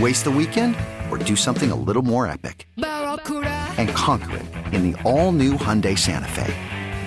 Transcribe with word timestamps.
Waste 0.00 0.24
the 0.24 0.30
weekend 0.30 0.74
or 1.08 1.18
do 1.18 1.36
something 1.36 1.70
a 1.70 1.76
little 1.76 2.02
more 2.02 2.26
epic? 2.26 2.66
And 2.76 3.88
conquer 3.90 4.38
it 4.38 4.46
in 4.74 4.90
the 4.90 5.00
all 5.02 5.30
new 5.30 5.52
Hyundai 5.52 5.96
Santa 5.96 6.26
Fe. 6.28 6.52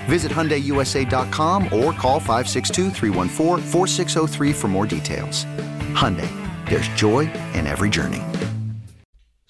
Visit 0.06 0.32
HyundaiUSA.com 0.32 1.64
or 1.64 1.92
call 1.92 2.18
562 2.18 2.90
for 4.54 4.68
more 4.68 4.86
details. 4.86 5.44
Hyundai, 5.92 6.30
there's 6.68 6.88
joy 6.88 7.30
in 7.52 7.66
every 7.66 7.90
journey. 7.90 8.22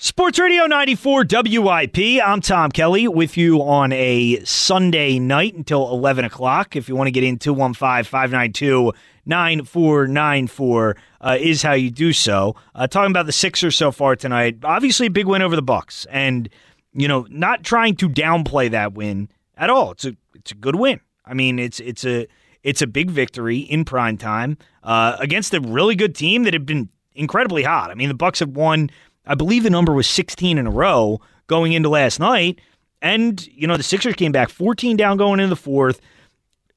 Sports 0.01 0.39
Radio 0.39 0.67
94 0.67 1.25
WIP. 1.29 1.99
I'm 2.25 2.41
Tom 2.41 2.71
Kelly 2.71 3.07
with 3.09 3.37
you 3.37 3.63
on 3.63 3.93
a 3.93 4.41
Sunday 4.45 5.19
night 5.19 5.55
until 5.55 5.91
11 5.91 6.25
o'clock. 6.25 6.75
If 6.77 6.89
you 6.89 6.97
want 6.97 7.07
to 7.09 7.13
get 7.13 7.25
in, 7.25 7.39
215 7.39 8.05
592 8.05 8.93
9494 9.29 10.97
uh, 11.21 11.37
is 11.39 11.63
how 11.63 11.73
you 11.73 11.91
do 11.91 12.13
so. 12.13 12.57
Uh, 12.75 12.87
talking 12.87 13.11
about 13.11 13.27
the 13.27 13.33
Sixers 13.33 13.77
so 13.77 13.93
far 13.93 14.17
tonight, 14.17 14.59
obviously 14.65 15.07
a 15.07 15.11
big 15.11 15.27
win 15.27 15.43
over 15.43 15.55
the 15.55 15.63
Bucks, 15.63 16.07
and 16.11 16.49
you 16.93 17.07
know, 17.07 17.27
not 17.31 17.63
trying 17.63 17.95
to 17.97 18.09
downplay 18.09 18.71
that 18.71 18.95
win 18.95 19.29
at 19.57 19.71
all. 19.71 19.93
It's 19.93 20.05
a 20.05 20.17
it's 20.35 20.53
a 20.53 20.55
good 20.55 20.77
win. 20.77 21.01
I 21.25 21.35
mean, 21.35 21.59
it's 21.59 21.81
it's 21.81 22.05
a 22.05 22.27
it's 22.63 22.83
a 22.83 22.87
big 22.87 23.11
victory 23.11 23.59
in 23.59 23.85
prime 23.85 24.17
time 24.17 24.59
uh, 24.83 25.17
against 25.21 25.55
a 25.55 25.61
really 25.61 25.95
good 25.95 26.15
team 26.15 26.45
that 26.45 26.55
had 26.55 26.67
been 26.67 26.89
incredibly 27.15 27.63
hot. 27.63 27.91
I 27.91 27.95
mean, 27.95 28.09
the 28.09 28.15
Bucks 28.15 28.41
have 28.41 28.51
won, 28.51 28.91
I 29.27 29.35
believe 29.35 29.63
the 29.63 29.71
number 29.71 29.93
was 29.93 30.07
16 30.07 30.59
in 30.59 30.67
a 30.67 30.71
row 30.71 31.21
going 31.47 31.73
into 31.73 31.89
last 31.89 32.21
night, 32.21 32.61
and 33.03 33.47
you 33.49 33.67
know 33.67 33.77
the 33.77 33.83
Sixers 33.83 34.15
came 34.15 34.33
back 34.33 34.49
14 34.49 34.97
down 34.97 35.17
going 35.17 35.41
into 35.41 35.51
the 35.51 35.57
fourth. 35.57 36.01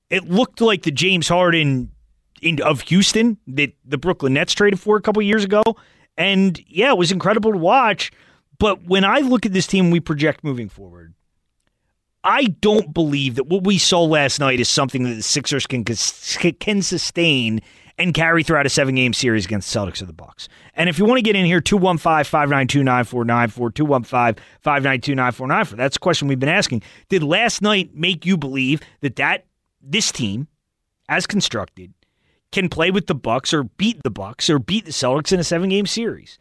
It 0.10 0.30
looked 0.30 0.60
like 0.60 0.84
the 0.84 0.92
James 0.92 1.28
Harden 1.28 1.91
in, 2.42 2.62
of 2.62 2.82
Houston 2.82 3.38
that 3.48 3.74
the 3.86 3.98
Brooklyn 3.98 4.34
Nets 4.34 4.54
traded 4.54 4.80
for 4.80 4.98
a 4.98 5.02
couple 5.02 5.22
years 5.22 5.44
ago. 5.44 5.64
And 6.18 6.60
yeah, 6.68 6.92
it 6.92 6.98
was 6.98 7.12
incredible 7.12 7.52
to 7.52 7.58
watch. 7.58 8.12
But 8.60 8.84
when 8.84 9.04
I 9.04 9.20
look 9.20 9.46
at 9.46 9.54
this 9.54 9.68
team, 9.68 9.92
we 9.92 10.00
project 10.00 10.44
moving 10.44 10.70
forward. 10.70 11.14
I 12.24 12.44
don't 12.44 12.94
believe 12.94 13.36
that 13.36 13.48
what 13.48 13.64
we 13.64 13.78
saw 13.78 14.04
last 14.04 14.40
night 14.40 14.60
is 14.60 14.70
something 14.70 15.04
that 15.04 15.16
the 15.16 15.24
Sixers 15.24 15.66
can 15.66 15.84
can 15.84 16.82
sustain 16.84 17.62
and 17.98 18.14
carry 18.14 18.44
throughout 18.44 18.66
a 18.66 18.70
seven 18.70 18.96
game 18.96 19.14
series 19.14 19.46
against 19.46 19.72
the 19.72 19.80
Celtics 19.80 20.02
or 20.02 20.06
the 20.06 20.14
Bucks. 20.14 20.48
And 20.76 20.90
if 20.90 20.98
you 20.98 21.06
want 21.06 21.18
to 21.18 21.24
get 21.24 21.36
in 21.36 21.46
here, 21.46 21.62
215 21.62 22.24
592 22.26 22.84
9494, 22.84 23.72
215 23.72 24.44
592 24.62 25.16
9494. 25.16 25.78
That's 25.78 25.96
a 25.96 26.00
question 26.00 26.28
we've 26.28 26.40
been 26.40 26.50
asking. 26.50 26.84
Did 27.10 27.24
last 27.24 27.62
night 27.62 27.96
make 27.96 28.26
you 28.26 28.38
believe 28.38 28.82
that, 29.02 29.16
that 29.18 29.46
this 29.82 30.12
team, 30.12 30.48
as 31.10 31.28
constructed, 31.28 31.94
can 32.52 32.70
play 32.70 32.92
with 32.92 33.08
the 33.08 33.16
Bucks 33.16 33.54
or 33.54 33.64
beat 33.64 34.02
the 34.04 34.10
Bucks 34.10 34.50
or 34.50 34.60
beat 34.60 34.86
the 34.86 34.92
Celtics 34.92 35.32
in 35.32 35.40
a 35.40 35.44
seven 35.44 35.70
game 35.70 35.86
series. 35.86 36.38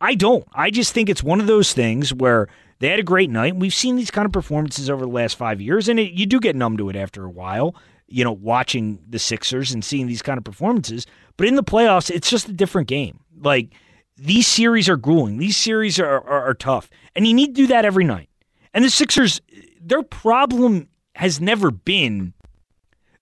I 0.00 0.14
don't. 0.14 0.46
I 0.52 0.70
just 0.70 0.92
think 0.92 1.08
it's 1.08 1.22
one 1.22 1.40
of 1.40 1.46
those 1.46 1.72
things 1.72 2.12
where 2.12 2.48
they 2.78 2.88
had 2.88 2.98
a 3.00 3.04
great 3.04 3.30
night. 3.30 3.56
We've 3.56 3.74
seen 3.74 3.96
these 3.96 4.10
kind 4.10 4.26
of 4.26 4.32
performances 4.32 4.90
over 4.90 5.04
the 5.04 5.10
last 5.10 5.36
five 5.36 5.60
years, 5.60 5.88
and 5.88 5.98
it, 5.98 6.12
you 6.12 6.26
do 6.26 6.38
get 6.38 6.56
numb 6.56 6.76
to 6.76 6.90
it 6.90 6.96
after 6.96 7.24
a 7.24 7.30
while. 7.30 7.74
You 8.08 8.22
know, 8.22 8.32
watching 8.32 9.00
the 9.08 9.18
Sixers 9.18 9.72
and 9.72 9.84
seeing 9.84 10.06
these 10.06 10.22
kind 10.22 10.38
of 10.38 10.44
performances. 10.44 11.06
But 11.36 11.48
in 11.48 11.56
the 11.56 11.64
playoffs, 11.64 12.10
it's 12.10 12.30
just 12.30 12.48
a 12.48 12.52
different 12.52 12.88
game. 12.88 13.20
Like 13.40 13.70
these 14.16 14.46
series 14.46 14.88
are 14.88 14.96
grueling. 14.96 15.38
These 15.38 15.56
series 15.56 15.98
are, 15.98 16.20
are, 16.20 16.48
are 16.48 16.54
tough, 16.54 16.90
and 17.14 17.26
you 17.26 17.34
need 17.34 17.48
to 17.48 17.62
do 17.62 17.66
that 17.68 17.84
every 17.84 18.04
night. 18.04 18.28
And 18.74 18.84
the 18.84 18.90
Sixers, 18.90 19.40
their 19.80 20.02
problem 20.02 20.88
has 21.16 21.40
never 21.40 21.70
been 21.70 22.34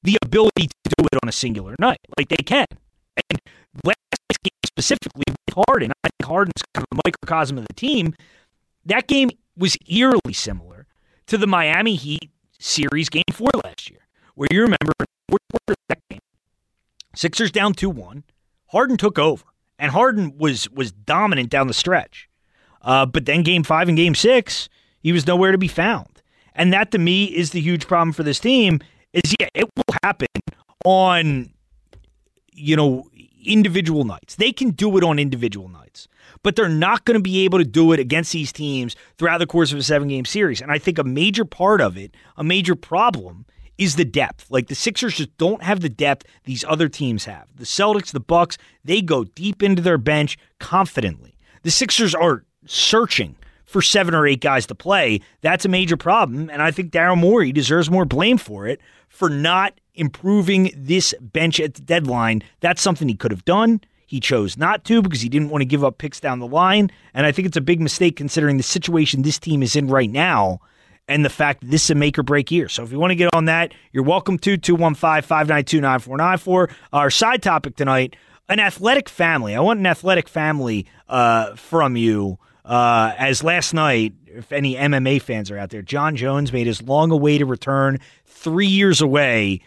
the 0.03 0.19
ability 0.23 0.69
to 0.85 0.94
on 1.25 1.29
a 1.29 1.33
singular 1.33 1.75
night. 1.79 2.01
Like 2.19 2.29
they 2.29 2.37
can. 2.37 2.67
And 3.31 3.41
last 3.83 3.97
game 4.43 4.61
specifically 4.67 5.25
with 5.27 5.65
Harden, 5.67 5.91
I 6.05 6.09
think 6.09 6.29
Harden's 6.29 6.63
kind 6.75 6.87
of 6.91 6.99
a 6.99 7.01
microcosm 7.09 7.57
of 7.57 7.67
the 7.67 7.73
team. 7.73 8.15
That 8.85 9.07
game 9.07 9.31
was 9.57 9.79
eerily 9.89 10.35
similar 10.35 10.87
to 11.29 11.39
the 11.39 11.47
Miami 11.47 11.95
Heat 11.95 12.31
series 12.59 13.09
game 13.09 13.25
four 13.33 13.49
last 13.65 13.91
year, 13.91 14.01
where 14.35 14.49
you 14.51 14.61
remember 14.61 14.93
fourth 15.31 15.41
quarter 15.51 15.81
that 15.89 15.99
game, 16.11 16.21
Sixers 17.15 17.51
down 17.51 17.73
two 17.73 17.89
one, 17.89 18.25
Harden 18.67 18.99
took 18.99 19.19
over, 19.19 19.45
and 19.79 19.93
Harden 19.93 20.37
was 20.37 20.69
was 20.71 20.93
dominant 20.93 21.49
down 21.49 21.69
the 21.69 21.75
stretch. 21.75 22.29
Uh, 22.83 23.07
but 23.07 23.25
then 23.25 23.43
game 23.43 23.63
five 23.63 23.89
and 23.89 23.97
game 23.97 24.15
six, 24.15 24.69
he 25.01 25.13
was 25.13 25.27
nowhere 25.27 25.53
to 25.53 25.59
be 25.59 25.69
found. 25.69 26.23
And 26.55 26.71
that 26.75 26.91
to 26.91 26.99
me 26.99 27.25
is 27.25 27.53
the 27.53 27.61
huge 27.61 27.87
problem 27.87 28.13
for 28.13 28.25
this 28.25 28.39
team 28.39 28.81
is 29.15 29.35
yeah, 29.41 29.49
it 29.55 29.65
will 29.77 29.97
happen 30.03 30.27
on 30.85 31.51
you 32.53 32.77
know 32.77 33.09
individual 33.45 34.05
nights. 34.05 34.37
They 34.37 34.53
can 34.53 34.71
do 34.71 34.97
it 34.97 35.05
on 35.05 35.19
individual 35.19 35.69
nights, 35.69 36.09
but 36.43 36.57
they're 36.57 36.69
not 36.69 37.05
going 37.05 37.19
to 37.19 37.23
be 37.23 37.45
able 37.45 37.59
to 37.59 37.65
do 37.65 37.93
it 37.93 38.01
against 38.01 38.33
these 38.33 38.53
teams 38.53 38.97
throughout 39.19 39.39
the 39.39 39.47
course 39.47 39.73
of 39.73 39.79
a 39.79 39.83
seven 39.83 40.09
game 40.09 40.25
series. 40.25 40.61
And 40.61 40.71
I 40.71 40.79
think 40.79 40.99
a 40.99 41.05
major 41.05 41.45
part 41.45 41.81
of 41.81 41.97
it, 41.97 42.15
a 42.37 42.45
major 42.45 42.75
problem, 42.75 43.47
is 43.77 43.97
the 43.97 44.05
depth. 44.05 44.51
Like 44.51 44.69
the 44.69 44.75
Sixers 44.75 45.17
just 45.17 45.37
don't 45.37 45.63
have 45.63 45.81
the 45.81 45.89
depth 45.89 46.27
these 46.45 46.65
other 46.65 46.89
teams 46.89 47.25
have. 47.25 47.49
The 47.57 47.65
Celtics, 47.65 48.13
the 48.13 48.21
Bucks, 48.21 48.57
they 48.85 49.03
go 49.03 49.25
deep 49.25 49.63
into 49.63 49.83
their 49.83 49.99
bench 49.99 50.39
confidently. 50.61 51.37
The 51.63 51.71
Sixers 51.71 52.15
are 52.15 52.45
searching 52.67 53.37
for 53.65 53.83
seven 53.83 54.15
or 54.15 54.27
eight 54.27 54.41
guys 54.41 54.67
to 54.67 54.75
play. 54.75 55.21
That's 55.41 55.65
a 55.65 55.69
major 55.69 55.97
problem. 55.97 56.49
And 56.51 56.63
I 56.63 56.71
think 56.71 56.93
Daryl 56.93 57.19
Morey 57.19 57.51
deserves 57.51 57.91
more 57.91 58.05
blame 58.05 58.39
for 58.39 58.67
it 58.67 58.81
for 59.15 59.31
not 59.31 59.81
improving 59.95 60.73
this 60.77 61.15
bench 61.21 61.61
at 61.61 61.75
the 61.75 61.83
deadline. 61.83 62.43
That's 62.61 62.83
something 62.83 63.09
he 63.09 63.15
could 63.15 63.31
have 63.31 63.45
done. 63.45 63.81
He 64.07 64.19
chose 64.19 64.57
not 64.57 64.85
to 64.87 65.03
because 65.03 65.21
he 65.21 65.29
didn't 65.29 65.51
want 65.51 65.63
to 65.63 65.67
give 65.67 65.85
up 65.85 65.99
picks 65.99 66.19
down 66.19 66.41
the 66.41 66.49
line. 66.49 66.91
And 67.15 67.25
I 67.25 67.33
think 67.33 67.47
it's 67.47 67.57
a 67.57 67.63
big 67.63 67.81
mistake 67.81 68.17
considering 68.17 68.57
the 68.57 68.65
situation 68.65 69.23
this 69.23 69.39
team 69.39 69.63
is 69.63 69.77
in 69.77 69.87
right 69.87 70.11
now 70.11 70.61
and 71.07 71.25
the 71.25 71.31
fact 71.31 71.61
that 71.61 71.71
this 71.71 71.85
is 71.85 71.91
a 71.91 71.95
make 71.95 72.19
or 72.19 72.25
break 72.25 72.51
year. 72.51 72.69
So 72.69 72.83
if 72.83 72.91
you 72.91 72.99
want 72.99 73.13
to 73.13 73.17
get 73.17 73.33
on 73.35 73.45
that, 73.45 73.73
you're 73.93 74.03
welcome 74.03 74.37
to 74.39 74.57
215 74.57 75.23
592 75.23 75.81
9494. 75.81 76.71
Our 76.93 77.11
side 77.11 77.43
topic 77.43 77.77
tonight 77.77 78.17
an 78.49 78.61
athletic 78.61 79.09
family. 79.09 79.55
I 79.55 79.61
want 79.61 79.81
an 79.81 79.87
athletic 79.87 80.29
family 80.29 80.87
uh, 81.09 81.55
from 81.55 81.97
you. 81.97 82.39
Uh, 82.65 83.13
as 83.19 83.45
last 83.45 83.75
night, 83.75 84.15
if 84.27 84.51
any 84.53 84.75
MMA 84.75 85.21
fans 85.21 85.51
are 85.51 85.59
out 85.59 85.71
there, 85.71 85.83
Jon 85.83 86.17
Jones 86.17 86.53
made 86.53 86.67
his 86.67 86.83
long 86.83 87.11
awaited 87.11 87.49
return 87.49 87.99
three 88.25 88.67
years 88.67 89.01
away 89.01 89.61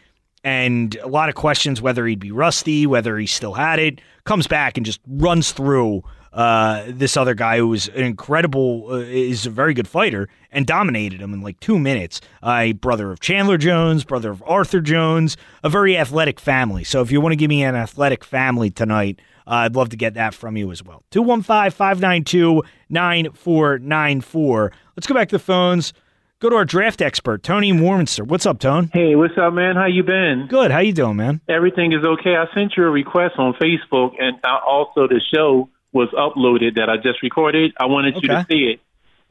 and 0.44 0.96
a 0.98 1.08
lot 1.08 1.30
of 1.30 1.36
questions 1.36 1.82
whether 1.82 2.06
he'd 2.06 2.20
be 2.20 2.32
rusty, 2.32 2.88
whether 2.88 3.18
he 3.18 3.28
still 3.28 3.54
had 3.54 3.80
it. 3.80 4.00
Comes 4.24 4.48
back 4.48 4.78
and 4.78 4.86
just 4.86 5.02
runs 5.06 5.52
through 5.52 6.04
uh, 6.32 6.86
this 6.88 7.18
other 7.18 7.34
guy 7.34 7.58
who 7.58 7.68
was 7.68 7.88
an 7.90 8.04
incredible, 8.04 8.88
uh, 8.90 8.98
is 8.98 9.46
a 9.46 9.50
very 9.50 9.74
good 9.74 9.88
fighter, 9.88 10.30
and 10.52 10.66
dominated 10.66 11.20
him 11.20 11.34
in 11.34 11.42
like 11.42 11.60
two 11.60 11.80
minutes. 11.80 12.22
A 12.44 12.74
brother 12.74 13.12
of 13.12 13.20
Chandler 13.20 13.58
Jones, 13.58 14.06
brother 14.06 14.32
of 14.32 14.44
Arthur 14.46 14.80
Jones, 14.80 15.36
a 15.64 15.70
very 15.70 15.98
athletic 15.98 16.40
family. 16.40 16.84
So 16.84 17.02
if 17.02 17.12
you 17.12 17.20
want 17.20 17.34
to 17.34 17.38
give 17.38 17.50
me 17.50 17.64
an 17.64 17.76
athletic 17.76 18.24
family 18.24 18.70
tonight, 18.70 19.20
I'd 19.48 19.76
love 19.76 19.90
to 19.90 19.98
get 19.98 20.16
that 20.16 20.34
from 20.34 20.58
you 20.58 20.72
as 20.72 20.84
well. 20.84 21.04
215 21.12 21.72
592 21.72 22.64
9494. 22.90 24.72
Let's 24.96 25.08
go 25.08 25.14
back 25.16 25.30
to 25.30 25.36
the 25.36 25.40
phones. 25.44 25.94
Go 26.40 26.50
to 26.52 26.56
our 26.56 26.66
draft 26.66 27.02
expert, 27.02 27.42
Tony 27.42 27.74
Warminster. 27.74 28.24
What's 28.24 28.46
up, 28.46 28.60
Tone? 28.60 28.92
Hey, 28.94 29.16
what's 29.16 29.36
up, 29.40 29.54
man? 29.54 29.76
How 29.76 29.88
you 29.88 30.04
been? 30.04 30.46
Good. 30.48 30.70
How 30.70 30.80
you 30.80 30.94
doing, 30.94 31.16
man? 31.16 31.42
Everything 31.50 31.94
is 31.94 32.06
okay. 32.06 32.36
I 32.36 32.46
sent 32.54 32.74
you 32.78 32.84
a 32.84 32.90
request 32.92 33.36
on 33.40 33.54
Facebook, 33.56 34.12
and 34.20 34.38
also 34.46 35.08
the 35.08 35.20
show 35.34 35.70
was 35.94 36.10
uploaded 36.10 36.76
that 36.76 36.90
I 36.90 36.98
just 36.98 37.24
recorded. 37.24 37.74
I 37.80 37.86
wanted 37.86 38.16
you 38.22 38.28
to 38.30 38.46
see 38.48 38.72
it. 38.74 38.82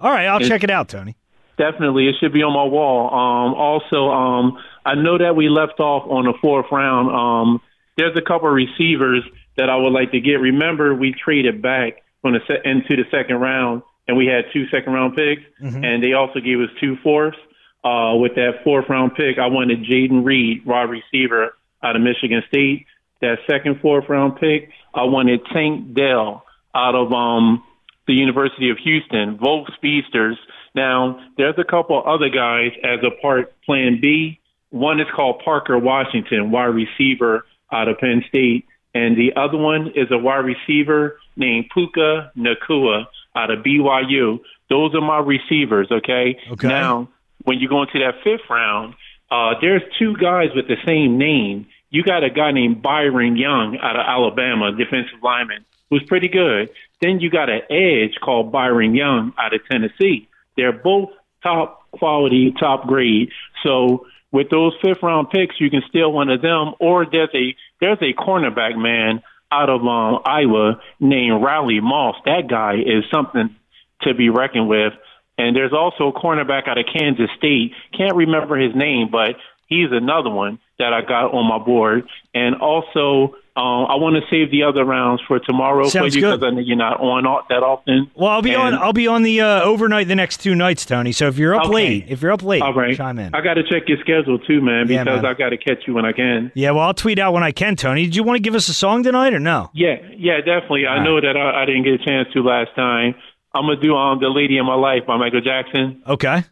All 0.01 0.11
right, 0.11 0.27
I'll 0.27 0.37
It's- 0.39 0.49
check 0.49 0.65
it 0.65 0.71
out, 0.71 0.89
Tony. 0.89 1.15
Definitely, 1.59 2.09
it 2.09 2.17
should 2.21 2.33
be 2.35 2.43
on 2.43 2.53
my 2.53 2.65
wall. 2.65 3.07
Um, 3.15 3.55
also, 3.55 4.11
um, 4.11 4.59
I 4.85 4.95
know 4.95 5.17
that 5.17 5.37
we 5.37 5.49
left 5.49 5.79
off 5.81 6.03
on 6.11 6.25
the 6.25 6.35
fourth 6.43 6.67
round. 6.73 7.09
Um, 7.11 7.61
there's 7.97 8.15
a 8.17 8.21
couple 8.21 8.49
of 8.49 8.55
receivers 8.55 9.23
that 9.57 9.69
I 9.71 9.77
would 9.77 9.93
like 9.93 10.13
to 10.13 10.21
get. 10.21 10.35
Remember, 10.35 10.95
we 10.95 11.13
traded 11.13 11.63
back 11.63 12.03
from 12.23 12.33
the 12.35 12.41
se- 12.47 12.63
into 12.65 12.97
the 12.97 13.05
second 13.11 13.37
round, 13.37 13.83
and 14.09 14.17
we 14.17 14.27
had 14.27 14.45
two 14.53 14.67
second 14.69 14.93
round 14.93 15.17
picks, 15.17 15.43
and 15.85 16.03
they 16.03 16.13
also 16.13 16.41
gave 16.41 16.61
us 16.61 16.71
two 16.81 16.97
fourths. 17.03 17.37
Uh, 17.85 18.17
with 18.17 18.35
that 18.35 18.65
fourth 18.65 18.87
round 18.89 19.15
pick, 19.15 19.39
I 19.39 19.47
wanted 19.47 19.85
Jayden 19.85 20.25
Reed, 20.25 20.67
wide 20.67 20.91
receiver 20.91 21.57
out 21.85 21.95
of 21.95 22.03
Michigan 22.03 22.43
State. 22.49 22.87
That 23.21 23.39
second 23.49 23.81
fourth 23.81 24.09
round 24.09 24.37
pick, 24.41 24.71
I 24.93 25.05
wanted 25.05 25.41
Tank 25.53 25.95
Dell 25.95 26.45
out 26.75 26.95
of 26.97 27.13
um, 27.13 27.63
the 28.09 28.15
University 28.15 28.71
of 28.71 28.79
Houston, 28.79 29.37
both 29.37 29.69
speedsters. 29.77 30.37
Now, 30.75 31.21
there's 31.39 31.55
a 31.59 31.65
couple 31.65 32.03
other 32.05 32.29
guys 32.29 32.73
as 32.83 32.99
a 33.05 33.11
part 33.23 33.55
plan 33.63 34.01
B. 34.03 34.41
One 34.71 35.01
is 35.01 35.07
called 35.15 35.41
Parker 35.45 35.79
Washington, 35.79 36.51
wide 36.51 36.75
receiver 36.75 37.47
out 37.73 37.87
of 37.89 37.99
Penn 37.99 38.25
State. 38.29 38.67
And 38.97 39.15
the 39.15 39.37
other 39.37 39.59
one 39.59 39.89
is 39.95 40.11
a 40.11 40.17
wide 40.17 40.47
receiver 40.47 41.21
named 41.37 41.67
Puka 41.73 42.33
Nacua 42.35 43.05
out 43.35 43.51
of 43.51 43.63
BYU. 43.63 44.41
Those 44.71 44.95
are 44.95 45.03
my 45.03 45.19
receivers, 45.19 45.89
okay? 45.93 46.39
Okay. 46.53 46.67
Now, 46.67 47.11
when 47.45 47.59
you 47.59 47.69
go 47.69 47.83
into 47.83 47.99
that 47.99 48.15
fifth 48.25 48.49
round, 48.49 48.95
uh, 49.31 49.53
there's 49.61 49.83
two 49.99 50.17
guys 50.17 50.49
with 50.55 50.67
the 50.67 50.79
same 50.87 51.19
name. 51.19 51.67
You 51.91 52.05
got 52.05 52.25
a 52.25 52.31
guy 52.31 52.53
named 52.53 52.81
Byron 52.81 53.37
Young 53.37 53.77
out 53.83 53.97
of 53.97 54.07
Alabama, 54.07 54.73
defensive 54.73 55.23
lineman, 55.23 55.67
who's 55.91 56.03
pretty 56.05 56.29
good. 56.29 56.71
Then 57.03 57.21
you 57.21 57.29
got 57.29 57.51
an 57.51 57.61
edge 57.69 58.19
called 58.25 58.51
Byron 58.51 58.95
Young 58.95 59.35
out 59.39 59.53
of 59.53 59.61
Tennessee. 59.71 60.27
They're 60.57 60.73
both 60.73 61.11
top 61.43 61.91
quality, 61.91 62.55
top 62.59 62.87
grade. 62.87 63.29
So 63.63 64.07
with 64.37 64.51
those 64.51 64.75
fifth 64.85 65.03
round 65.03 65.31
picks, 65.31 65.59
you 65.59 65.71
can 65.71 65.83
steal 65.89 66.13
one 66.13 66.29
of 66.29 66.43
them. 66.43 66.75
Or 66.79 67.07
there's 67.11 67.35
a 67.35 67.57
there's 67.81 67.99
a 68.03 68.13
cornerback 68.13 68.77
man 68.77 69.23
out 69.51 69.71
of 69.71 69.81
um, 69.81 70.21
Iowa 70.27 70.83
named 71.01 71.43
Riley 71.43 71.81
Moss. 71.81 72.17
That 72.27 72.47
guy 72.47 72.75
is 72.75 73.05
something 73.11 73.57
to 74.03 74.13
be 74.13 74.29
reckoned 74.29 74.69
with. 74.69 74.93
And 75.39 75.57
there's 75.57 75.73
also 75.73 76.09
a 76.09 76.13
cornerback 76.13 76.69
out 76.69 76.77
of 76.77 76.85
Kansas 76.93 77.31
State. 77.39 77.73
Can't 77.97 78.15
remember 78.15 78.59
his 78.59 78.77
name, 78.77 79.09
but 79.11 79.37
he's 79.69 79.89
another 79.91 80.31
one 80.31 80.59
that 80.79 80.93
I 80.93 81.01
got 81.01 81.33
on 81.33 81.49
my 81.49 81.65
board. 81.65 82.07
And 82.35 82.57
also, 82.57 83.37
um, 83.57 83.87
I 83.89 83.95
want 83.97 84.17
to 84.17 84.23
save 84.31 84.51
the 84.51 84.65
other 84.65 84.85
rounds 84.85 85.23
for 85.27 85.39
tomorrow 85.41 85.89
Sounds 85.89 86.13
for 86.15 86.19
you 86.21 86.27
because 86.27 86.43
I 86.43 86.51
know 86.51 86.61
you're 86.61 86.77
not 86.77 87.01
on 87.01 87.25
all, 87.27 87.41
that 87.49 87.63
often. 87.63 88.11
Well, 88.15 88.29
I'll 88.31 88.43
be 88.43 88.55
on. 88.55 88.75
I'll 88.75 88.93
be 88.93 89.07
on 89.07 89.23
the 89.23 89.41
uh, 89.41 89.63
overnight 89.63 90.09
the 90.09 90.15
next 90.15 90.39
two 90.43 90.55
nights, 90.55 90.85
Tony. 90.85 91.13
So 91.13 91.27
if 91.29 91.39
you're 91.39 91.55
up 91.55 91.63
Okay. 91.65 91.73
late, 91.73 92.05
if 92.09 92.21
you're 92.21 92.33
up 92.33 92.43
late, 92.43 92.61
All 92.61 92.75
right. 92.75 92.95
chime 92.95 93.19
in. 93.19 93.35
I 93.35 93.41
got 93.41 93.55
to 93.55 93.63
check 93.63 93.89
your 93.89 93.97
schedule 94.01 94.39
too, 94.39 94.61
man, 94.61 94.89
Yeah, 94.89 95.05
because 95.05 95.23
man. 95.23 95.31
I 95.31 95.35
got 95.39 95.49
to 95.51 95.57
catch 95.57 95.79
you 95.87 95.95
when 95.95 96.05
I 96.05 96.13
can. 96.13 96.53
yeah, 96.55 96.73
well, 96.73 96.85
I'll 96.85 96.95
tweet 96.95 97.19
out 97.19 97.33
when 97.33 97.43
I 97.43 97.53
can, 97.53 97.77
Tony. 97.77 98.05
Did 98.05 98.15
you 98.15 98.23
want 98.25 98.37
to 98.37 98.43
give 98.43 98.55
us 98.55 98.69
a 98.69 98.75
song 98.75 99.03
tonight 99.03 99.33
or 99.33 99.41
no? 99.41 99.71
Yeah, 99.73 99.97
yeah, 100.17 100.39
definitely. 100.39 100.87
I 100.87 100.99
All 100.99 101.05
know 101.05 101.21
that 101.23 101.37
I, 101.37 101.63
I 101.63 101.65
didn't 101.65 101.85
get 101.85 101.95
a 101.95 102.05
chance 102.05 102.29
to 102.35 102.43
last 102.43 102.75
time. 102.77 103.15
I'm 103.55 103.63
gonna 103.63 103.81
do 103.81 103.97
um 103.97 104.21
"The 104.21 104.29
Lady 104.29 104.59
in 104.59 104.67
My 104.67 104.75
Life" 104.75 105.07
by 105.07 105.17
Michael 105.17 105.41
Jackson. 105.41 106.03
Okay. 106.07 106.45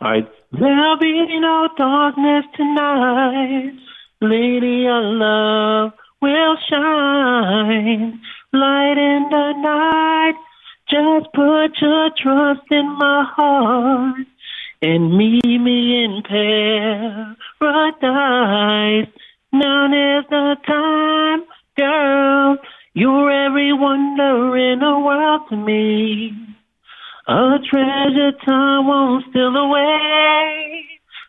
All 0.00 0.10
right. 0.10 0.28
There'll 0.52 0.98
be 0.98 1.38
no 1.38 1.68
darkness 1.76 2.44
tonight. 2.56 3.74
Lady 4.20 4.86
of 4.86 5.02
love 5.02 5.92
will 6.20 6.56
shine. 6.68 8.20
Light 8.52 8.98
in 8.98 9.28
the 9.30 9.52
night. 9.62 10.34
Just 10.90 11.32
put 11.32 11.80
your 11.80 12.10
trust 12.20 12.66
in 12.70 12.86
my 12.98 13.24
heart 13.36 14.26
and 14.82 15.16
meet 15.16 15.44
me 15.44 16.04
in 16.04 16.22
paradise. 16.28 17.70
Now 19.52 19.86
is 19.86 20.24
the 20.30 20.56
time, 20.66 21.42
girl. 21.76 22.56
You're 22.94 23.30
every 23.46 23.72
wonder 23.72 24.56
in 24.56 24.80
the 24.80 24.98
world 24.98 25.42
to 25.50 25.56
me. 25.56 26.32
A 27.28 27.58
treasure 27.70 28.32
time 28.44 28.86
won't 28.86 29.24
steal 29.30 29.54
away. 29.56 30.84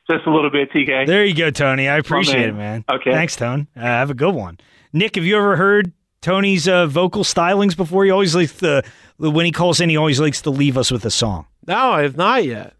Just 0.09 0.25
a 0.25 0.31
little 0.33 0.49
bit, 0.49 0.71
TK. 0.71 1.05
There 1.05 1.23
you 1.23 1.35
go, 1.35 1.51
Tony. 1.51 1.87
I 1.87 1.97
appreciate 1.97 2.49
it, 2.49 2.53
man. 2.53 2.83
man. 2.89 2.95
Okay. 2.99 3.11
Thanks, 3.11 3.35
Tone. 3.35 3.67
Uh, 3.75 3.81
have 3.81 4.09
a 4.09 4.15
good 4.15 4.33
one. 4.33 4.57
Nick, 4.93 5.15
have 5.15 5.25
you 5.25 5.37
ever 5.37 5.55
heard 5.55 5.93
Tony's 6.21 6.67
uh, 6.67 6.85
vocal 6.87 7.23
stylings 7.23 7.75
before? 7.75 8.05
He 8.05 8.11
always 8.11 8.35
likes 8.35 8.53
the 8.53 8.83
when 9.17 9.45
he 9.45 9.51
calls 9.51 9.79
in, 9.79 9.89
he 9.89 9.97
always 9.97 10.19
likes 10.19 10.41
to 10.43 10.49
leave 10.49 10.77
us 10.77 10.91
with 10.91 11.05
a 11.05 11.11
song. 11.11 11.45
No, 11.67 11.75
I 11.91 12.01
have 12.03 12.17
not 12.17 12.43
yet. 12.43 12.73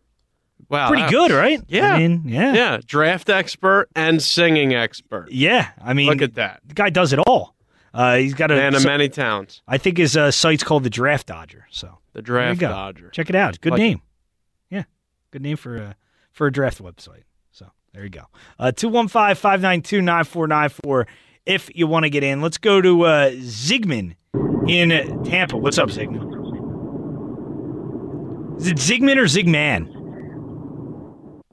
Wow, 0.69 0.87
Pretty 0.87 1.03
that 1.03 1.11
good, 1.11 1.31
right? 1.31 1.61
Yeah. 1.67 1.93
I 1.95 1.97
mean, 1.99 2.23
yeah. 2.25 2.53
Yeah, 2.53 2.79
draft 2.85 3.29
expert 3.29 3.89
and 3.95 4.21
singing 4.21 4.73
expert. 4.73 5.27
Yeah. 5.29 5.69
I 5.83 5.93
mean, 5.93 6.07
Look 6.07 6.21
at 6.21 6.35
that. 6.35 6.61
the 6.65 6.73
guy 6.73 6.89
does 6.89 7.11
it 7.13 7.19
all. 7.19 7.55
Uh, 7.93 8.15
he's 8.15 8.33
got 8.33 8.51
a. 8.51 8.55
Man 8.55 8.73
of 8.73 8.81
so- 8.81 8.87
many 8.87 9.09
talents. 9.09 9.61
I 9.67 9.77
think 9.77 9.97
his 9.97 10.15
uh, 10.15 10.31
site's 10.31 10.63
called 10.63 10.83
the 10.83 10.89
Draft 10.89 11.27
Dodger. 11.27 11.67
So 11.71 11.97
The 12.13 12.21
draft 12.21 12.61
dodger. 12.61 13.09
Check 13.09 13.29
it 13.29 13.35
out. 13.35 13.59
Good 13.59 13.73
Like 13.73 13.79
name. 13.79 14.01
Yeah, 14.69 14.83
good 15.31 15.41
name 15.41 15.57
for 15.57 15.75
a 15.75 15.95
for 16.31 16.47
a 16.47 16.51
draft 16.53 16.81
website. 16.81 17.23
So 17.51 17.69
there 17.91 18.03
you 18.03 18.09
go. 18.09 18.27
Uh, 18.57 18.71
Two 18.71 18.87
one 18.87 19.09
five 19.09 19.37
five 19.37 19.61
nine 19.61 19.81
two 19.81 20.01
nine 20.01 20.23
four 20.23 20.47
nine 20.47 20.69
four. 20.69 21.05
If 21.45 21.69
you 21.75 21.88
want 21.88 22.03
to 22.03 22.09
get 22.09 22.23
in, 22.23 22.41
let's 22.41 22.57
go 22.57 22.81
to 22.81 23.03
uh, 23.05 23.31
Zigman 23.31 24.15
in 24.67 25.23
Tampa. 25.23 25.57
What's 25.57 25.79
up, 25.79 25.89
Zigman? 25.89 26.29
Is 28.59 28.67
it 28.67 28.77
Zigman 28.77 29.17
or 29.17 29.23
Zigman? 29.23 29.91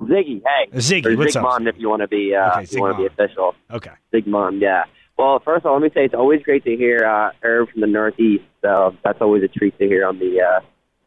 Ziggy, 0.01 0.43
hey. 0.45 0.71
Ziggy, 0.75 1.07
or 1.07 1.17
what's 1.17 1.37
up? 1.37 1.45
Zigmon 1.45 1.69
if 1.69 1.77
you 1.79 1.89
want 1.89 2.03
to 2.03 2.09
be 2.09 2.35
uh, 2.35 2.53
Okay, 2.53 2.63
if 2.65 2.73
you 2.73 2.81
want 2.81 2.97
to 2.97 3.03
be 3.03 3.07
official. 3.07 3.55
Okay. 3.71 3.93
Zigmon, 4.13 4.61
yeah. 4.61 4.85
Well, 5.17 5.41
first 5.45 5.65
of 5.65 5.71
all, 5.71 5.81
let 5.81 5.83
me 5.83 5.91
say 5.95 6.05
it's 6.05 6.15
always 6.15 6.43
great 6.43 6.65
to 6.65 6.77
hear 6.77 7.05
uh, 7.05 7.33
Herb 7.43 7.71
from 7.71 7.81
the 7.81 7.87
Northeast. 7.87 8.45
So 8.63 8.95
that's 9.03 9.21
always 9.21 9.43
a 9.43 9.49
treat 9.49 9.77
to 9.79 9.87
hear 9.87 10.07
on 10.07 10.19
the 10.19 10.41
uh, 10.41 10.61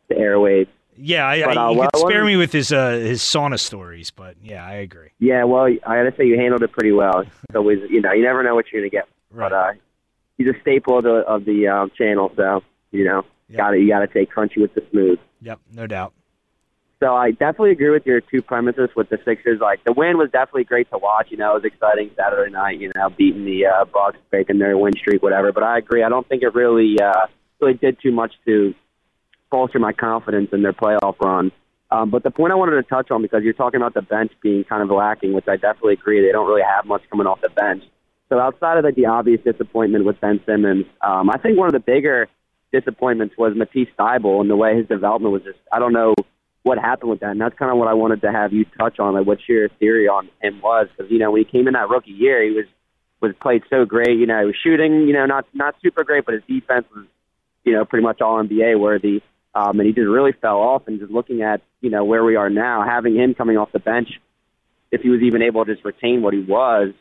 the 0.09 0.15
airwaves. 0.15 0.67
Yeah, 1.03 1.27
I, 1.27 1.43
But, 1.43 1.57
I, 1.57 1.65
uh, 1.65 1.71
you 1.71 1.77
what 1.77 1.93
could 1.93 2.01
spare 2.01 2.23
me 2.23 2.35
with 2.37 2.51
his 2.51 2.71
uh, 2.71 2.91
his 2.91 3.21
sauna 3.21 3.59
stories, 3.59 4.11
but 4.11 4.35
yeah, 4.41 4.63
I 4.65 4.73
agree. 4.73 5.09
Yeah, 5.19 5.43
well, 5.45 5.65
I 5.65 6.03
got 6.03 6.03
to 6.03 6.13
say 6.15 6.25
you 6.25 6.37
handled 6.37 6.61
it 6.63 6.71
pretty 6.71 6.91
well. 6.91 7.21
It's 7.21 7.55
always, 7.55 7.79
you 7.89 8.01
know, 8.01 8.13
you 8.13 8.23
never 8.23 8.43
know 8.43 8.53
what 8.55 8.65
you're 8.71 8.81
going 8.81 8.91
to 8.91 8.95
get. 8.95 9.07
Right. 9.31 9.49
But 9.49 9.55
uh, 9.55 9.71
he's 10.37 10.47
a 10.47 10.59
staple 10.61 10.97
of 10.97 11.03
the 11.03 11.15
of 11.27 11.45
the 11.45 11.67
um, 11.67 11.91
channel, 11.97 12.31
so 12.35 12.63
you 12.91 13.05
know, 13.05 13.25
Yeah. 13.49 13.57
got 13.57 13.71
to 13.71 13.79
you 13.79 13.87
got 13.89 13.99
to 13.99 14.07
take 14.07 14.31
crunchy 14.31 14.61
with 14.61 14.73
the 14.75 14.83
smooth. 14.91 15.19
Yep, 15.41 15.59
no 15.73 15.87
doubt. 15.87 16.13
So 16.99 17.15
I 17.15 17.31
definitely 17.31 17.71
agree 17.71 17.89
with 17.89 18.05
your 18.05 18.21
two 18.21 18.43
premises 18.43 18.89
with 18.95 19.09
the 19.09 19.17
Sixers. 19.25 19.59
Like 19.59 19.83
the 19.83 19.93
win 19.93 20.19
was 20.19 20.29
definitely 20.29 20.65
great 20.65 20.87
to 20.91 20.99
watch. 20.99 21.31
You 21.31 21.37
know, 21.37 21.51
it 21.55 21.63
was 21.63 21.65
exciting 21.65 22.11
Saturday 22.15 22.51
night. 22.51 22.79
You 22.79 22.91
know, 22.95 23.09
beating 23.09 23.43
the 23.43 23.65
uh, 23.65 23.85
Bucks, 23.85 24.17
breaking 24.29 24.59
their 24.59 24.77
win 24.77 24.93
streak, 24.95 25.23
whatever. 25.23 25.51
But 25.51 25.63
I 25.63 25.79
agree. 25.79 26.03
I 26.03 26.09
don't 26.09 26.27
think 26.29 26.43
it 26.43 26.53
really 26.53 26.97
uh, 27.01 27.25
really 27.59 27.73
did 27.73 27.97
too 27.99 28.11
much 28.11 28.33
to 28.45 28.75
bolster 29.51 29.79
my 29.79 29.93
confidence 29.93 30.49
in 30.53 30.63
their 30.63 30.73
playoff 30.73 31.19
run. 31.19 31.51
Um, 31.91 32.09
but 32.09 32.23
the 32.23 32.31
point 32.31 32.53
I 32.53 32.55
wanted 32.55 32.81
to 32.81 32.83
touch 32.83 33.11
on 33.11 33.21
because 33.21 33.43
you're 33.43 33.53
talking 33.53 33.79
about 33.79 33.93
the 33.93 34.01
bench 34.01 34.31
being 34.41 34.63
kind 34.63 34.81
of 34.81 34.89
lacking, 34.89 35.33
which 35.33 35.47
I 35.47 35.57
definitely 35.57 35.93
agree. 35.93 36.25
They 36.25 36.31
don't 36.31 36.47
really 36.47 36.63
have 36.63 36.85
much 36.85 37.01
coming 37.09 37.27
off 37.27 37.41
the 37.41 37.49
bench. 37.49 37.83
So 38.29 38.39
outside 38.39 38.77
of 38.77 38.85
like, 38.85 38.95
the 38.95 39.07
obvious 39.07 39.41
disappointment 39.43 40.05
with 40.05 40.19
Ben 40.21 40.39
Simmons, 40.45 40.85
um, 41.01 41.29
I 41.29 41.37
think 41.37 41.57
one 41.57 41.67
of 41.67 41.73
the 41.73 41.81
bigger 41.81 42.29
disappointments 42.71 43.35
was 43.37 43.53
Matisse 43.55 43.89
Thybulle 43.99 44.39
and 44.39 44.49
the 44.49 44.55
way 44.55 44.77
his 44.77 44.87
development 44.87 45.33
was 45.33 45.43
just. 45.43 45.59
I 45.71 45.79
don't 45.79 45.91
know 45.91 46.15
what 46.63 46.77
happened 46.77 47.09
with 47.09 47.19
that, 47.19 47.31
and 47.31 47.41
that's 47.41 47.57
kind 47.57 47.71
of 47.71 47.77
what 47.77 47.89
I 47.89 47.93
wanted 47.93 48.21
to 48.21 48.31
have 48.31 48.53
you 48.53 48.65
touch 48.77 48.99
on, 48.99 49.15
like 49.15 49.25
what 49.25 49.39
your 49.49 49.67
theory 49.79 50.07
on 50.07 50.29
him 50.41 50.61
was, 50.61 50.87
because 50.95 51.11
you 51.11 51.19
know 51.19 51.31
when 51.31 51.43
he 51.43 51.51
came 51.51 51.67
in 51.67 51.73
that 51.73 51.89
rookie 51.89 52.11
year, 52.11 52.41
he 52.41 52.51
was 52.51 52.65
was 53.21 53.33
played 53.41 53.63
so 53.69 53.85
great. 53.85 54.17
You 54.17 54.25
know, 54.27 54.39
he 54.39 54.45
was 54.45 54.55
shooting, 54.63 55.07
you 55.07 55.13
know, 55.13 55.25
not 55.25 55.45
not 55.53 55.75
super 55.81 56.03
great, 56.03 56.25
but 56.25 56.33
his 56.33 56.43
defense 56.47 56.85
was, 56.95 57.05
you 57.63 57.73
know, 57.73 57.85
pretty 57.85 58.03
much 58.03 58.21
all 58.21 58.41
NBA 58.41 58.79
worthy. 58.79 59.21
Um, 59.53 59.79
and 59.79 59.87
he 59.87 59.93
just 59.93 60.07
really 60.07 60.31
fell 60.31 60.57
off. 60.57 60.87
And 60.87 60.99
just 60.99 61.11
looking 61.11 61.41
at 61.41 61.61
you 61.81 61.89
know 61.89 62.03
where 62.03 62.23
we 62.23 62.35
are 62.35 62.49
now, 62.49 62.83
having 62.83 63.15
him 63.15 63.33
coming 63.33 63.57
off 63.57 63.71
the 63.71 63.79
bench, 63.79 64.09
if 64.91 65.01
he 65.01 65.09
was 65.09 65.21
even 65.21 65.41
able 65.41 65.65
to 65.65 65.73
just 65.73 65.85
retain 65.85 66.21
what 66.21 66.33
he 66.33 66.41
was, 66.41 66.93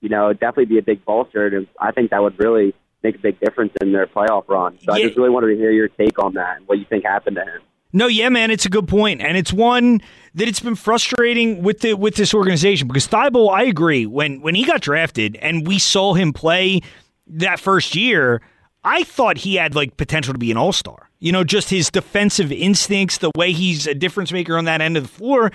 you 0.00 0.08
know, 0.08 0.26
it'd 0.26 0.40
definitely 0.40 0.66
be 0.66 0.78
a 0.78 0.82
big 0.82 1.04
bolster. 1.04 1.46
And 1.46 1.66
I 1.80 1.92
think 1.92 2.10
that 2.10 2.22
would 2.22 2.38
really 2.38 2.74
make 3.02 3.16
a 3.16 3.18
big 3.18 3.40
difference 3.40 3.72
in 3.80 3.92
their 3.92 4.06
playoff 4.06 4.48
run. 4.48 4.78
So 4.82 4.92
I 4.92 5.00
just 5.00 5.16
really 5.16 5.30
wanted 5.30 5.48
to 5.48 5.56
hear 5.56 5.70
your 5.70 5.88
take 5.88 6.18
on 6.22 6.34
that 6.34 6.58
and 6.58 6.68
what 6.68 6.78
you 6.78 6.84
think 6.88 7.04
happened 7.04 7.36
to 7.36 7.42
him. 7.42 7.62
No, 7.92 8.08
yeah, 8.08 8.28
man, 8.28 8.50
it's 8.50 8.66
a 8.66 8.68
good 8.68 8.88
point, 8.88 9.22
and 9.22 9.38
it's 9.38 9.52
one 9.52 10.02
that 10.34 10.48
it's 10.48 10.60
been 10.60 10.74
frustrating 10.74 11.62
with 11.62 11.80
the 11.80 11.94
with 11.94 12.16
this 12.16 12.34
organization 12.34 12.88
because 12.88 13.08
Thybulle, 13.08 13.50
I 13.50 13.62
agree 13.62 14.06
when 14.06 14.42
when 14.42 14.54
he 14.54 14.64
got 14.64 14.80
drafted 14.80 15.36
and 15.36 15.66
we 15.66 15.78
saw 15.78 16.12
him 16.12 16.32
play, 16.32 16.82
that 17.26 17.58
first 17.58 17.96
year, 17.96 18.42
I 18.84 19.02
thought 19.04 19.38
he 19.38 19.54
had 19.54 19.74
like 19.74 19.96
potential 19.96 20.34
to 20.34 20.38
be 20.38 20.50
an 20.50 20.56
all 20.56 20.72
star. 20.72 21.05
You 21.18 21.32
know, 21.32 21.44
just 21.44 21.70
his 21.70 21.90
defensive 21.90 22.52
instincts, 22.52 23.18
the 23.18 23.30
way 23.36 23.52
he's 23.52 23.86
a 23.86 23.94
difference 23.94 24.32
maker 24.32 24.56
on 24.56 24.66
that 24.66 24.80
end 24.80 24.96
of 24.96 25.02
the 25.02 25.08
floor. 25.08 25.50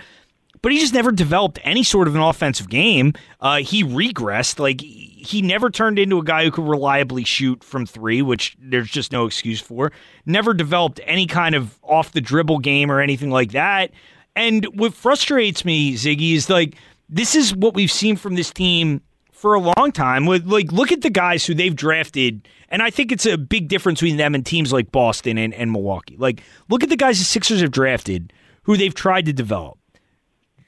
But 0.61 0.71
he 0.71 0.79
just 0.79 0.93
never 0.93 1.11
developed 1.11 1.59
any 1.63 1.83
sort 1.83 2.07
of 2.07 2.15
an 2.15 2.21
offensive 2.21 2.69
game. 2.69 3.13
Uh, 3.39 3.57
he 3.57 3.83
regressed. 3.83 4.59
Like 4.59 4.81
he 4.81 5.41
never 5.41 5.69
turned 5.69 5.97
into 5.97 6.19
a 6.19 6.23
guy 6.23 6.43
who 6.43 6.51
could 6.51 6.67
reliably 6.67 7.23
shoot 7.23 7.63
from 7.63 7.85
three, 7.85 8.21
which 8.21 8.55
there's 8.59 8.89
just 8.89 9.11
no 9.11 9.25
excuse 9.25 9.59
for. 9.59 9.91
Never 10.25 10.53
developed 10.53 10.99
any 11.05 11.25
kind 11.25 11.55
of 11.55 11.79
off 11.83 12.11
the 12.11 12.21
dribble 12.21 12.59
game 12.59 12.91
or 12.91 13.01
anything 13.01 13.31
like 13.31 13.51
that. 13.51 13.91
And 14.35 14.65
what 14.77 14.93
frustrates 14.93 15.65
me, 15.65 15.93
Ziggy, 15.93 16.33
is 16.33 16.49
like 16.49 16.75
this 17.09 17.35
is 17.35 17.55
what 17.55 17.73
we've 17.73 17.91
seen 17.91 18.15
from 18.15 18.35
this 18.35 18.51
team 18.51 19.01
for 19.41 19.55
a 19.55 19.59
long 19.59 19.91
time. 19.91 20.27
Like, 20.27 20.71
look 20.71 20.91
at 20.91 21.01
the 21.01 21.09
guys 21.09 21.43
who 21.47 21.55
they've 21.55 21.75
drafted, 21.75 22.47
and 22.69 22.83
I 22.83 22.91
think 22.91 23.11
it's 23.11 23.25
a 23.25 23.39
big 23.39 23.69
difference 23.69 23.99
between 23.99 24.17
them 24.17 24.35
and 24.35 24.45
teams 24.45 24.71
like 24.71 24.91
Boston 24.91 25.39
and, 25.39 25.51
and 25.55 25.71
Milwaukee. 25.71 26.15
Like, 26.15 26.43
look 26.69 26.83
at 26.83 26.89
the 26.89 26.95
guys 26.95 27.17
the 27.17 27.25
Sixers 27.25 27.59
have 27.61 27.71
drafted 27.71 28.31
who 28.63 28.77
they've 28.77 28.93
tried 28.93 29.25
to 29.25 29.33
develop. 29.33 29.79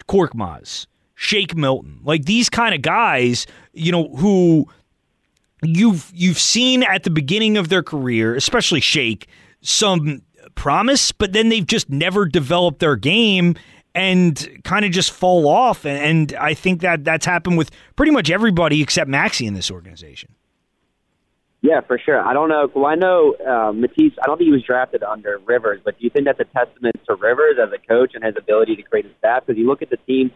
Korkmaz, 0.07 0.87
Shake 1.13 1.55
Milton, 1.55 1.99
like 2.03 2.25
these 2.25 2.49
kind 2.49 2.73
of 2.73 2.81
guys, 2.81 3.45
you 3.73 3.91
know, 3.91 4.09
who 4.15 4.67
you've 5.61 6.11
you've 6.13 6.39
seen 6.39 6.81
at 6.81 7.03
the 7.03 7.11
beginning 7.11 7.57
of 7.57 7.69
their 7.69 7.83
career, 7.83 8.35
especially 8.35 8.81
Shake, 8.81 9.27
some 9.61 10.23
promise, 10.55 11.11
but 11.11 11.31
then 11.31 11.49
they've 11.49 11.65
just 11.65 11.91
never 11.91 12.25
developed 12.25 12.79
their 12.79 12.95
game 12.95 13.55
and 13.95 14.62
kind 14.63 14.85
of 14.85 14.91
just 14.91 15.12
fall 15.12 15.47
off. 15.47 15.85
And 15.85 16.33
I 16.33 16.53
think 16.53 16.81
that 16.81 17.03
that's 17.03 17.25
happened 17.25 17.57
with 17.57 17.71
pretty 17.95 18.12
much 18.12 18.29
everybody 18.29 18.81
except 18.81 19.09
Maxey 19.09 19.45
in 19.45 19.53
this 19.53 19.69
organization. 19.69 20.33
Yeah, 21.62 21.79
for 21.79 21.97
sure. 21.97 22.19
I 22.19 22.33
don't 22.33 22.50
know. 22.50 22.69
Well, 22.75 22.85
I 22.85 22.95
know 22.95 23.35
uh, 23.35 23.71
Matisse. 23.71 24.12
I 24.21 24.25
don't 24.25 24.38
think 24.38 24.47
he 24.47 24.51
was 24.51 24.63
drafted 24.63 25.01
under 25.01 25.39
Rivers, 25.45 25.79
but 25.83 25.97
do 25.97 26.03
you 26.03 26.09
think 26.09 26.25
that's 26.25 26.39
a 26.41 26.43
testament 26.43 26.97
to 27.07 27.15
Rivers 27.15 27.55
as 27.62 27.69
a 27.71 27.77
coach 27.88 28.12
and 28.15 28.23
his 28.23 28.35
ability 28.38 28.75
to 28.75 28.81
create 28.81 29.05
a 29.05 29.17
staff? 29.19 29.45
Because 29.45 29.57
you 29.57 29.65
look 29.65 29.81
at 29.81 29.89
the 29.89 29.95
team 29.95 30.31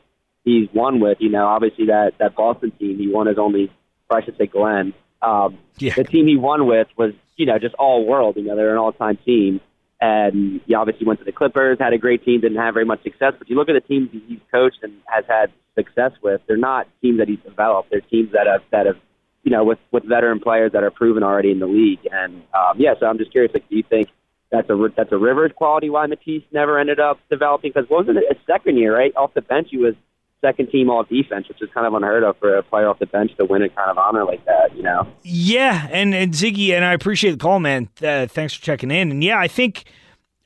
he's 0.45 0.69
won 0.73 1.01
with. 1.01 1.17
You 1.19 1.29
know, 1.29 1.45
obviously 1.45 1.87
that 1.87 2.13
that 2.19 2.35
Boston 2.35 2.71
team 2.71 2.97
he 2.97 3.09
won 3.09 3.27
his 3.27 3.37
only, 3.37 3.69
or 4.09 4.17
I 4.19 4.23
should 4.23 4.37
say, 4.37 4.47
Glenn. 4.47 4.93
Um, 5.21 5.57
yeah. 5.79 5.95
The 5.95 6.05
team 6.05 6.27
he 6.27 6.37
won 6.37 6.65
with 6.65 6.87
was 6.95 7.13
you 7.35 7.45
know 7.45 7.59
just 7.59 7.75
all 7.75 8.05
world. 8.05 8.37
You 8.37 8.43
know, 8.43 8.55
they're 8.55 8.71
an 8.71 8.77
all 8.77 8.93
time 8.93 9.17
team. 9.25 9.59
And 9.99 10.61
he 10.65 10.75
obviously 10.75 11.07
went 11.07 11.19
to 11.19 11.25
the 11.25 11.31
Clippers, 11.31 11.77
had 11.79 11.93
a 11.93 11.97
great 11.97 12.23
team, 12.23 12.41
didn't 12.41 12.57
have 12.57 12.73
very 12.75 12.85
much 12.85 13.01
success. 13.03 13.33
But 13.37 13.49
you 13.49 13.55
look 13.55 13.69
at 13.69 13.73
the 13.73 13.81
teams 13.81 14.09
he's 14.11 14.39
coached 14.51 14.79
and 14.83 14.93
has 15.07 15.25
had 15.27 15.51
success 15.75 16.11
with, 16.21 16.41
they're 16.47 16.57
not 16.57 16.87
teams 17.01 17.17
that 17.17 17.27
he's 17.27 17.39
developed. 17.39 17.89
They're 17.89 18.01
teams 18.01 18.31
that 18.33 18.45
have 18.45 18.61
that 18.71 18.85
have, 18.85 18.97
you 19.43 19.51
know, 19.51 19.63
with 19.63 19.79
with 19.91 20.03
veteran 20.03 20.39
players 20.39 20.71
that 20.73 20.83
are 20.83 20.91
proven 20.91 21.23
already 21.23 21.51
in 21.51 21.59
the 21.59 21.67
league. 21.67 22.07
And 22.11 22.43
um, 22.53 22.77
yeah, 22.77 22.93
so 22.99 23.07
I'm 23.07 23.17
just 23.17 23.31
curious, 23.31 23.51
like, 23.53 23.67
do 23.69 23.75
you 23.75 23.83
think 23.89 24.09
that's 24.51 24.69
a 24.69 24.87
that's 24.95 25.11
a 25.11 25.17
Rivers 25.17 25.51
quality 25.55 25.89
why 25.89 26.05
Matisse 26.05 26.43
never 26.51 26.79
ended 26.79 26.99
up 26.99 27.19
developing? 27.29 27.71
Because 27.73 27.89
wasn't 27.89 28.17
it 28.17 28.25
a 28.29 28.35
second 28.45 28.77
year, 28.77 28.95
right? 28.95 29.15
Off 29.15 29.33
the 29.33 29.41
bench, 29.41 29.69
he 29.71 29.77
was 29.77 29.95
second 30.41 30.69
team 30.69 30.89
all 30.89 31.03
defense, 31.03 31.47
which 31.47 31.61
is 31.61 31.69
kind 31.73 31.87
of 31.87 31.93
unheard 31.93 32.23
of 32.23 32.37
for 32.37 32.55
a 32.55 32.63
player 32.63 32.87
off 32.87 32.99
the 32.99 33.05
bench 33.05 33.35
to 33.37 33.45
win 33.45 33.61
a 33.61 33.69
kind 33.69 33.89
of 33.89 33.97
honor 33.97 34.23
like 34.23 34.45
that, 34.45 34.75
you 34.75 34.83
know? 34.83 35.07
Yeah, 35.23 35.87
and, 35.91 36.13
and 36.13 36.33
Ziggy, 36.33 36.71
and 36.71 36.85
I 36.85 36.93
appreciate 36.93 37.31
the 37.31 37.37
call, 37.37 37.59
man. 37.59 37.89
Uh, 38.01 38.27
thanks 38.27 38.53
for 38.53 38.63
checking 38.63 38.91
in. 38.91 39.11
And 39.11 39.23
yeah, 39.23 39.39
I 39.39 39.47
think 39.47 39.85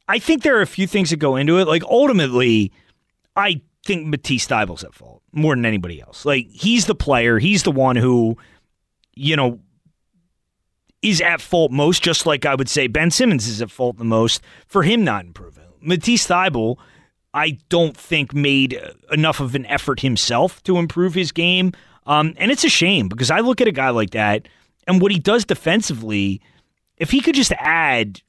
I 0.07 0.19
think 0.19 0.43
there 0.43 0.57
are 0.57 0.61
a 0.61 0.67
few 0.67 0.87
things 0.87 1.09
that 1.09 1.17
go 1.17 1.35
into 1.35 1.57
it. 1.57 1.67
Like 1.67 1.83
ultimately, 1.83 2.71
I 3.35 3.61
think 3.85 4.07
Matisse 4.07 4.47
Thybulle's 4.47 4.83
at 4.83 4.93
fault 4.93 5.21
more 5.31 5.55
than 5.55 5.65
anybody 5.65 6.01
else. 6.01 6.25
Like 6.25 6.47
he's 6.49 6.85
the 6.85 6.95
player, 6.95 7.39
he's 7.39 7.63
the 7.63 7.71
one 7.71 7.95
who, 7.95 8.37
you 9.15 9.35
know, 9.35 9.59
is 11.01 11.19
at 11.21 11.41
fault 11.41 11.71
most, 11.71 12.03
just 12.03 12.25
like 12.25 12.45
I 12.45 12.55
would 12.55 12.69
say 12.69 12.87
Ben 12.87 13.11
Simmons 13.11 13.47
is 13.47 13.61
at 13.61 13.71
fault 13.71 13.97
the 13.97 14.03
most 14.03 14.41
for 14.67 14.83
him 14.83 15.03
not 15.03 15.25
improving. 15.25 15.65
Matisse 15.81 16.27
Thybulle– 16.27 16.77
I 17.33 17.57
don't 17.69 17.95
think 17.95 18.33
made 18.33 18.79
enough 19.11 19.39
of 19.39 19.55
an 19.55 19.65
effort 19.67 20.01
himself 20.01 20.61
to 20.63 20.77
improve 20.77 21.13
his 21.13 21.31
game. 21.31 21.71
Um, 22.05 22.33
and 22.37 22.51
it's 22.51 22.63
a 22.63 22.69
shame 22.69 23.07
because 23.07 23.31
I 23.31 23.39
look 23.39 23.61
at 23.61 23.67
a 23.67 23.71
guy 23.71 23.89
like 23.89 24.11
that 24.11 24.47
and 24.87 25.01
what 25.01 25.11
he 25.11 25.19
does 25.19 25.45
defensively, 25.45 26.41
if 26.97 27.11
he 27.11 27.21
could 27.21 27.35
just 27.35 27.53
add 27.53 28.21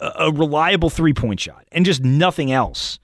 a, 0.00 0.12
a 0.18 0.32
reliable 0.32 0.90
three 0.90 1.14
point 1.14 1.40
shot 1.40 1.66
and 1.72 1.84
just 1.84 2.02
nothing 2.02 2.52
else, 2.52 2.98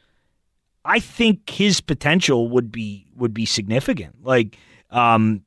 I 0.85 1.00
think 1.00 1.49
his 1.49 1.81
potential 1.81 2.49
would 2.49 2.73
be 2.73 3.07
would 3.17 3.35
be 3.35 3.47
significant. 3.47 4.25
Like, 4.25 4.59
um, 4.90 5.43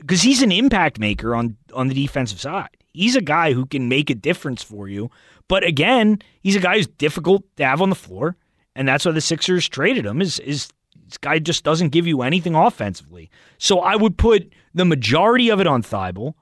because 0.00 0.22
he's 0.22 0.42
an 0.42 0.52
impact 0.52 0.98
maker 0.98 1.34
on 1.34 1.56
on 1.72 1.88
the 1.88 1.94
defensive 1.94 2.40
side. 2.40 2.68
He's 2.92 3.14
a 3.14 3.20
guy 3.20 3.52
who 3.52 3.64
can 3.64 3.88
make 3.88 4.10
a 4.10 4.14
difference 4.14 4.62
for 4.62 4.88
you. 4.88 5.10
But 5.46 5.62
again, 5.62 6.20
he's 6.40 6.56
a 6.56 6.60
guy 6.60 6.76
who's 6.76 6.88
difficult 6.88 7.44
to 7.56 7.64
have 7.64 7.80
on 7.80 7.90
the 7.90 7.96
floor 7.96 8.36
and 8.78 8.86
that's 8.86 9.04
why 9.04 9.10
the 9.10 9.20
Sixers 9.20 9.68
traded 9.68 10.06
him. 10.06 10.22
Is 10.22 10.38
is 10.38 10.68
this 11.04 11.18
guy 11.18 11.40
just 11.40 11.64
doesn't 11.64 11.88
give 11.88 12.06
you 12.06 12.22
anything 12.22 12.54
offensively? 12.54 13.28
So 13.58 13.80
I 13.80 13.96
would 13.96 14.16
put 14.16 14.52
the 14.72 14.84
majority 14.84 15.50
of 15.50 15.60
it 15.60 15.66
on 15.66 15.82
Thybulle, 15.82 16.34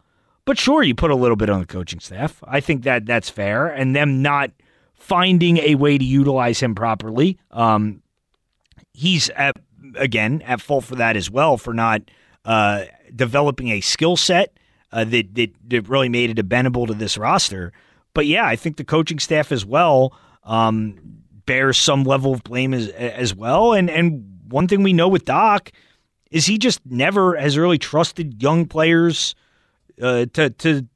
but 0.45 0.59
sure, 0.59 0.83
you 0.83 0.95
put 0.95 1.11
a 1.11 1.16
little 1.16 1.37
bit 1.37 1.49
on 1.49 1.61
the 1.61 1.66
coaching 1.66 1.99
staff. 1.99 2.45
I 2.47 2.61
think 2.61 2.83
that 2.83 3.07
that's 3.07 3.31
fair, 3.31 3.66
and 3.66 3.97
them 3.97 4.21
not 4.21 4.50
finding 4.93 5.57
a 5.59 5.76
way 5.76 5.97
to 5.97 6.05
utilize 6.05 6.61
him 6.61 6.75
properly. 6.75 7.38
Um, 7.50 8.02
he's 8.93 9.31
at, 9.31 9.57
again 9.97 10.43
at 10.43 10.61
fault 10.61 10.85
for 10.85 10.97
that 10.97 11.16
as 11.16 11.31
well 11.31 11.57
for 11.57 11.73
not 11.73 12.02
uh, 12.45 12.85
developing 13.14 13.69
a 13.71 13.81
skill 13.81 14.16
set 14.16 14.59
uh, 14.93 15.05
that, 15.05 15.35
that 15.35 15.52
that 15.69 15.88
really 15.88 16.11
made 16.11 16.28
it 16.28 16.38
amenable 16.38 16.87
to 16.87 16.95
this 16.95 17.16
roster. 17.16 17.73
But 18.12 18.26
yeah, 18.26 18.47
I 18.47 18.57
think 18.57 18.76
the 18.76 18.85
coaching 18.85 19.21
staff 19.21 19.52
as 19.52 19.64
well. 19.64 20.14
Um, 20.45 21.15
bears 21.47 21.79
some 21.79 22.05
level 22.05 22.33
of 22.33 22.43
blame 22.43 22.75
as 22.75 22.88
as 22.88 23.35
well. 23.35 23.73
And 23.73 23.88
and 23.88 24.41
one 24.49 24.69
thing 24.69 24.83
we 24.83 24.93
know 24.93 25.09
with 25.09 25.25
Doc 25.25 25.73
is 26.31 26.47
he 26.47 26.59
just 26.59 26.81
never 26.85 27.37
has 27.37 27.57
really 27.57 27.79
trusted 27.79 28.43
young 28.43 28.67
players 28.67 29.35
uh, 30.03 30.26
to 30.35 30.50
to 30.50 30.87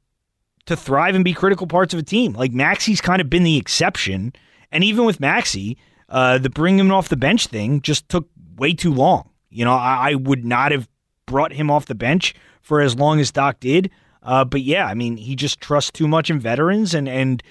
to 0.65 0.75
thrive 0.75 1.15
and 1.15 1.23
be 1.23 1.33
critical 1.33 1.67
parts 1.67 1.93
of 1.93 1.99
a 1.99 2.03
team. 2.03 2.33
Like 2.33 2.51
Maxey's 2.51 3.01
kind 3.01 3.21
of 3.21 3.29
been 3.29 3.43
the 3.43 3.57
exception, 3.57 4.33
and 4.71 4.83
even 4.83 5.05
with 5.05 5.19
Maxey, 5.19 5.77
uh, 6.09 6.37
the 6.37 6.49
bring 6.49 6.77
him 6.77 6.91
off 6.91 7.09
the 7.09 7.17
bench 7.17 7.47
thing 7.47 7.81
just 7.81 8.07
took 8.09 8.29
way 8.57 8.73
too 8.73 8.93
long. 8.93 9.29
You 9.49 9.65
know, 9.65 9.73
I, 9.73 10.11
I 10.11 10.15
would 10.15 10.45
not 10.45 10.71
have 10.71 10.87
brought 11.25 11.53
him 11.53 11.71
off 11.71 11.85
the 11.85 11.95
bench 11.95 12.35
for 12.61 12.81
as 12.81 12.95
long 12.95 13.19
as 13.19 13.31
Doc 13.31 13.59
did. 13.59 13.89
Uh, 14.23 14.45
but 14.45 14.61
yeah, 14.61 14.85
I 14.85 14.93
mean, 14.93 15.17
he 15.17 15.35
just 15.35 15.59
trusts 15.59 15.91
too 15.91 16.07
much 16.07 16.29
in 16.29 16.39
veterans, 16.39 16.93
and 16.93 17.09
and 17.09 17.41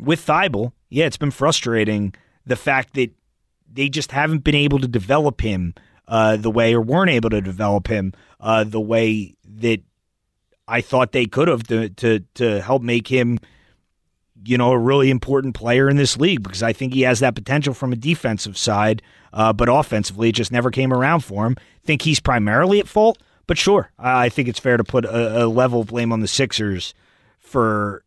with 0.00 0.24
Thybulle, 0.26 0.72
yeah, 0.90 1.06
it's 1.06 1.16
been 1.16 1.30
frustrating 1.30 2.14
the 2.46 2.56
fact 2.56 2.94
that 2.94 3.10
they 3.70 3.88
just 3.88 4.12
haven't 4.12 4.44
been 4.44 4.54
able 4.54 4.78
to 4.78 4.88
develop 4.88 5.40
him 5.40 5.74
uh, 6.08 6.36
the 6.36 6.50
way, 6.50 6.72
or 6.74 6.80
weren't 6.80 7.10
able 7.10 7.30
to 7.30 7.40
develop 7.40 7.88
him 7.88 8.12
uh, 8.40 8.64
the 8.64 8.80
way 8.80 9.34
that 9.44 9.80
I 10.68 10.80
thought 10.80 11.12
they 11.12 11.26
could 11.26 11.48
have 11.48 11.64
to, 11.64 11.88
to 11.90 12.20
to 12.34 12.60
help 12.60 12.82
make 12.82 13.08
him, 13.08 13.38
you 14.44 14.56
know, 14.56 14.72
a 14.72 14.78
really 14.78 15.10
important 15.10 15.54
player 15.54 15.88
in 15.88 15.96
this 15.96 16.16
league 16.16 16.42
because 16.42 16.62
I 16.62 16.72
think 16.72 16.94
he 16.94 17.02
has 17.02 17.20
that 17.20 17.34
potential 17.34 17.74
from 17.74 17.92
a 17.92 17.96
defensive 17.96 18.56
side, 18.56 19.02
uh, 19.32 19.52
but 19.52 19.68
offensively 19.68 20.28
it 20.28 20.36
just 20.36 20.52
never 20.52 20.70
came 20.70 20.92
around 20.92 21.20
for 21.20 21.46
him. 21.46 21.56
Think 21.84 22.02
he's 22.02 22.20
primarily 22.20 22.78
at 22.78 22.88
fault, 22.88 23.18
but 23.46 23.58
sure, 23.58 23.90
I 23.98 24.28
think 24.28 24.48
it's 24.48 24.60
fair 24.60 24.76
to 24.76 24.84
put 24.84 25.04
a, 25.04 25.44
a 25.44 25.46
level 25.46 25.80
of 25.80 25.88
blame 25.88 26.12
on 26.12 26.20
the 26.20 26.28
Sixers 26.28 26.94
for 27.38 28.04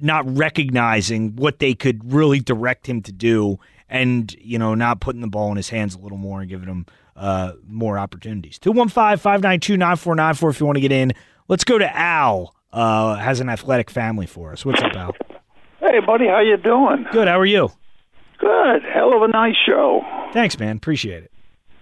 not 0.00 0.24
recognizing 0.36 1.36
what 1.36 1.58
they 1.58 1.74
could 1.74 2.12
really 2.12 2.40
direct 2.40 2.88
him 2.88 3.02
to 3.02 3.12
do 3.12 3.58
and, 3.88 4.34
you 4.40 4.58
know, 4.58 4.74
not 4.74 5.00
putting 5.00 5.20
the 5.20 5.28
ball 5.28 5.50
in 5.50 5.56
his 5.56 5.68
hands 5.70 5.94
a 5.94 5.98
little 5.98 6.18
more 6.18 6.40
and 6.40 6.48
giving 6.48 6.68
him 6.68 6.86
uh, 7.16 7.52
more 7.66 7.98
opportunities. 7.98 8.58
215 8.58 9.18
592 9.18 9.76
9494 9.76 10.50
if 10.50 10.60
you 10.60 10.66
want 10.66 10.76
to 10.76 10.80
get 10.80 10.92
in. 10.92 11.12
Let's 11.48 11.64
go 11.64 11.78
to 11.78 11.96
Al. 11.96 12.54
Uh, 12.72 13.14
has 13.14 13.40
an 13.40 13.48
athletic 13.48 13.90
family 13.90 14.26
for 14.26 14.52
us. 14.52 14.64
What's 14.64 14.82
up, 14.82 14.92
Al? 14.94 15.14
Hey, 15.80 16.00
buddy, 16.04 16.26
how 16.26 16.40
you 16.40 16.58
doing? 16.58 17.06
Good. 17.10 17.26
How 17.28 17.40
are 17.40 17.46
you? 17.46 17.70
Good. 18.38 18.82
Hell 18.82 19.16
of 19.16 19.22
a 19.22 19.28
nice 19.28 19.56
show. 19.66 20.02
Thanks, 20.32 20.58
man. 20.58 20.76
Appreciate 20.76 21.24
it. 21.24 21.32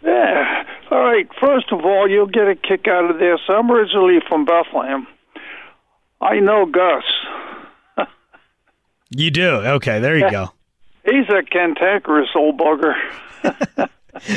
Yeah. 0.04 0.62
All 0.90 0.98
right. 1.02 1.26
First 1.40 1.72
of 1.72 1.84
all, 1.84 2.08
you'll 2.08 2.26
get 2.28 2.46
a 2.48 2.54
kick 2.54 2.86
out 2.86 3.10
of 3.10 3.18
this. 3.18 3.40
I'm 3.48 3.70
originally 3.70 4.18
from 4.28 4.44
Bethlehem. 4.44 5.06
I 6.20 6.38
know 6.38 6.66
Gus. 6.66 7.02
You 9.10 9.30
do? 9.30 9.48
Okay, 9.48 10.00
there 10.00 10.16
you 10.16 10.30
go. 10.30 10.52
He's 11.04 11.28
a 11.28 11.42
cantankerous 11.42 12.28
old 12.34 12.58
bugger. 12.58 12.94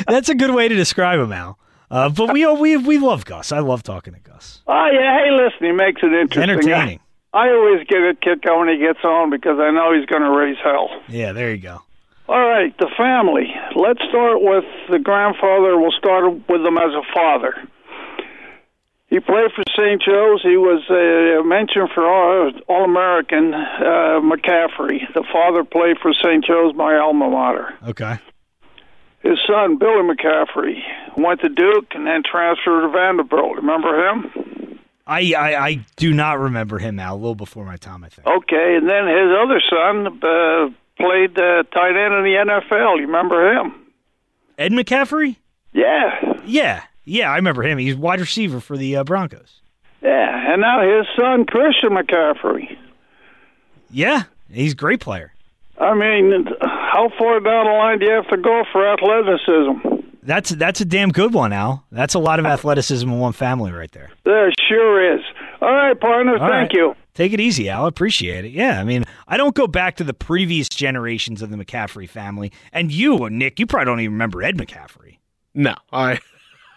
That's 0.07 0.29
a 0.29 0.35
good 0.35 0.53
way 0.53 0.67
to 0.67 0.75
describe 0.75 1.19
him, 1.19 1.31
Al. 1.31 1.57
Uh, 1.89 2.09
but 2.09 2.31
we 2.31 2.45
we 2.45 2.77
we 2.77 2.97
love 2.99 3.25
Gus. 3.25 3.51
I 3.51 3.59
love 3.59 3.81
talking 3.81 4.13
to 4.13 4.19
Gus. 4.19 4.61
Oh 4.67 4.89
yeah, 4.93 5.17
hey, 5.23 5.31
listen, 5.31 5.65
he 5.65 5.71
makes 5.71 6.01
it 6.03 6.13
interesting. 6.13 6.43
Entertaining. 6.43 6.99
I, 7.33 7.47
I 7.47 7.49
always 7.49 7.87
get 7.87 7.97
a 7.97 8.13
kick 8.13 8.45
out 8.47 8.59
when 8.59 8.69
he 8.69 8.77
gets 8.77 8.99
on 9.03 9.31
because 9.31 9.59
I 9.59 9.71
know 9.71 9.93
he's 9.93 10.05
going 10.05 10.21
to 10.21 10.29
raise 10.29 10.57
hell. 10.63 10.89
Yeah, 11.07 11.31
there 11.31 11.51
you 11.51 11.61
go. 11.61 11.81
All 12.27 12.39
right, 12.47 12.77
the 12.77 12.89
family. 12.95 13.51
Let's 13.75 14.01
start 14.07 14.41
with 14.41 14.65
the 14.91 14.99
grandfather. 14.99 15.79
We'll 15.79 15.91
start 15.97 16.31
with 16.47 16.61
him 16.61 16.77
as 16.77 16.93
a 16.93 17.01
father. 17.11 17.55
He 19.09 19.19
played 19.19 19.51
for 19.55 19.63
St. 19.75 20.01
Joe's. 20.01 20.41
He 20.43 20.55
was 20.55 20.83
uh, 20.89 21.43
mentioned 21.43 21.89
for 21.95 22.05
All, 22.07 22.51
All 22.67 22.83
American 22.85 23.53
uh, 23.55 24.21
McCaffrey. 24.21 24.99
The 25.15 25.23
father 25.33 25.63
played 25.63 25.97
for 25.99 26.13
St. 26.13 26.45
Joe's, 26.45 26.75
my 26.75 26.95
alma 26.97 27.27
mater. 27.29 27.73
Okay. 27.87 28.19
His 29.21 29.39
son, 29.47 29.77
Billy 29.77 30.03
McCaffrey, 30.03 30.79
went 31.17 31.41
to 31.41 31.49
Duke 31.49 31.87
and 31.95 32.05
then 32.05 32.21
transferred 32.23 32.81
to 32.81 32.89
Vanderbilt. 32.89 33.55
Remember 33.57 34.09
him? 34.09 34.79
I, 35.07 35.33
I, 35.33 35.67
I 35.67 35.85
do 35.95 36.13
not 36.13 36.39
remember 36.39 36.77
him, 36.77 36.99
Al. 36.99 37.15
A 37.15 37.17
little 37.17 37.35
before 37.35 37.65
my 37.65 37.77
time, 37.77 38.03
I 38.03 38.09
think. 38.09 38.27
Okay, 38.27 38.75
and 38.77 38.87
then 38.87 39.07
his 39.07 39.31
other 39.35 39.59
son 39.67 40.07
uh, 40.21 40.69
played 40.97 41.37
uh, 41.37 41.63
tight 41.73 41.97
end 41.97 42.13
in 42.13 42.23
the 42.23 42.45
NFL. 42.47 42.97
You 42.99 43.07
remember 43.07 43.53
him? 43.53 43.73
Ed 44.59 44.71
McCaffrey? 44.71 45.37
Yeah. 45.73 46.35
Yeah. 46.45 46.83
Yeah, 47.09 47.31
I 47.31 47.35
remember 47.37 47.63
him. 47.63 47.77
He's 47.79 47.95
wide 47.95 48.19
receiver 48.19 48.59
for 48.59 48.77
the 48.77 48.97
uh, 48.97 49.03
Broncos. 49.03 49.61
Yeah, 50.01 50.53
and 50.53 50.61
now 50.61 50.81
his 50.81 51.07
son, 51.17 51.45
Christian 51.45 51.89
McCaffrey. 51.89 52.77
Yeah, 53.89 54.23
he's 54.51 54.73
a 54.73 54.75
great 54.75 54.99
player. 54.99 55.33
I 55.79 55.95
mean, 55.95 56.45
how 56.61 57.09
far 57.17 57.39
down 57.39 57.65
the 57.65 57.71
line 57.71 57.99
do 57.99 58.05
you 58.05 58.11
have 58.11 58.27
to 58.29 58.37
go 58.37 58.63
for 58.71 58.87
athleticism? 58.87 60.05
That's 60.21 60.51
that's 60.51 60.81
a 60.81 60.85
damn 60.85 61.09
good 61.09 61.33
one, 61.33 61.53
Al. 61.53 61.85
That's 61.91 62.13
a 62.13 62.19
lot 62.19 62.39
of 62.39 62.45
athleticism 62.45 63.09
in 63.09 63.17
one 63.17 63.33
family 63.33 63.71
right 63.71 63.91
there. 63.91 64.11
There 64.25 64.51
sure 64.67 65.15
is. 65.15 65.21
All 65.61 65.73
right, 65.73 65.99
partner. 65.99 66.33
All 66.33 66.47
thank 66.47 66.51
right. 66.51 66.73
you. 66.73 66.95
Take 67.15 67.33
it 67.33 67.39
easy, 67.39 67.69
Al. 67.69 67.87
Appreciate 67.87 68.45
it. 68.45 68.51
Yeah, 68.51 68.79
I 68.79 68.83
mean, 68.83 69.05
I 69.27 69.37
don't 69.37 69.55
go 69.55 69.65
back 69.65 69.95
to 69.95 70.03
the 70.03 70.13
previous 70.13 70.69
generations 70.69 71.41
of 71.41 71.49
the 71.49 71.57
McCaffrey 71.57 72.07
family. 72.07 72.51
And 72.71 72.91
you, 72.91 73.29
Nick, 73.29 73.59
you 73.59 73.65
probably 73.65 73.85
don't 73.85 73.99
even 74.01 74.13
remember 74.13 74.43
Ed 74.43 74.57
McCaffrey. 74.57 75.17
No, 75.55 75.73
I. 75.91 76.19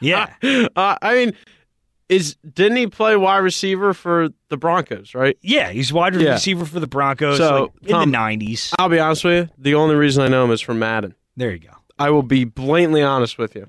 Yeah. 0.03 0.33
Uh, 0.77 0.97
I 1.03 1.15
mean, 1.15 1.33
is 2.09 2.37
didn't 2.55 2.77
he 2.77 2.87
play 2.89 3.17
wide 3.17 3.39
receiver 3.39 3.95
for 3.95 4.29
the 4.49 4.57
Broncos? 4.57 5.15
Right. 5.15 5.39
Yeah, 5.43 5.71
he's 5.71 5.93
wide 5.93 6.15
Yeah. 6.15 6.33
receiver 6.33 6.65
for 6.67 6.79
the 6.81 6.87
Broncos 6.87 7.39
So, 7.39 7.63
like, 7.63 7.71
in 7.83 7.89
Tom- 7.89 8.11
the 8.11 8.17
90s. 8.19 8.73
I'll 8.79 8.89
be 8.89 8.99
honest 8.99 9.25
with 9.25 9.49
you. 9.49 9.55
The 9.59 9.75
only 9.75 9.95
reason 9.95 10.23
I 10.23 10.29
know 10.29 10.45
him 10.45 10.51
is 10.51 10.61
from 10.61 10.79
Madden. 10.79 11.15
There 11.37 11.51
you 11.53 11.59
go. 11.61 11.71
I 11.99 12.11
will 12.11 12.23
be 12.23 12.45
blatantly 12.45 13.03
honest 13.03 13.39
with 13.39 13.55
you. 13.55 13.67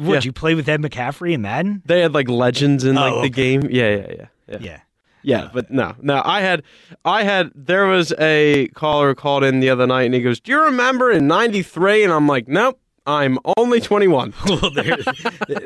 Would 0.00 0.14
Yeah. 0.14 0.20
you 0.22 0.32
play 0.32 0.54
with 0.54 0.68
Ed 0.68 0.80
McCaffrey 0.80 1.32
in 1.32 1.42
Madden? 1.42 1.82
They 1.84 2.00
had 2.00 2.14
like 2.14 2.28
legends 2.28 2.84
in 2.84 2.94
like 2.94 3.12
Oh, 3.12 3.22
the 3.22 3.28
game. 3.28 3.62
Yeah, 3.70 3.88
yeah, 3.90 3.96
yeah, 4.08 4.26
yeah. 4.48 4.58
Yeah. 4.60 4.78
Yeah, 5.26 5.48
but 5.54 5.70
no, 5.70 5.94
no. 6.02 6.20
I 6.22 6.42
had, 6.42 6.62
I 7.06 7.22
had. 7.22 7.50
There 7.54 7.86
was 7.86 8.12
a 8.18 8.68
caller 8.74 9.14
called 9.14 9.42
in 9.42 9.60
the 9.60 9.70
other 9.70 9.86
night, 9.86 10.02
and 10.02 10.12
he 10.14 10.20
goes, 10.20 10.38
"Do 10.38 10.52
you 10.52 10.60
remember 10.64 11.10
in 11.10 11.26
'93?" 11.26 12.04
And 12.04 12.12
I'm 12.12 12.28
like, 12.28 12.46
"Nope, 12.46 12.78
I'm 13.06 13.38
only 13.56 13.80
21." 13.80 14.32
Well, 14.46 14.70
there, 14.70 14.98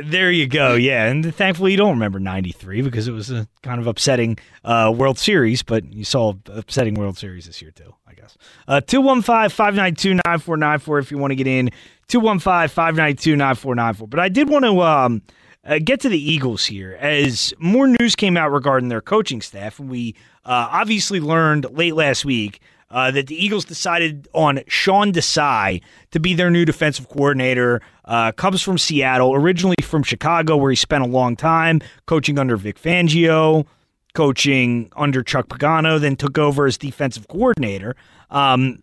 there 0.02 0.30
you 0.30 0.47
go. 0.47 0.75
Yeah, 0.75 1.07
and 1.07 1.35
thankfully 1.35 1.73
you 1.73 1.76
don't 1.76 1.90
remember 1.90 2.18
'93 2.18 2.83
because 2.83 3.09
it 3.09 3.12
was 3.12 3.30
a 3.30 3.47
kind 3.62 3.80
of 3.80 3.87
upsetting 3.87 4.38
uh, 4.64 4.92
World 4.97 5.18
Series, 5.18 5.62
but 5.62 5.92
you 5.92 6.04
saw 6.04 6.35
upsetting 6.47 6.95
World 6.95 7.18
Series 7.18 7.47
this 7.47 7.61
year 7.61 7.71
too, 7.71 7.95
I 8.07 8.14
guess. 8.14 8.37
Uh, 8.66 8.80
Two 8.80 9.00
one 9.00 9.23
five 9.23 9.52
five 9.52 9.75
nine 9.75 9.95
two 9.95 10.18
nine 10.26 10.38
four 10.38 10.57
nine 10.57 10.78
four. 10.78 10.99
If 10.99 11.11
you 11.11 11.18
want 11.18 11.33
to 11.33 11.37
get 11.37 11.47
in, 11.47 11.71
two 12.09 12.21
one 12.21 12.38
five 12.38 12.73
five 12.73 12.97
nine 12.97 13.16
two 13.16 13.37
nine 13.37 13.54
four 13.54 13.75
nine 13.75 13.95
four. 13.95 14.09
But 14.09 14.21
I 14.21 14.28
did 14.28 14.49
want 14.49 14.64
to 14.64 14.80
um, 14.80 15.23
uh, 15.64 15.78
get 15.85 16.00
to 16.00 16.09
the 16.09 16.18
Eagles 16.18 16.64
here 16.64 16.97
as 17.00 17.52
more 17.59 17.87
news 17.87 18.16
came 18.16 18.37
out 18.37 18.50
regarding 18.50 18.88
their 18.88 19.02
coaching 19.02 19.42
staff, 19.42 19.78
we 19.78 20.14
uh, 20.45 20.68
obviously 20.71 21.21
learned 21.21 21.66
late 21.73 21.95
last 21.95 22.25
week 22.25 22.61
uh, 22.90 23.11
that 23.11 23.26
the 23.26 23.35
Eagles 23.35 23.64
decided 23.64 24.28
on 24.33 24.61
Sean 24.66 25.12
Desai 25.12 25.83
to 26.11 26.21
be 26.21 26.35
their 26.35 26.50
new 26.50 26.64
defensive 26.64 27.09
coordinator. 27.09 27.80
Uh, 28.04 28.33
comes 28.33 28.62
from 28.62 28.78
Seattle, 28.78 29.35
originally 29.35 29.76
from 29.83 30.02
Chicago, 30.02 30.57
where 30.57 30.71
he 30.71 30.76
spent 30.76 31.04
a 31.04 31.09
long 31.09 31.37
time 31.37 31.80
coaching 32.07 32.38
under 32.38 32.57
Vic 32.57 32.80
Fangio, 32.80 33.66
coaching 34.14 34.90
under 34.97 35.23
Chuck 35.23 35.49
Pagano, 35.49 36.00
then 36.00 36.16
took 36.16 36.38
over 36.38 36.66
as 36.66 36.78
defensive 36.78 37.28
coordinator. 37.28 37.95
Um, 38.30 38.83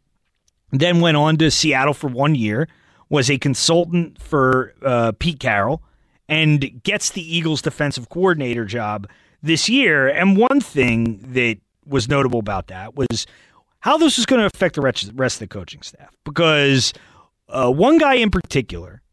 then 0.71 0.99
went 0.99 1.17
on 1.17 1.37
to 1.37 1.49
Seattle 1.49 1.93
for 1.93 2.07
one 2.07 2.35
year, 2.35 2.67
was 3.09 3.29
a 3.29 3.37
consultant 3.37 4.21
for 4.21 4.73
uh, 4.83 5.13
Pete 5.17 5.39
Carroll, 5.39 5.81
and 6.27 6.83
gets 6.83 7.09
the 7.11 7.21
Eagles' 7.21 7.61
defensive 7.61 8.09
coordinator 8.09 8.65
job 8.65 9.07
this 9.41 9.69
year. 9.69 10.07
And 10.07 10.37
one 10.37 10.59
thing 10.61 11.19
that 11.33 11.57
was 11.85 12.09
notable 12.09 12.39
about 12.39 12.67
that 12.67 12.95
was 12.95 13.25
how 13.85 13.99
this 13.99 14.17
is 14.17 14.25
going 14.25 14.39
to 14.39 14.47
affect 14.47 14.73
the 14.73 14.81
rest 14.81 15.03
of 15.03 15.39
the 15.39 15.47
coaching 15.47 15.83
staff. 15.83 16.09
Because 16.23 16.91
uh, 17.47 17.71
one 17.71 17.99
guy 17.99 18.15
in 18.15 18.31
particular 18.31 19.03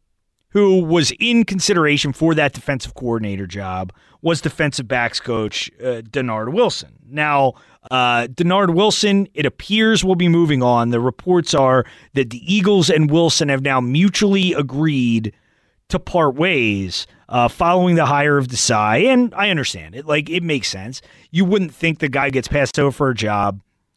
who 0.49 0.83
was 0.83 1.13
in 1.19 1.45
consideration 1.45 2.11
for 2.11 2.33
that 2.33 2.53
defensive 2.53 2.95
coordinator 2.95 3.45
job 3.45 3.93
was 4.23 4.41
defensive 4.41 4.87
backs 4.87 5.19
coach 5.19 5.69
uh, 5.79 6.01
Dennard 6.01 6.53
Wilson. 6.53 6.93
Now, 7.07 7.53
uh, 7.91 8.25
Dennard 8.25 8.73
Wilson, 8.73 9.27
it 9.35 9.45
appears, 9.45 10.03
will 10.03 10.15
be 10.15 10.27
moving 10.27 10.63
on. 10.63 10.89
The 10.89 10.99
reports 10.99 11.53
are 11.53 11.85
that 12.13 12.31
the 12.31 12.41
Eagles 12.51 12.89
and 12.89 13.11
Wilson 13.11 13.49
have 13.49 13.61
now 13.61 13.79
mutually 13.79 14.53
agreed 14.53 15.33
to 15.89 15.99
part 15.99 16.33
ways 16.33 17.05
uh, 17.29 17.47
following 17.47 17.93
the 17.93 18.07
hire 18.07 18.39
of 18.39 18.47
Desai. 18.47 19.05
And 19.05 19.35
I 19.35 19.51
understand 19.51 19.93
it. 19.93 20.07
Like, 20.07 20.31
it 20.31 20.41
makes 20.41 20.67
sense. 20.67 21.03
You 21.29 21.45
wouldn't 21.45 21.75
think 21.75 21.99
the 21.99 22.09
guy 22.09 22.31
gets 22.31 22.47
passed 22.47 22.79
over 22.79 22.89
for 22.89 23.09
a 23.11 23.15
job. 23.15 23.61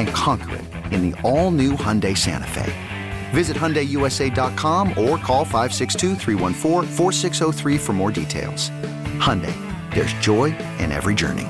And 0.00 0.08
conquer 0.08 0.56
it 0.56 0.64
in 0.92 1.10
the 1.10 1.20
all 1.20 1.50
new 1.50 1.72
Hyundai 1.72 2.16
Santa 2.16 2.48
Fe. 2.48 2.72
Visit 3.30 3.56
HyundaiUSA.com 3.56 4.90
or 4.90 5.18
call 5.18 5.44
562-314-4603 5.44 7.78
for 7.78 7.92
more 7.92 8.10
details. 8.10 8.70
Hyundai, 9.18 9.54
there's 9.94 10.14
joy 10.14 10.56
in 10.78 10.90
every 10.90 11.14
journey. 11.14 11.46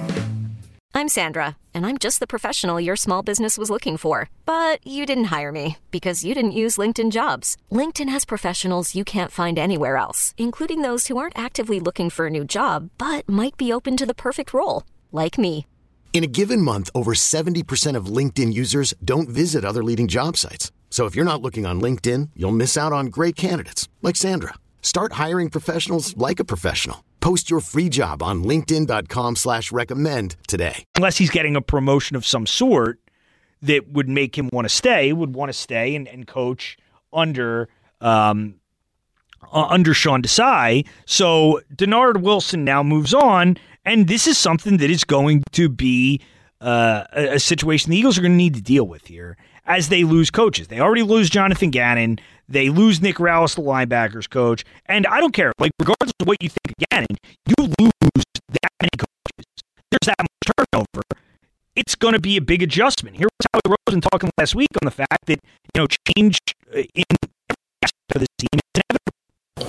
I'm 0.93 1.09
Sandra, 1.09 1.57
and 1.73 1.87
I'm 1.87 1.99
just 1.99 2.19
the 2.19 2.27
professional 2.27 2.81
your 2.81 2.97
small 2.97 3.23
business 3.23 3.57
was 3.57 3.71
looking 3.71 3.97
for. 3.97 4.29
But 4.45 4.85
you 4.85 5.07
didn't 5.07 5.31
hire 5.37 5.53
me 5.53 5.77
because 5.93 6.25
you 6.25 6.35
didn't 6.35 6.61
use 6.65 6.77
LinkedIn 6.77 7.13
jobs. 7.13 7.57
LinkedIn 7.71 8.09
has 8.09 8.25
professionals 8.25 8.97
you 8.97 9.05
can't 9.05 9.31
find 9.31 9.61
anywhere 9.61 9.97
else, 9.97 10.35
including 10.37 10.83
those 10.83 11.07
who 11.07 11.17
aren't 11.17 11.39
actively 11.39 11.79
looking 11.79 12.11
for 12.11 12.27
a 12.27 12.31
new 12.31 12.45
job 12.45 12.91
but 12.99 13.29
might 13.29 13.57
be 13.57 13.73
open 13.73 13.97
to 13.97 14.07
the 14.07 14.23
perfect 14.27 14.53
role, 14.53 14.83
like 15.13 15.39
me. 15.39 15.67
In 16.13 16.25
a 16.25 16.27
given 16.27 16.61
month, 16.61 16.91
over 16.95 17.15
70% 17.15 17.97
of 17.97 18.15
LinkedIn 18.17 18.53
users 18.53 18.93
don't 19.03 19.29
visit 19.29 19.65
other 19.65 19.83
leading 19.83 20.07
job 20.07 20.37
sites. 20.37 20.71
So 20.91 21.07
if 21.07 21.15
you're 21.15 21.25
not 21.25 21.41
looking 21.41 21.65
on 21.65 21.81
LinkedIn, 21.81 22.31
you'll 22.37 22.61
miss 22.61 22.77
out 22.77 22.93
on 22.93 23.07
great 23.07 23.37
candidates 23.37 23.89
like 24.03 24.17
Sandra. 24.17 24.55
Start 24.83 25.13
hiring 25.13 25.49
professionals 25.51 26.15
like 26.19 26.41
a 26.41 26.45
professional. 26.45 27.05
Post 27.21 27.49
your 27.51 27.61
free 27.61 27.89
job 27.89 28.23
on 28.23 28.43
linkedin.com 28.45 29.37
slash 29.37 29.73
recommend 29.73 30.37
today. 30.47 30.85
unless 30.97 31.17
he's 31.17 31.31
getting 31.31 31.55
a 31.57 31.63
promotion 31.63 32.17
of 32.17 32.27
some 32.27 32.47
sort 32.47 32.99
that 33.63 33.89
would 33.93 34.09
make 34.09 34.37
him 34.37 34.49
want 34.53 34.65
to 34.65 34.75
stay, 34.75 35.13
would 35.13 35.35
want 35.35 35.51
to 35.51 35.53
stay 35.57 35.95
and, 35.95 36.09
and 36.09 36.27
coach 36.27 36.77
under 37.13 37.69
um, 38.01 38.55
uh, 39.53 39.67
under 39.67 39.95
Sean 39.95 40.23
Desai. 40.23 40.87
So 41.07 41.61
Dennard 41.75 42.23
Wilson 42.23 42.65
now 42.65 42.83
moves 42.83 43.15
on, 43.15 43.57
and 43.85 44.09
this 44.09 44.27
is 44.27 44.39
something 44.39 44.77
that 44.79 44.91
is 44.91 45.05
going 45.05 45.43
to 45.53 45.69
be 45.69 46.21
uh, 46.61 47.05
a, 47.13 47.39
situation 47.41 47.91
the 47.91 47.97
Eagles 47.97 48.19
are 48.19 48.21
going 48.21 48.33
to 48.33 48.37
need 48.37 48.55
to 48.55 48.61
deal 48.61 48.87
with 48.87 49.07
here 49.07 49.37
as 49.67 49.89
they 49.89 50.05
lose 50.05 50.31
coaches. 50.31 50.69
They 50.69 50.81
already 50.81 51.03
lose 51.03 51.31
Jonathan 51.31 51.71
Gannon. 51.71 52.19
They 52.49 52.69
lose 52.69 53.01
Nick 53.01 53.17
Rallis, 53.17 53.55
the 53.55 53.63
linebackers 53.63 54.29
coach. 54.29 54.65
And 54.87 55.07
I 55.07 55.21
don't 55.21 55.33
care. 55.33 55.53
Like, 55.59 55.73
regardless 55.79 56.13
of 56.21 56.27
what 56.27 56.37
you 56.43 56.49
think 56.49 56.77
of 56.77 56.89
Gannon, 56.91 57.17
you 57.47 57.55
lose 57.79 58.25
that 58.49 58.71
many 58.83 58.91
coaches. 58.99 59.47
There's 59.91 60.07
that 60.07 60.17
much 60.19 60.55
turnover. 60.73 61.03
It's 61.77 61.95
going 61.95 62.15
to 62.15 62.21
be 62.21 62.37
a 62.37 62.41
big 62.41 62.63
adjustment. 62.63 63.17
Here 63.17 63.29
was 63.39 63.47
Howie 63.53 63.77
Roseman 63.89 64.03
talking 64.03 64.31
last 64.37 64.55
week 64.55 64.69
on 64.83 64.85
the 64.85 64.91
fact 64.91 65.27
that, 65.27 65.41
you 65.75 65.81
know, 65.81 65.87
change 65.87 66.39
in 66.73 67.05
every 68.15 68.27
team 68.39 68.49
is 68.55 68.61
inevitable. 68.75 69.00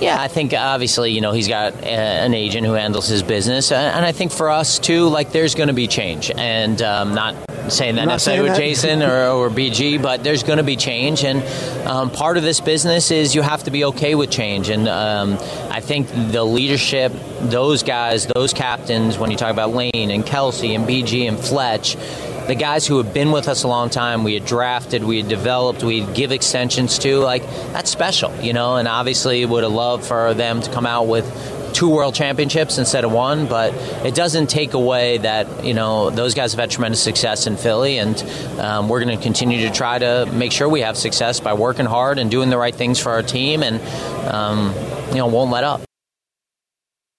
Yeah, 0.02 0.20
I 0.20 0.28
think 0.28 0.52
obviously, 0.52 1.12
you 1.12 1.20
know, 1.20 1.32
he's 1.32 1.48
got 1.48 1.74
a, 1.74 1.86
an 1.86 2.34
agent 2.34 2.66
who 2.66 2.72
handles 2.72 3.08
his 3.08 3.22
business. 3.22 3.72
And 3.72 4.04
I 4.04 4.12
think 4.12 4.32
for 4.32 4.50
us, 4.50 4.78
too, 4.78 5.08
like, 5.08 5.32
there's 5.32 5.54
going 5.54 5.68
to 5.68 5.74
be 5.74 5.86
change. 5.86 6.30
And 6.30 6.80
um, 6.82 7.14
not 7.14 7.34
saying 7.70 7.94
that 7.96 8.06
Not 8.06 8.14
necessarily 8.14 8.48
saying 8.48 8.50
with 8.50 8.52
that. 8.52 8.58
Jason 8.58 9.02
or, 9.02 9.28
or 9.28 9.50
BG, 9.50 10.02
but 10.02 10.24
there's 10.24 10.42
going 10.42 10.58
to 10.58 10.64
be 10.64 10.76
change. 10.76 11.24
And 11.24 11.42
um, 11.86 12.10
part 12.10 12.36
of 12.36 12.42
this 12.42 12.60
business 12.60 13.10
is 13.10 13.34
you 13.34 13.42
have 13.42 13.64
to 13.64 13.70
be 13.70 13.84
okay 13.86 14.14
with 14.14 14.30
change. 14.30 14.68
And 14.68 14.88
um, 14.88 15.38
I 15.70 15.80
think 15.80 16.08
the 16.32 16.44
leadership, 16.44 17.12
those 17.40 17.82
guys, 17.82 18.26
those 18.26 18.52
captains, 18.52 19.18
when 19.18 19.30
you 19.30 19.36
talk 19.36 19.50
about 19.50 19.70
Lane 19.70 20.10
and 20.10 20.24
Kelce 20.24 20.74
and 20.74 20.86
BG 20.86 21.28
and 21.28 21.38
Fletch, 21.38 21.96
the 22.46 22.54
guys 22.54 22.86
who 22.86 22.98
have 22.98 23.14
been 23.14 23.32
with 23.32 23.48
us 23.48 23.62
a 23.62 23.68
long 23.68 23.90
time, 23.90 24.24
we 24.24 24.34
had 24.34 24.44
drafted, 24.44 25.04
we 25.04 25.18
had 25.18 25.28
developed, 25.28 25.82
we'd 25.82 26.14
give 26.14 26.32
extensions 26.32 26.98
to, 27.00 27.18
like, 27.18 27.42
that's 27.72 27.90
special, 27.90 28.34
you 28.40 28.52
know, 28.52 28.76
and 28.76 28.88
obviously 28.88 29.44
would 29.44 29.62
have 29.62 29.72
loved 29.72 30.04
for 30.04 30.34
them 30.34 30.60
to 30.60 30.70
come 30.70 30.86
out 30.86 31.06
with 31.06 31.24
two 31.72 31.88
world 31.88 32.14
championships 32.14 32.78
instead 32.78 33.04
of 33.04 33.12
one, 33.12 33.46
but 33.46 33.72
it 34.04 34.14
doesn't 34.14 34.48
take 34.48 34.74
away 34.74 35.18
that, 35.18 35.64
you 35.64 35.74
know, 35.74 36.10
those 36.10 36.34
guys 36.34 36.52
have 36.52 36.60
had 36.60 36.70
tremendous 36.70 37.02
success 37.02 37.46
in 37.46 37.56
Philly, 37.56 37.98
and 37.98 38.22
um, 38.58 38.88
we're 38.88 39.02
going 39.02 39.16
to 39.16 39.22
continue 39.22 39.66
to 39.66 39.74
try 39.74 39.98
to 39.98 40.26
make 40.32 40.52
sure 40.52 40.68
we 40.68 40.80
have 40.80 40.96
success 40.96 41.40
by 41.40 41.54
working 41.54 41.86
hard 41.86 42.18
and 42.18 42.30
doing 42.30 42.50
the 42.50 42.58
right 42.58 42.74
things 42.74 42.98
for 42.98 43.12
our 43.12 43.22
team, 43.22 43.62
and, 43.62 43.80
um, 44.28 44.74
you 45.08 45.16
know, 45.16 45.26
won't 45.26 45.50
let 45.50 45.64
up. 45.64 45.82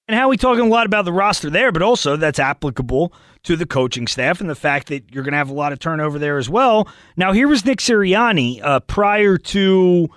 And 0.08 0.18
Howie 0.18 0.36
talking 0.36 0.66
a 0.66 0.70
lot 0.70 0.86
about 0.86 1.06
the 1.06 1.14
roster 1.14 1.50
there, 1.50 1.72
but 1.72 1.82
also 1.82 2.18
that's 2.18 2.40
applicable 2.40 3.14
to 3.44 3.56
the 3.56 3.66
coaching 3.66 4.06
staff 4.06 4.42
and 4.42 4.50
the 4.50 4.56
fact 4.56 4.88
that 4.88 5.14
you're 5.14 5.24
going 5.24 5.32
to 5.32 5.38
have 5.38 5.50
a 5.50 5.54
lot 5.54 5.72
of 5.72 5.80
turnover 5.80 6.20
there 6.20 6.38
as 6.38 6.50
well. 6.50 6.90
Now, 7.16 7.32
here 7.32 7.48
was 7.48 7.64
Nick 7.64 7.80
Sirianni 7.80 8.62
uh, 8.62 8.82
prior 8.82 9.38
to 9.38 10.10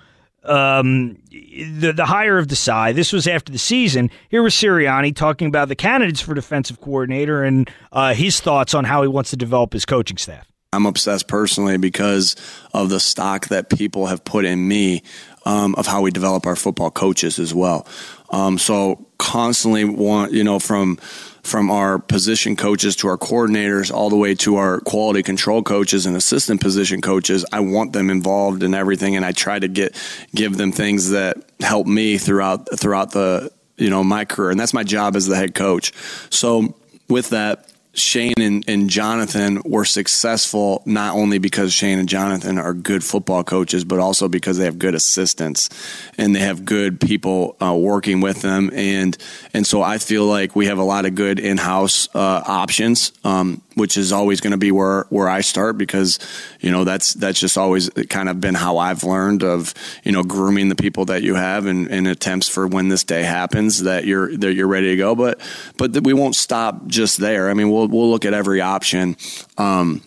um, 0.43 1.17
the 1.31 1.93
the 1.95 2.05
hire 2.05 2.37
of 2.37 2.47
Desai. 2.47 2.93
This 2.93 3.13
was 3.13 3.27
after 3.27 3.51
the 3.51 3.57
season. 3.57 4.09
Here 4.29 4.43
was 4.43 4.53
Sirianni 4.53 5.15
talking 5.15 5.47
about 5.47 5.67
the 5.67 5.75
candidates 5.75 6.21
for 6.21 6.33
defensive 6.33 6.81
coordinator 6.81 7.43
and 7.43 7.69
uh, 7.91 8.13
his 8.13 8.39
thoughts 8.39 8.73
on 8.73 8.83
how 8.83 9.01
he 9.01 9.07
wants 9.07 9.29
to 9.31 9.37
develop 9.37 9.73
his 9.73 9.85
coaching 9.85 10.17
staff. 10.17 10.47
I'm 10.73 10.85
obsessed 10.85 11.27
personally 11.27 11.77
because 11.77 12.35
of 12.73 12.89
the 12.89 12.99
stock 12.99 13.47
that 13.47 13.69
people 13.69 14.07
have 14.07 14.23
put 14.25 14.43
in 14.43 14.67
me 14.67 15.01
um, 15.45 15.75
of 15.75 15.87
how 15.87 16.01
we 16.01 16.11
develop 16.11 16.45
our 16.45 16.57
football 16.57 16.91
coaches 16.91 17.39
as 17.39 17.53
well. 17.53 17.87
Um, 18.29 18.57
so 18.57 19.06
constantly 19.17 19.83
want 19.85 20.31
you 20.31 20.43
know 20.43 20.59
from 20.59 20.97
from 21.43 21.71
our 21.71 21.97
position 21.97 22.55
coaches 22.57 22.97
to 22.97 23.07
our 23.07 23.17
coordinators 23.17 23.91
all 23.91 24.09
the 24.09 24.17
way 24.17 24.35
to 24.35 24.57
our 24.57 24.81
quality 24.81 25.23
control 25.23 25.63
coaches 25.63 26.05
and 26.05 26.15
assistant 26.15 26.61
position 26.61 27.01
coaches 27.01 27.45
i 27.51 27.59
want 27.59 27.93
them 27.93 28.09
involved 28.09 28.63
in 28.63 28.73
everything 28.73 29.15
and 29.15 29.25
i 29.25 29.31
try 29.31 29.57
to 29.57 29.67
get 29.67 29.95
give 30.35 30.57
them 30.57 30.71
things 30.71 31.11
that 31.11 31.37
help 31.59 31.87
me 31.87 32.17
throughout 32.17 32.67
throughout 32.79 33.11
the 33.11 33.49
you 33.77 33.89
know 33.89 34.03
my 34.03 34.25
career. 34.25 34.51
And 34.51 34.59
that's 34.59 34.73
my 34.73 34.83
job 34.83 35.15
as 35.15 35.27
the 35.27 35.35
head 35.35 35.55
coach. 35.55 35.93
So 36.29 36.75
with 37.07 37.29
that 37.29 37.69
Shane 37.97 38.33
and, 38.39 38.63
and 38.67 38.89
Jonathan 38.89 39.61
were 39.65 39.85
successful 39.85 40.83
not 40.85 41.15
only 41.15 41.39
because 41.39 41.73
Shane 41.73 41.99
and 41.99 42.07
Jonathan 42.07 42.57
are 42.57 42.73
good 42.73 43.03
football 43.03 43.43
coaches, 43.43 43.83
but 43.83 43.99
also 43.99 44.27
because 44.27 44.57
they 44.57 44.65
have 44.65 44.77
good 44.77 44.95
assistants 44.95 45.69
and 46.17 46.35
they 46.35 46.39
have 46.39 46.63
good 46.63 46.99
people 46.99 47.55
uh, 47.59 47.75
working 47.75 48.21
with 48.21 48.41
them. 48.41 48.69
And 48.73 49.17
and 49.53 49.65
so 49.65 49.81
I 49.81 49.97
feel 49.97 50.25
like 50.25 50.55
we 50.55 50.67
have 50.67 50.77
a 50.77 50.83
lot 50.83 51.05
of 51.05 51.15
good 51.15 51.39
in 51.39 51.57
house 51.57 52.07
uh, 52.13 52.43
options, 52.45 53.11
um, 53.23 53.61
which 53.77 53.95
is 53.95 54.11
always 54.11 54.41
going 54.41 54.51
to 54.51 54.57
be 54.57 54.71
where 54.71 55.05
where 55.09 55.29
I 55.29 55.41
start 55.41 55.77
because 55.77 56.19
you 56.59 56.71
know 56.71 56.83
that's 56.83 57.13
that's 57.13 57.39
just 57.39 57.57
always 57.57 57.89
kind 58.09 58.27
of 58.27 58.41
been 58.41 58.55
how 58.55 58.79
I've 58.79 59.03
learned 59.03 59.43
of 59.43 59.73
you 60.03 60.11
know 60.11 60.23
grooming 60.23 60.69
the 60.69 60.75
people 60.75 61.05
that 61.05 61.21
you 61.21 61.35
have 61.35 61.67
and, 61.67 61.87
and 61.87 62.07
attempts 62.07 62.49
for 62.49 62.67
when 62.67 62.89
this 62.89 63.03
day 63.03 63.23
happens 63.23 63.83
that 63.83 64.05
you're 64.05 64.35
that 64.37 64.53
you're 64.53 64.67
ready 64.67 64.89
to 64.89 64.97
go. 64.97 65.15
But 65.15 65.39
but 65.77 66.03
we 66.03 66.13
won't 66.13 66.35
stop 66.35 66.87
just 66.87 67.19
there. 67.19 67.49
I 67.49 67.53
mean, 67.53 67.69
we'll 67.69 67.87
we'll 67.87 68.09
look 68.09 68.25
at 68.25 68.33
every 68.33 68.61
option 68.61 69.15
um, 69.57 70.01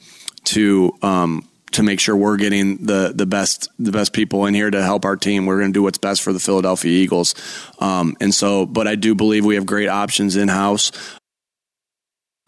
to. 0.44 0.96
Um, 1.02 1.46
to 1.72 1.84
make 1.84 2.00
sure 2.00 2.16
we're 2.16 2.36
getting 2.36 2.84
the, 2.84 3.12
the 3.14 3.26
best 3.26 3.68
the 3.78 3.92
best 3.92 4.12
people 4.12 4.46
in 4.46 4.54
here 4.54 4.72
to 4.72 4.82
help 4.82 5.04
our 5.04 5.14
team, 5.14 5.46
we're 5.46 5.60
going 5.60 5.72
to 5.72 5.72
do 5.72 5.84
what's 5.84 5.98
best 5.98 6.20
for 6.20 6.32
the 6.32 6.40
Philadelphia 6.40 6.90
Eagles, 6.90 7.36
um, 7.78 8.16
and 8.20 8.34
so. 8.34 8.66
But 8.66 8.88
I 8.88 8.96
do 8.96 9.14
believe 9.14 9.44
we 9.44 9.54
have 9.54 9.66
great 9.66 9.88
options 9.88 10.34
in 10.34 10.48
house. 10.48 10.90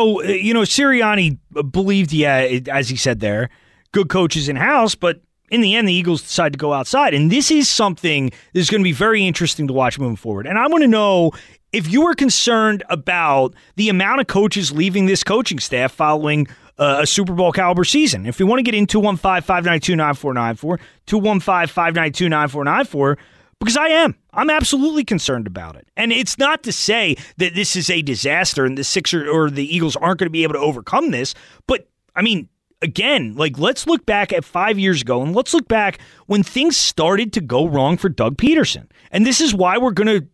Oh, 0.02 0.20
uh, 0.20 0.26
you 0.26 0.52
know, 0.52 0.62
Sirianni 0.62 1.38
believed, 1.70 2.12
yeah, 2.12 2.38
it- 2.40 2.68
as 2.68 2.88
he 2.88 2.96
said 2.96 3.20
there, 3.20 3.50
good 3.92 4.08
coaches 4.08 4.48
in 4.48 4.56
house, 4.56 4.94
but 4.96 5.20
in 5.50 5.60
the 5.60 5.76
end, 5.76 5.86
the 5.86 5.92
Eagles 5.92 6.22
decide 6.22 6.52
to 6.54 6.58
go 6.58 6.72
outside. 6.72 7.14
And 7.14 7.30
this 7.30 7.50
is 7.50 7.68
something 7.68 8.32
that's 8.52 8.68
going 8.70 8.80
to 8.80 8.84
be 8.84 8.92
very 8.92 9.24
interesting 9.26 9.66
to 9.68 9.72
watch 9.72 9.98
moving 9.98 10.16
forward. 10.16 10.46
And 10.46 10.58
I 10.58 10.66
want 10.66 10.82
to 10.82 10.88
know 10.88 11.30
if 11.72 11.90
you 11.92 12.02
were 12.02 12.14
concerned 12.14 12.82
about 12.88 13.54
the 13.76 13.88
amount 13.90 14.20
of 14.20 14.26
coaches 14.26 14.72
leaving 14.72 15.06
this 15.06 15.22
coaching 15.22 15.58
staff 15.60 15.92
following 15.92 16.48
uh, 16.78 17.00
a 17.02 17.06
Super 17.06 17.34
Bowl 17.34 17.52
caliber 17.52 17.84
season. 17.84 18.24
If 18.26 18.40
you 18.40 18.46
want 18.46 18.58
to 18.58 18.62
get 18.62 18.74
in 18.74 18.86
215 18.86 19.42
592 19.42 19.94
9494, 19.94 20.78
215 21.06 21.66
592 21.68 22.28
9494, 22.30 23.18
because 23.62 23.77
I 23.77 23.88
am. 23.88 24.16
I'm 24.33 24.51
absolutely 24.51 25.05
concerned 25.05 25.46
about 25.46 25.77
it. 25.77 25.87
And 25.96 26.12
it's 26.12 26.38
not 26.38 26.62
to 26.64 26.72
say 26.72 27.16
that 27.37 27.55
this 27.55 27.77
is 27.77 27.88
a 27.88 28.03
disaster 28.03 28.64
and 28.64 28.77
the 28.77 28.85
Sixers 28.85 29.29
or 29.29 29.51
the 29.51 29.75
Eagles 29.75 29.96
aren't 29.96 30.18
going 30.18 30.27
to 30.27 30.31
be 30.31 30.42
able 30.42 30.55
to 30.55 30.61
overcome 30.61 31.11
this, 31.11 31.35
but 31.66 31.88
I 32.14 32.22
mean, 32.22 32.48
again, 32.83 33.35
like 33.37 33.59
let's 33.59 33.87
look 33.87 34.05
back 34.05 34.33
at 34.33 34.44
5 34.44 34.79
years 34.79 35.03
ago 35.03 35.22
and 35.22 35.35
let's 35.35 35.55
look 35.55 35.68
back 35.68 36.01
when 36.27 36.42
things 36.42 36.77
started 36.77 37.33
to 37.35 37.40
go 37.40 37.66
wrong 37.66 37.96
for 37.96 38.09
Doug 38.09 38.37
Pederson. 38.37 38.90
And 39.11 39.25
this 39.25 39.40
is 39.40 39.55
why 39.55 39.79
we're 39.79 39.92
going 39.92 40.20
to 40.20 40.27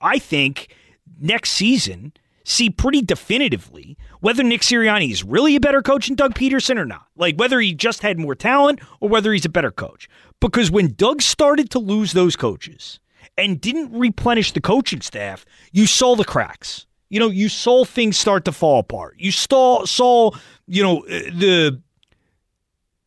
I 0.00 0.18
think 0.18 0.74
next 1.20 1.50
season 1.50 2.14
see 2.42 2.70
pretty 2.70 3.02
definitively 3.02 3.98
whether 4.20 4.42
Nick 4.42 4.62
Sirianni 4.62 5.12
is 5.12 5.22
really 5.22 5.54
a 5.54 5.60
better 5.60 5.82
coach 5.82 6.06
than 6.06 6.16
Doug 6.16 6.34
Pederson 6.34 6.78
or 6.78 6.86
not. 6.86 7.06
Like 7.16 7.36
whether 7.36 7.60
he 7.60 7.74
just 7.74 8.00
had 8.02 8.18
more 8.18 8.34
talent 8.34 8.80
or 9.00 9.08
whether 9.08 9.32
he's 9.32 9.44
a 9.44 9.50
better 9.50 9.70
coach. 9.70 10.08
Because 10.40 10.70
when 10.70 10.94
Doug 10.94 11.22
started 11.22 11.70
to 11.70 11.78
lose 11.78 12.12
those 12.12 12.34
coaches 12.34 12.98
and 13.36 13.60
didn't 13.60 13.96
replenish 13.96 14.52
the 14.52 14.60
coaching 14.60 15.02
staff, 15.02 15.44
you 15.72 15.86
saw 15.86 16.16
the 16.16 16.24
cracks. 16.24 16.86
You 17.10 17.20
know, 17.20 17.28
you 17.28 17.48
saw 17.48 17.84
things 17.84 18.16
start 18.16 18.44
to 18.46 18.52
fall 18.52 18.80
apart. 18.80 19.16
You 19.18 19.32
saw 19.32 19.84
saw, 19.84 20.30
you 20.66 20.82
know, 20.82 21.00
uh, 21.00 21.30
the 21.32 21.82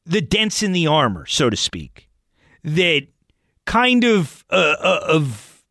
the 0.06 0.22
dents 0.22 0.62
in 0.62 0.74
the 0.74 0.88
armor, 0.88 1.26
so 1.26 1.50
to 1.50 1.56
speak, 1.56 2.10
that 2.64 3.08
kind 3.66 4.04
of 4.04 4.44
uh, 4.50 4.76
uh, 4.80 5.00
of 5.08 5.64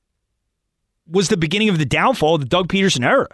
was 1.07 1.29
the 1.29 1.37
beginning 1.37 1.68
of 1.68 1.79
the 1.79 1.85
downfall 1.85 2.37
of 2.37 2.40
the 2.40 2.46
Doug 2.46 2.68
Pederson 2.68 3.05
era. 3.05 3.29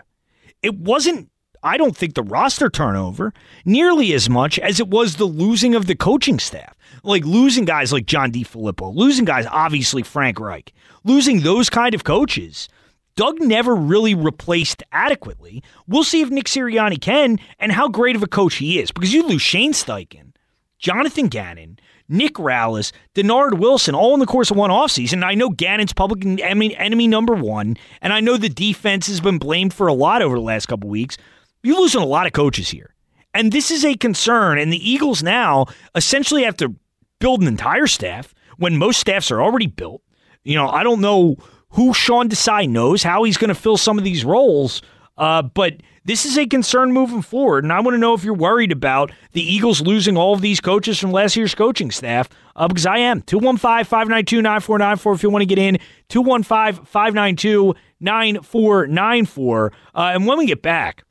It 0.62 0.74
wasn't, 0.74 1.30
I 1.62 1.76
don't 1.76 1.96
think, 1.96 2.14
the 2.14 2.24
roster 2.24 2.68
turnover 2.68 3.32
nearly 3.64 4.12
as 4.12 4.28
much 4.28 4.58
as 4.58 4.80
it 4.80 4.88
was 4.88 5.16
the 5.16 5.26
losing 5.26 5.76
of 5.76 5.86
the 5.86 5.94
coaching 5.94 6.40
staff. 6.40 6.76
Like 7.08 7.24
losing 7.24 7.64
guys 7.64 7.90
like 7.90 8.04
John 8.04 8.30
DeFilippo, 8.30 8.94
losing 8.94 9.24
guys, 9.24 9.46
obviously 9.50 10.02
Frank 10.02 10.38
Reich, 10.38 10.74
losing 11.04 11.40
those 11.40 11.70
kind 11.70 11.94
of 11.94 12.04
coaches. 12.04 12.68
Doug 13.16 13.40
never 13.40 13.74
really 13.74 14.14
replaced 14.14 14.82
adequately. 14.92 15.62
We'll 15.86 16.04
see 16.04 16.20
if 16.20 16.28
Nick 16.28 16.44
Sirianni 16.44 17.00
can 17.00 17.38
and 17.58 17.72
how 17.72 17.88
great 17.88 18.14
of 18.14 18.22
a 18.22 18.26
coach 18.26 18.56
he 18.56 18.78
is. 18.78 18.90
Because 18.90 19.14
you 19.14 19.26
lose 19.26 19.40
Shane 19.40 19.72
Steichen, 19.72 20.34
Jonathan 20.78 21.28
Gannon, 21.28 21.78
Nick 22.10 22.34
Rallis, 22.34 22.92
Dennard 23.14 23.58
Wilson, 23.58 23.94
all 23.94 24.12
in 24.12 24.20
the 24.20 24.26
course 24.26 24.50
of 24.50 24.58
one 24.58 24.68
offseason. 24.68 25.24
I 25.24 25.34
know 25.34 25.48
Gannon's 25.48 25.94
public 25.94 26.26
enemy, 26.26 26.76
enemy 26.76 27.08
number 27.08 27.34
one, 27.34 27.78
and 28.02 28.12
I 28.12 28.20
know 28.20 28.36
the 28.36 28.50
defense 28.50 29.06
has 29.06 29.22
been 29.22 29.38
blamed 29.38 29.72
for 29.72 29.86
a 29.86 29.94
lot 29.94 30.20
over 30.20 30.36
the 30.36 30.42
last 30.42 30.66
couple 30.66 30.90
weeks. 30.90 31.16
You're 31.62 31.80
losing 31.80 32.02
a 32.02 32.06
lot 32.06 32.26
of 32.26 32.34
coaches 32.34 32.68
here. 32.68 32.94
And 33.32 33.50
this 33.50 33.70
is 33.70 33.82
a 33.82 33.96
concern. 33.96 34.58
And 34.58 34.70
the 34.70 34.90
Eagles 34.90 35.22
now 35.22 35.66
essentially 35.94 36.44
have 36.44 36.56
to 36.58 36.74
build 37.18 37.42
an 37.42 37.48
entire 37.48 37.86
staff 37.86 38.34
when 38.56 38.76
most 38.76 39.00
staffs 39.00 39.30
are 39.30 39.42
already 39.42 39.66
built. 39.66 40.02
You 40.44 40.54
know, 40.56 40.68
I 40.68 40.82
don't 40.82 41.00
know 41.00 41.36
who 41.70 41.92
Sean 41.92 42.28
Desai 42.28 42.68
knows, 42.68 43.02
how 43.02 43.24
he's 43.24 43.36
going 43.36 43.48
to 43.48 43.54
fill 43.54 43.76
some 43.76 43.98
of 43.98 44.04
these 44.04 44.24
roles. 44.24 44.82
Uh, 45.18 45.42
but 45.42 45.74
this 46.04 46.24
is 46.24 46.38
a 46.38 46.46
concern 46.46 46.92
moving 46.92 47.22
forward, 47.22 47.64
and 47.64 47.72
I 47.72 47.80
want 47.80 47.94
to 47.94 47.98
know 47.98 48.14
if 48.14 48.22
you're 48.24 48.32
worried 48.34 48.70
about 48.72 49.10
the 49.32 49.42
Eagles 49.42 49.80
losing 49.80 50.16
all 50.16 50.32
of 50.32 50.40
these 50.40 50.60
coaches 50.60 50.98
from 50.98 51.10
last 51.10 51.36
year's 51.36 51.54
coaching 51.56 51.90
staff, 51.90 52.28
uh, 52.56 52.68
because 52.68 52.86
I 52.86 52.98
am. 52.98 53.20
215 53.22 53.84
592 53.84 54.40
9494 54.40 55.12
if 55.14 55.22
you 55.24 55.30
want 55.30 55.42
to 55.42 55.46
get 55.46 55.58
in. 55.58 55.78
215 56.08 56.84
592 56.86 57.74
9494. 58.00 59.72
Uh, 59.94 60.10
And 60.14 60.26
when 60.26 60.38
we 60.38 60.46
get 60.46 60.62
back, 60.62 61.04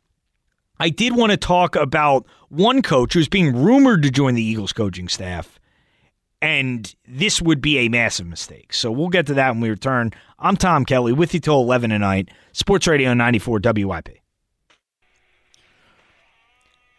I 0.80 0.90
did 0.90 1.16
want 1.16 1.32
to 1.32 1.38
talk 1.38 1.76
about 1.76 2.26
one 2.50 2.82
coach 2.82 3.14
who's 3.14 3.28
being 3.28 3.56
rumored 3.56 4.04
to 4.04 4.10
join 4.10 4.36
the 4.36 4.44
Eagles 4.44 4.74
coaching 4.74 5.08
staff, 5.08 5.57
and 6.42 6.96
this 7.08 7.42
would 7.42 7.62
be 7.62 7.80
a 7.80 7.90
massive 7.90 8.28
mistake. 8.28 8.74
So 8.74 8.92
we'll 8.92 9.10
get 9.10 9.26
to 9.28 9.34
that 9.36 9.52
when 9.52 9.62
we 9.62 9.70
return. 9.70 10.12
I'm 10.40 10.58
Tom 10.58 10.86
Kelly 10.86 11.14
with 11.14 11.34
you 11.34 11.40
till 11.40 11.62
11 11.62 11.90
tonight, 11.90 12.30
Sports 12.52 12.88
Radio 12.88 13.14
94 13.14 13.60
WIP. 13.64 14.20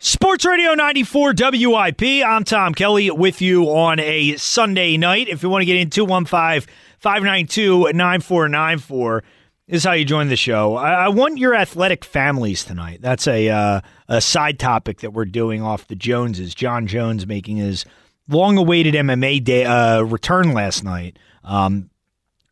Sports 0.00 0.44
Radio 0.44 0.74
94 0.74 1.34
WIP. 1.36 2.02
I'm 2.24 2.44
Tom 2.44 2.72
Kelly 2.72 3.10
with 3.10 3.40
you 3.42 3.64
on 3.64 3.98
a 3.98 4.36
Sunday 4.36 4.96
night. 4.96 5.28
If 5.28 5.42
you 5.42 5.48
want 5.48 5.62
to 5.62 5.66
get 5.66 5.76
in 5.76 5.90
215 5.90 6.72
592 7.00 7.92
9494 7.92 9.24
is 9.66 9.84
how 9.84 9.92
you 9.92 10.04
join 10.04 10.28
the 10.28 10.36
show. 10.36 10.76
I, 10.76 10.92
I, 10.92 11.08
want 11.08 11.38
your 11.38 11.54
athletic 11.54 12.04
families 12.04 12.64
tonight. 12.64 13.00
That's 13.02 13.26
a 13.26 13.48
uh, 13.48 13.80
a 14.08 14.20
side 14.20 14.58
topic 14.58 15.00
that 15.00 15.12
we're 15.12 15.26
doing 15.26 15.62
off 15.62 15.88
the 15.88 15.96
Joneses. 15.96 16.54
Jon 16.54 16.86
Jones 16.86 17.26
making 17.26 17.58
his 17.58 17.84
long-awaited 18.28 18.94
MMA 18.94 19.42
day 19.42 19.64
uh, 19.64 20.02
return 20.02 20.52
last 20.52 20.84
night. 20.84 21.18
Um, 21.44 21.90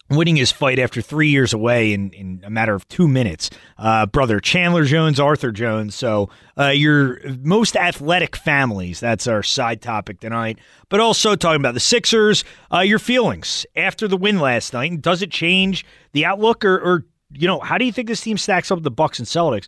winning 0.09 0.37
his 0.37 0.53
fight 0.53 0.79
after 0.79 1.01
three 1.01 1.29
years 1.29 1.53
away 1.53 1.93
in, 1.93 2.11
in 2.13 2.43
a 2.45 2.51
matter 2.51 2.75
of 2.75 2.87
two 2.89 3.09
minutes. 3.09 3.51
Uh, 3.77 4.07
brother 4.07 4.41
Chandler 4.41 4.85
Jones, 4.85 5.19
Arthur 5.19 5.51
Jones. 5.51 5.95
So 5.95 6.31
uh, 6.59 6.69
your 6.69 7.21
most 7.43 7.77
athletic 7.77 8.37
families. 8.37 9.01
That's 9.01 9.27
our 9.27 9.43
side 9.43 9.83
topic 9.83 10.21
tonight. 10.21 10.59
But 10.89 11.01
also 11.01 11.35
talking 11.35 11.61
about 11.61 11.75
the 11.75 11.81
Sixers. 11.81 12.45
Uh, 12.73 12.81
your 12.81 12.99
feelings 12.99 13.67
after 13.75 14.07
the 14.07 14.17
win 14.17 14.39
last 14.39 14.73
night. 14.73 15.01
Does 15.03 15.23
it 15.23 15.31
change 15.31 15.85
the 16.13 16.25
outlook, 16.25 16.65
or, 16.65 16.79
or 16.79 17.05
you 17.33 17.49
know, 17.49 17.59
how 17.61 17.79
do 17.79 17.85
you 17.85 17.93
think 17.93 18.09
this 18.09 18.21
team 18.21 18.39
stacks 18.39 18.71
up 18.71 18.77
with 18.77 18.85
the 18.85 18.91
Bucks 18.91 19.19
and 19.19 19.27
Celtics? 19.27 19.67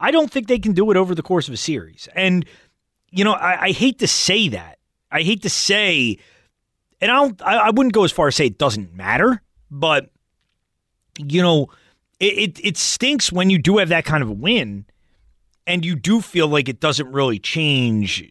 I 0.00 0.10
don't 0.10 0.30
think 0.30 0.46
they 0.46 0.58
can 0.58 0.72
do 0.72 0.90
it 0.90 0.96
over 0.96 1.14
the 1.14 1.22
course 1.22 1.48
of 1.48 1.54
a 1.54 1.58
series. 1.58 2.08
And 2.14 2.44
you 3.10 3.24
know, 3.24 3.32
I, 3.32 3.66
I 3.66 3.72
hate 3.72 4.00
to 4.00 4.06
say 4.06 4.48
that. 4.48 4.77
I 5.10 5.22
hate 5.22 5.42
to 5.42 5.50
say. 5.50 6.18
And 7.00 7.10
I, 7.10 7.14
don't, 7.14 7.42
I, 7.42 7.56
I 7.58 7.70
wouldn't 7.70 7.92
go 7.92 8.04
as 8.04 8.12
far 8.12 8.26
as 8.26 8.36
say 8.36 8.46
it 8.46 8.58
doesn't 8.58 8.92
matter 8.92 9.42
but 9.70 10.10
you 11.18 11.42
know, 11.42 11.68
it, 12.20 12.58
it, 12.58 12.60
it 12.64 12.76
stinks 12.76 13.32
when 13.32 13.50
you 13.50 13.58
do 13.58 13.78
have 13.78 13.88
that 13.88 14.04
kind 14.04 14.22
of 14.22 14.28
a 14.28 14.34
win, 14.34 14.86
and 15.66 15.84
you 15.84 15.94
do 15.94 16.20
feel 16.20 16.48
like 16.48 16.68
it 16.68 16.80
doesn't 16.80 17.10
really 17.10 17.38
change 17.38 18.24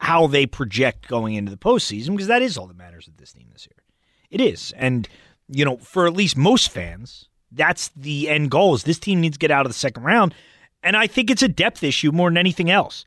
how 0.00 0.26
they 0.26 0.46
project 0.46 1.08
going 1.08 1.34
into 1.34 1.50
the 1.50 1.56
postseason 1.56 2.10
because 2.10 2.28
that 2.28 2.42
is 2.42 2.56
all 2.56 2.66
that 2.66 2.76
matters 2.76 3.06
with 3.06 3.16
this 3.16 3.32
team 3.32 3.48
this 3.52 3.66
year. 3.66 3.84
It 4.30 4.40
is, 4.40 4.72
and 4.76 5.08
you 5.48 5.64
know, 5.64 5.76
for 5.78 6.06
at 6.06 6.12
least 6.12 6.36
most 6.36 6.70
fans, 6.70 7.28
that's 7.52 7.88
the 7.96 8.28
end 8.28 8.50
goal. 8.50 8.74
Is 8.74 8.84
this 8.84 8.98
team 8.98 9.20
needs 9.20 9.36
to 9.36 9.40
get 9.40 9.50
out 9.50 9.66
of 9.66 9.70
the 9.70 9.78
second 9.78 10.02
round, 10.02 10.34
and 10.82 10.96
I 10.96 11.06
think 11.06 11.30
it's 11.30 11.42
a 11.42 11.48
depth 11.48 11.82
issue 11.82 12.12
more 12.12 12.30
than 12.30 12.36
anything 12.36 12.70
else. 12.70 13.04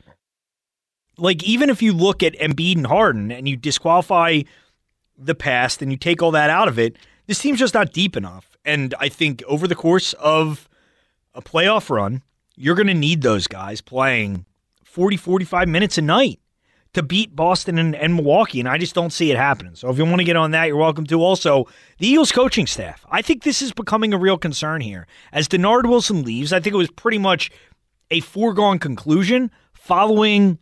Like 1.21 1.43
even 1.43 1.69
if 1.69 1.81
you 1.81 1.93
look 1.93 2.23
at 2.23 2.33
Embiid 2.39 2.77
and 2.77 2.87
Harden 2.87 3.31
and 3.31 3.47
you 3.47 3.55
disqualify 3.55 4.41
the 5.15 5.35
past 5.35 5.81
and 5.81 5.91
you 5.91 5.97
take 5.97 6.21
all 6.23 6.31
that 6.31 6.49
out 6.49 6.67
of 6.67 6.79
it, 6.79 6.97
this 7.27 7.39
team's 7.39 7.59
just 7.59 7.75
not 7.75 7.93
deep 7.93 8.17
enough. 8.17 8.57
And 8.65 8.95
I 8.99 9.07
think 9.07 9.43
over 9.47 9.67
the 9.67 9.75
course 9.75 10.13
of 10.13 10.67
a 11.35 11.41
playoff 11.41 11.89
run, 11.91 12.23
you're 12.55 12.75
going 12.75 12.87
to 12.87 12.93
need 12.95 13.21
those 13.21 13.47
guys 13.47 13.81
playing 13.81 14.45
40, 14.83 15.15
45 15.15 15.69
minutes 15.69 15.97
a 15.99 16.01
night 16.01 16.39
to 16.93 17.03
beat 17.03 17.35
Boston 17.35 17.77
and, 17.77 17.95
and, 17.95 18.15
Milwaukee, 18.15 18.59
and 18.59 18.67
I 18.67 18.77
just 18.77 18.93
don't 18.93 19.13
see 19.13 19.31
it 19.31 19.37
happening. 19.37 19.75
So 19.75 19.89
if 19.89 19.97
you 19.97 20.03
want 20.03 20.17
to 20.17 20.25
get 20.25 20.35
on 20.35 20.51
that, 20.51 20.65
you're 20.65 20.75
welcome 20.75 21.05
to. 21.05 21.21
Also, 21.21 21.67
the 21.99 22.07
Eagles 22.07 22.33
coaching 22.33 22.67
staff. 22.67 23.05
I 23.09 23.21
think 23.21 23.43
this 23.43 23.61
is 23.61 23.71
becoming 23.71 24.13
a 24.13 24.17
real 24.17 24.37
concern 24.37 24.81
here. 24.81 25.07
As 25.31 25.47
Dennard 25.47 25.87
Wilson 25.87 26.23
leaves, 26.23 26.51
I 26.51 26.59
think 26.59 26.73
it 26.73 26.77
was 26.77 26.91
pretty 26.91 27.17
much 27.17 27.49
a 28.09 28.19
foregone 28.19 28.79
conclusion 28.79 29.51
following 29.71 30.57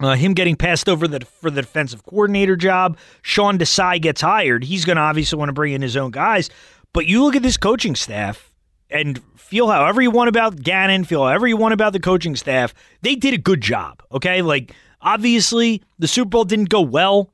uh, 0.00 0.14
him 0.14 0.34
getting 0.34 0.56
passed 0.56 0.88
over 0.88 1.08
the, 1.08 1.20
for 1.20 1.50
the 1.50 1.62
defensive 1.62 2.04
coordinator 2.04 2.56
job. 2.56 2.96
Sean 3.22 3.58
Desai 3.58 4.00
gets 4.00 4.20
hired. 4.20 4.64
He's 4.64 4.84
going 4.84 4.96
to 4.96 5.02
obviously 5.02 5.38
want 5.38 5.48
to 5.48 5.54
bring 5.54 5.72
in 5.72 5.82
his 5.82 5.96
own 5.96 6.10
guys. 6.10 6.50
But 6.92 7.06
you 7.06 7.24
look 7.24 7.36
at 7.36 7.42
this 7.42 7.56
coaching 7.56 7.94
staff 7.94 8.52
and 8.90 9.20
feel 9.36 9.68
however 9.68 10.00
you 10.00 10.10
want 10.10 10.28
about 10.28 10.62
Gannon, 10.62 11.04
feel 11.04 11.22
however 11.24 11.46
you 11.46 11.56
want 11.56 11.74
about 11.74 11.92
the 11.92 12.00
coaching 12.00 12.36
staff. 12.36 12.74
They 13.02 13.14
did 13.14 13.34
a 13.34 13.38
good 13.38 13.60
job. 13.60 14.02
Okay. 14.12 14.42
Like, 14.42 14.72
obviously, 15.00 15.82
the 15.98 16.08
Super 16.08 16.30
Bowl 16.30 16.44
didn't 16.44 16.68
go 16.68 16.80
well. 16.80 17.32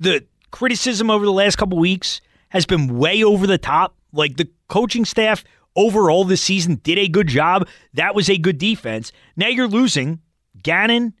The 0.00 0.24
criticism 0.50 1.10
over 1.10 1.24
the 1.24 1.32
last 1.32 1.56
couple 1.56 1.78
weeks 1.78 2.20
has 2.48 2.66
been 2.66 2.98
way 2.98 3.22
over 3.22 3.46
the 3.46 3.58
top. 3.58 3.94
Like, 4.12 4.36
the 4.36 4.48
coaching 4.68 5.04
staff 5.04 5.44
overall 5.76 6.24
this 6.24 6.42
season 6.42 6.80
did 6.82 6.98
a 6.98 7.08
good 7.08 7.28
job. 7.28 7.68
That 7.94 8.14
was 8.14 8.30
a 8.30 8.38
good 8.38 8.58
defense. 8.58 9.12
Now 9.36 9.48
you're 9.48 9.68
losing 9.68 10.20
Gannon 10.62 11.12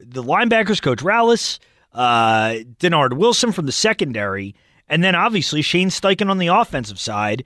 the 0.00 0.22
linebackers 0.22 0.80
coach 0.82 1.00
Rallis, 1.00 1.58
uh, 1.92 2.56
Dennard 2.78 3.14
Wilson 3.14 3.52
from 3.52 3.66
the 3.66 3.72
secondary, 3.72 4.54
and 4.88 5.04
then 5.04 5.14
obviously 5.14 5.62
Shane 5.62 5.90
Steichen 5.90 6.30
on 6.30 6.38
the 6.38 6.48
offensive 6.48 6.98
side. 6.98 7.44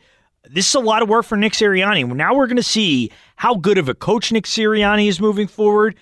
This 0.48 0.68
is 0.68 0.74
a 0.74 0.80
lot 0.80 1.02
of 1.02 1.08
work 1.08 1.24
for 1.24 1.36
Nick 1.36 1.54
Sirianni. 1.54 2.06
Now 2.14 2.34
we're 2.34 2.46
going 2.46 2.56
to 2.56 2.62
see 2.62 3.10
how 3.36 3.54
good 3.54 3.78
of 3.78 3.88
a 3.88 3.94
coach 3.94 4.30
Nick 4.30 4.44
Sirianni 4.44 5.08
is 5.08 5.20
moving 5.20 5.46
forward 5.46 5.96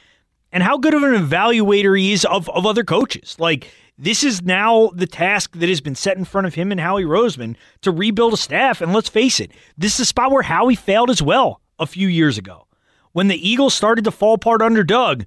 and 0.51 0.62
how 0.62 0.79
good 0.79 0.95
of 0.95 1.03
an 1.03 1.15
evaluator 1.15 1.99
he 1.99 2.12
is 2.12 2.25
of, 2.25 2.49
of 2.51 2.67
other 2.67 2.85
coaches. 2.85 3.37
Like, 3.38 3.71
this 3.99 4.25
is 4.25 4.43
now 4.43 4.91
the 4.95 5.07
task 5.07 5.57
that 5.59 5.69
has 5.69 5.81
been 5.81 5.95
set 5.95 6.17
in 6.17 6.25
front 6.25 6.47
of 6.47 6.55
him 6.55 6.73
and 6.73 6.81
Howie 6.81 7.05
Roseman 7.05 7.57
to 7.83 7.91
rebuild 7.91 8.35
a 8.35 8.37
staff. 8.37 8.81
And 8.81 8.93
let's 8.93 9.09
face 9.09 9.38
it, 9.38 9.53
this 9.79 9.95
is 9.95 10.01
a 10.01 10.05
spot 10.07 10.33
where 10.33 10.43
Howie 10.43 10.75
failed 10.75 11.11
as 11.11 11.23
well 11.23 11.61
a 11.79 11.87
few 11.87 12.09
years 12.09 12.37
ago. 12.37 12.67
When 13.12 13.29
the 13.29 13.49
Eagles 13.49 13.75
started 13.75 14.05
to 14.05 14.11
fall 14.11 14.35
apart 14.35 14.62
under 14.62 14.83
Doug, 14.83 15.25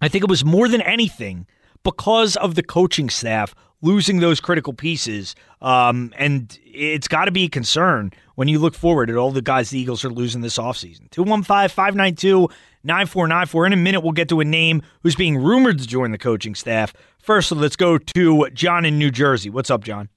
I 0.00 0.08
think 0.08 0.24
it 0.24 0.30
was 0.30 0.44
more 0.44 0.68
than 0.68 0.80
anything 0.82 1.46
because 1.82 2.36
of 2.36 2.54
the 2.54 2.62
coaching 2.62 3.08
staff 3.10 3.54
losing 3.80 4.20
those 4.20 4.40
critical 4.40 4.72
pieces. 4.72 5.34
Um, 5.62 6.12
and 6.16 6.58
it's 6.64 7.08
got 7.08 7.26
to 7.26 7.30
be 7.30 7.44
a 7.44 7.48
concern 7.48 8.12
when 8.34 8.48
you 8.48 8.58
look 8.58 8.74
forward 8.74 9.10
at 9.10 9.16
all 9.16 9.30
the 9.30 9.42
guys 9.42 9.70
the 9.70 9.78
Eagles 9.78 10.04
are 10.04 10.10
losing 10.10 10.40
this 10.40 10.58
offseason. 10.58 11.10
215 11.10 11.68
592 11.68 12.48
9494. 12.84 13.66
In 13.66 13.72
a 13.72 13.76
minute, 13.76 14.00
we'll 14.00 14.12
get 14.12 14.28
to 14.28 14.40
a 14.40 14.44
name 14.44 14.82
who's 15.02 15.16
being 15.16 15.36
rumored 15.36 15.78
to 15.78 15.86
join 15.86 16.10
the 16.10 16.18
coaching 16.18 16.54
staff. 16.54 16.92
First, 17.18 17.52
let's 17.52 17.76
go 17.76 17.98
to 17.98 18.48
John 18.50 18.84
in 18.84 18.98
New 18.98 19.10
Jersey. 19.10 19.50
What's 19.50 19.70
up, 19.70 19.84
John? 19.84 20.08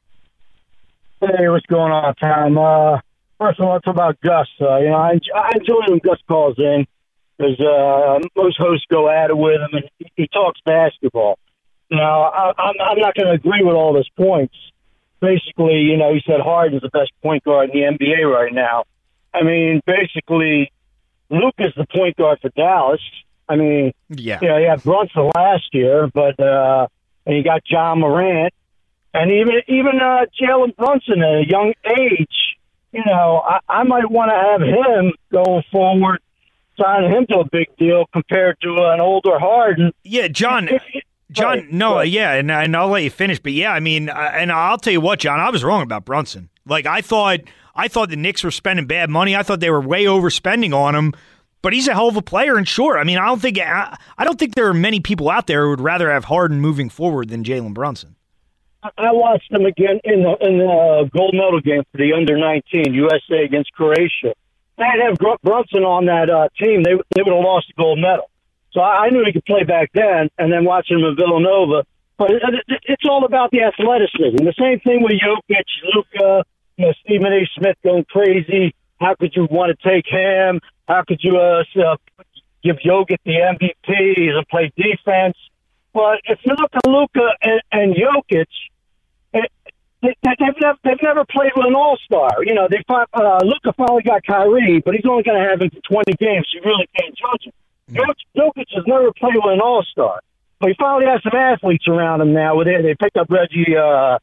Hey, 1.19 1.49
what's 1.49 1.65
going 1.67 1.91
on, 1.91 2.15
Tom? 2.15 2.57
Uh, 2.57 2.99
first 3.39 3.59
of 3.59 3.67
all, 3.67 3.79
talk 3.79 3.93
about 3.93 4.19
Gus. 4.21 4.47
Uh, 4.59 4.77
you 4.77 4.89
know, 4.89 4.95
I, 4.95 5.19
I 5.35 5.51
enjoy 5.55 5.81
when 5.87 5.99
Gus 5.99 6.19
calls 6.27 6.57
in 6.57 6.87
because 7.41 7.59
uh, 7.59 8.19
most 8.35 8.57
hosts 8.57 8.85
go 8.89 9.09
at 9.09 9.29
it 9.29 9.37
with 9.37 9.59
him, 9.61 9.69
and 9.73 10.09
he 10.15 10.27
talks 10.27 10.59
basketball. 10.65 11.39
Now, 11.89 12.23
I, 12.23 12.53
I'm, 12.57 12.75
I'm 12.79 12.99
not 12.99 13.15
going 13.15 13.27
to 13.27 13.33
agree 13.33 13.63
with 13.63 13.75
all 13.75 13.95
his 13.95 14.07
points. 14.15 14.55
Basically, 15.19 15.79
you 15.81 15.97
know, 15.97 16.13
he 16.13 16.21
said 16.25 16.39
Harden's 16.39 16.81
the 16.81 16.89
best 16.89 17.11
point 17.21 17.43
guard 17.43 17.69
in 17.71 17.79
the 17.79 17.97
NBA 17.97 18.31
right 18.31 18.53
now. 18.53 18.83
I 19.33 19.43
mean, 19.43 19.81
basically, 19.85 20.71
Luke 21.29 21.55
is 21.59 21.73
the 21.75 21.85
point 21.87 22.17
guard 22.17 22.39
for 22.41 22.49
Dallas. 22.49 23.01
I 23.47 23.55
mean, 23.55 23.93
yeah, 24.09 24.39
you 24.41 24.47
know, 24.47 24.57
he 24.57 24.65
had 24.65 24.83
Brunson 24.83 25.29
last 25.35 25.73
year, 25.73 26.07
but 26.07 26.39
uh, 26.39 26.87
and 27.25 27.35
you 27.35 27.43
got 27.43 27.61
Ja 27.69 27.95
Morant, 27.95 28.53
and 29.13 29.31
even 29.31 29.55
even 29.67 29.99
uh, 30.01 30.25
Jalen 30.39 30.75
Brunson 30.75 31.21
at 31.21 31.35
a 31.35 31.45
young 31.47 31.73
age. 31.85 32.57
You 32.91 33.03
know, 33.05 33.41
I, 33.45 33.59
I 33.69 33.83
might 33.83 34.09
want 34.09 34.31
to 34.31 34.35
have 34.35 34.61
him 34.61 35.13
going 35.31 35.63
forward 35.71 36.19
signing 36.79 37.11
him 37.11 37.25
to 37.27 37.39
a 37.39 37.45
big 37.51 37.67
deal 37.77 38.05
compared 38.13 38.57
to 38.61 38.75
an 38.91 39.01
older 39.01 39.39
Harden. 39.39 39.91
Yeah, 40.03 40.27
John. 40.27 40.69
John, 41.31 41.67
no, 41.71 42.01
yeah, 42.01 42.33
and, 42.33 42.51
and 42.51 42.75
I'll 42.75 42.89
let 42.89 43.03
you 43.03 43.09
finish, 43.09 43.39
but 43.39 43.53
yeah, 43.53 43.71
I 43.71 43.79
mean, 43.79 44.09
uh, 44.09 44.31
and 44.33 44.51
I'll 44.51 44.77
tell 44.77 44.91
you 44.91 44.99
what, 44.99 45.19
John, 45.19 45.39
I 45.39 45.49
was 45.49 45.63
wrong 45.63 45.81
about 45.81 46.03
Brunson. 46.03 46.49
Like 46.65 46.85
I 46.85 46.99
thought, 46.99 47.39
I 47.73 47.87
thought 47.87 48.09
the 48.09 48.17
Knicks 48.17 48.43
were 48.43 48.51
spending 48.51 48.85
bad 48.85 49.09
money. 49.09 49.33
I 49.33 49.41
thought 49.41 49.61
they 49.61 49.69
were 49.69 49.79
way 49.79 50.03
overspending 50.03 50.75
on 50.75 50.93
him. 50.93 51.13
But 51.61 51.73
he's 51.73 51.87
a 51.87 51.93
hell 51.93 52.07
of 52.07 52.17
a 52.17 52.21
player, 52.21 52.57
and 52.57 52.67
sure, 52.67 52.97
I 52.97 53.03
mean, 53.03 53.19
I 53.19 53.27
don't 53.27 53.39
think 53.39 53.59
I, 53.59 53.95
I 54.17 54.25
don't 54.25 54.39
think 54.39 54.55
there 54.55 54.67
are 54.67 54.73
many 54.73 54.99
people 54.99 55.29
out 55.29 55.45
there 55.45 55.63
who 55.63 55.69
would 55.69 55.81
rather 55.81 56.11
have 56.11 56.25
Harden 56.25 56.59
moving 56.59 56.89
forward 56.89 57.29
than 57.29 57.43
Jalen 57.43 57.73
Brunson. 57.73 58.15
I 58.83 59.11
watched 59.11 59.51
them 59.51 59.65
again 59.65 59.99
in 60.03 60.23
the 60.23 60.35
in 60.41 60.57
the 60.57 61.09
gold 61.15 61.35
medal 61.35 61.61
game 61.61 61.83
for 61.91 61.97
the 61.99 62.13
under 62.13 62.35
nineteen 62.35 62.95
USA 62.95 63.43
against 63.45 63.71
Croatia 63.73 64.33
they'd 64.81 65.05
have 65.05 65.17
Brunson 65.43 65.83
on 65.83 66.05
that 66.05 66.29
uh, 66.29 66.49
team, 66.59 66.83
they 66.83 66.93
they 67.15 67.21
would 67.21 67.33
have 67.33 67.43
lost 67.43 67.67
the 67.67 67.73
gold 67.77 67.99
medal. 67.99 68.29
So 68.71 68.81
I, 68.81 69.05
I 69.05 69.09
knew 69.09 69.23
he 69.25 69.33
could 69.33 69.45
play 69.45 69.63
back 69.63 69.91
then, 69.93 70.29
and 70.37 70.51
then 70.51 70.65
watching 70.65 70.99
him 70.99 71.05
in 71.05 71.15
Villanova. 71.15 71.85
But 72.17 72.31
it, 72.31 72.41
it, 72.67 72.81
it's 72.83 73.03
all 73.09 73.25
about 73.25 73.51
the 73.51 73.63
athleticism. 73.63 74.43
The 74.45 74.53
same 74.57 74.79
thing 74.81 75.01
with 75.03 75.13
Jokic, 75.13 75.65
Luka, 75.93 76.43
you 76.77 76.85
know, 76.85 76.93
Stephen 77.03 77.33
A. 77.33 77.47
Smith 77.57 77.77
going 77.83 78.05
crazy, 78.05 78.75
how 79.01 79.15
could 79.15 79.35
you 79.35 79.47
want 79.49 79.75
to 79.75 79.89
take 79.89 80.05
him? 80.07 80.61
How 80.87 81.03
could 81.07 81.19
you 81.23 81.37
uh, 81.37 81.63
uh, 81.81 81.95
give 82.63 82.77
Jokic 82.85 83.17
the 83.25 83.41
MVP? 83.57 84.13
He 84.15 84.31
play 84.49 84.71
defense. 84.77 85.35
But 85.93 86.21
if 86.25 86.39
you 86.45 86.53
look 86.57 86.71
at 86.73 86.87
Luka 86.87 87.27
and, 87.41 87.61
and 87.71 87.95
Jokic, 87.95 88.45
they, 90.39 90.45
they've 90.45 90.61
never 90.61 90.77
they've 90.83 91.03
never 91.03 91.25
played 91.25 91.51
with 91.55 91.67
an 91.67 91.75
All 91.75 91.97
Star. 92.05 92.29
You 92.43 92.53
know, 92.53 92.67
they 92.69 92.83
uh, 92.89 93.39
Luka 93.43 93.73
finally 93.73 94.03
got 94.03 94.23
Kyrie, 94.25 94.81
but 94.83 94.95
he's 94.95 95.05
only 95.05 95.23
going 95.23 95.41
to 95.41 95.49
have 95.49 95.61
him 95.61 95.69
for 95.69 95.81
20 95.81 96.13
games. 96.13 96.47
So 96.51 96.59
you 96.59 96.61
really 96.65 96.87
can't 96.97 97.15
judge 97.15 97.47
him. 97.47 97.53
Jokic 98.37 98.67
has 98.73 98.83
never 98.87 99.11
played 99.13 99.35
with 99.35 99.53
an 99.53 99.61
All 99.61 99.83
Star, 99.91 100.21
but 100.59 100.69
he 100.69 100.75
finally 100.79 101.05
has 101.05 101.21
some 101.23 101.37
athletes 101.37 101.87
around 101.87 102.21
him 102.21 102.33
now. 102.33 102.55
With 102.55 102.67
it, 102.67 102.81
they 102.83 102.95
picked 102.95 103.17
up 103.17 103.27
Reggie 103.29 103.75
uh, 103.75 104.19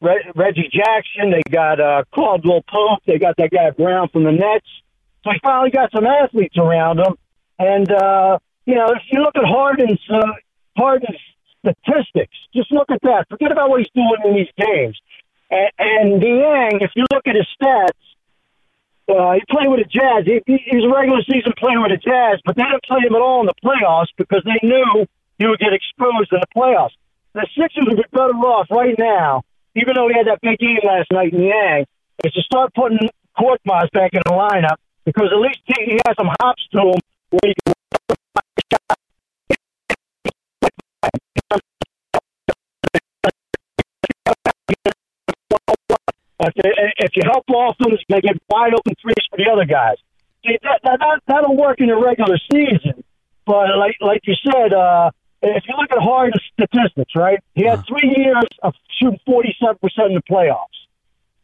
Re- 0.00 0.30
Reggie 0.34 0.70
Jackson. 0.72 1.30
They 1.30 1.42
got 1.50 1.80
uh, 1.80 2.04
Caldwell 2.14 2.62
Pope. 2.62 3.00
They 3.06 3.18
got 3.18 3.36
that 3.36 3.50
guy 3.50 3.70
Brown 3.70 4.08
from 4.08 4.24
the 4.24 4.32
Nets. 4.32 4.66
So 5.24 5.30
he 5.32 5.38
finally 5.42 5.70
got 5.70 5.92
some 5.92 6.06
athletes 6.06 6.56
around 6.56 6.98
him. 7.00 7.16
And 7.58 7.90
uh, 7.92 8.38
you 8.64 8.74
know, 8.74 8.88
if 8.88 9.02
you 9.10 9.20
look 9.20 9.36
at 9.36 9.44
Harden's 9.44 10.00
uh, 10.10 10.32
Harden's 10.76 11.18
statistics, 11.60 12.34
just 12.54 12.72
look 12.72 12.90
at 12.90 13.02
that. 13.02 13.26
Forget 13.28 13.52
about 13.52 13.68
what 13.68 13.80
he's 13.80 13.90
doing 13.94 14.16
in 14.24 14.34
these 14.34 14.48
games. 14.56 14.98
And, 15.50 15.70
and 15.78 16.22
if 16.80 16.90
you 16.94 17.04
look 17.12 17.26
at 17.26 17.34
his 17.34 17.46
stats, 17.60 17.98
uh, 19.10 19.34
he 19.34 19.42
played 19.50 19.68
with 19.68 19.82
the 19.82 19.90
Jazz. 19.90 20.22
He, 20.24 20.38
he, 20.46 20.62
he's 20.70 20.84
a 20.86 20.92
regular 20.92 21.22
season 21.26 21.52
player 21.58 21.82
with 21.82 21.90
the 21.90 21.98
Jazz, 21.98 22.38
but 22.46 22.54
they 22.54 22.62
didn't 22.62 22.86
play 22.86 23.02
him 23.02 23.14
at 23.14 23.20
all 23.20 23.40
in 23.42 23.50
the 23.50 23.58
playoffs 23.58 24.14
because 24.16 24.42
they 24.46 24.58
knew 24.62 25.06
he 25.38 25.46
would 25.46 25.58
get 25.58 25.74
exposed 25.74 26.30
in 26.32 26.38
the 26.38 26.50
playoffs. 26.54 26.94
The 27.34 27.46
Sixers 27.58 27.86
would 27.86 27.96
be 27.96 28.06
better 28.12 28.34
off 28.46 28.70
right 28.70 28.94
now, 28.98 29.42
even 29.74 29.94
though 29.94 30.08
he 30.08 30.14
had 30.14 30.26
that 30.26 30.40
big 30.42 30.58
game 30.58 30.78
last 30.82 31.10
night 31.10 31.32
Niang, 31.32 31.86
is 32.24 32.32
to 32.32 32.42
start 32.42 32.74
putting 32.74 33.10
Korkmaz 33.38 33.90
back 33.92 34.14
in 34.14 34.22
the 34.26 34.32
lineup 34.32 34.78
because 35.04 35.30
at 35.32 35.38
least 35.38 35.58
he, 35.66 35.94
he 35.94 35.98
has 36.06 36.14
some 36.18 36.30
hops 36.40 36.62
to 36.72 36.78
him 36.78 37.00
where 37.30 37.50
he 37.50 37.54
can 37.64 37.74
if 46.40 47.16
you 47.16 47.22
help 47.24 47.48
off 47.50 47.76
them, 47.78 47.92
they 48.08 48.20
get 48.20 48.36
wide 48.48 48.74
open 48.74 48.94
threes 49.00 49.26
for 49.28 49.36
the 49.36 49.50
other 49.50 49.64
guys. 49.64 49.96
See, 50.44 50.58
that, 50.62 50.80
that, 50.84 50.98
that, 51.00 51.20
that'll 51.26 51.56
work 51.56 51.80
in 51.80 51.88
the 51.88 51.96
regular 51.96 52.38
season. 52.50 53.04
But 53.46 53.76
like 53.76 53.96
like 54.00 54.22
you 54.24 54.34
said, 54.44 54.72
uh, 54.72 55.10
if 55.42 55.64
you 55.66 55.74
look 55.76 55.90
at 55.90 55.98
Harden's 55.98 56.42
statistics, 56.52 57.12
right? 57.16 57.40
He 57.54 57.64
had 57.64 57.84
three 57.86 58.14
years 58.16 58.48
of 58.62 58.74
shooting 58.98 59.18
47% 59.26 59.50
in 60.06 60.14
the 60.14 60.22
playoffs. 60.30 60.80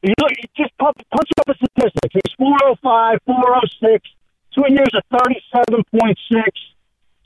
You 0.03 0.15
look, 0.21 0.31
you 0.31 0.45
just 0.57 0.77
punch, 0.79 0.97
punch 1.11 1.31
up 1.39 1.47
the 1.47 1.55
statistics. 1.55 2.13
He's 2.13 2.35
405, 2.39 3.19
406, 3.27 4.09
two 4.55 4.65
years 4.69 4.93
of 4.95 5.03
37.6. 5.11 6.43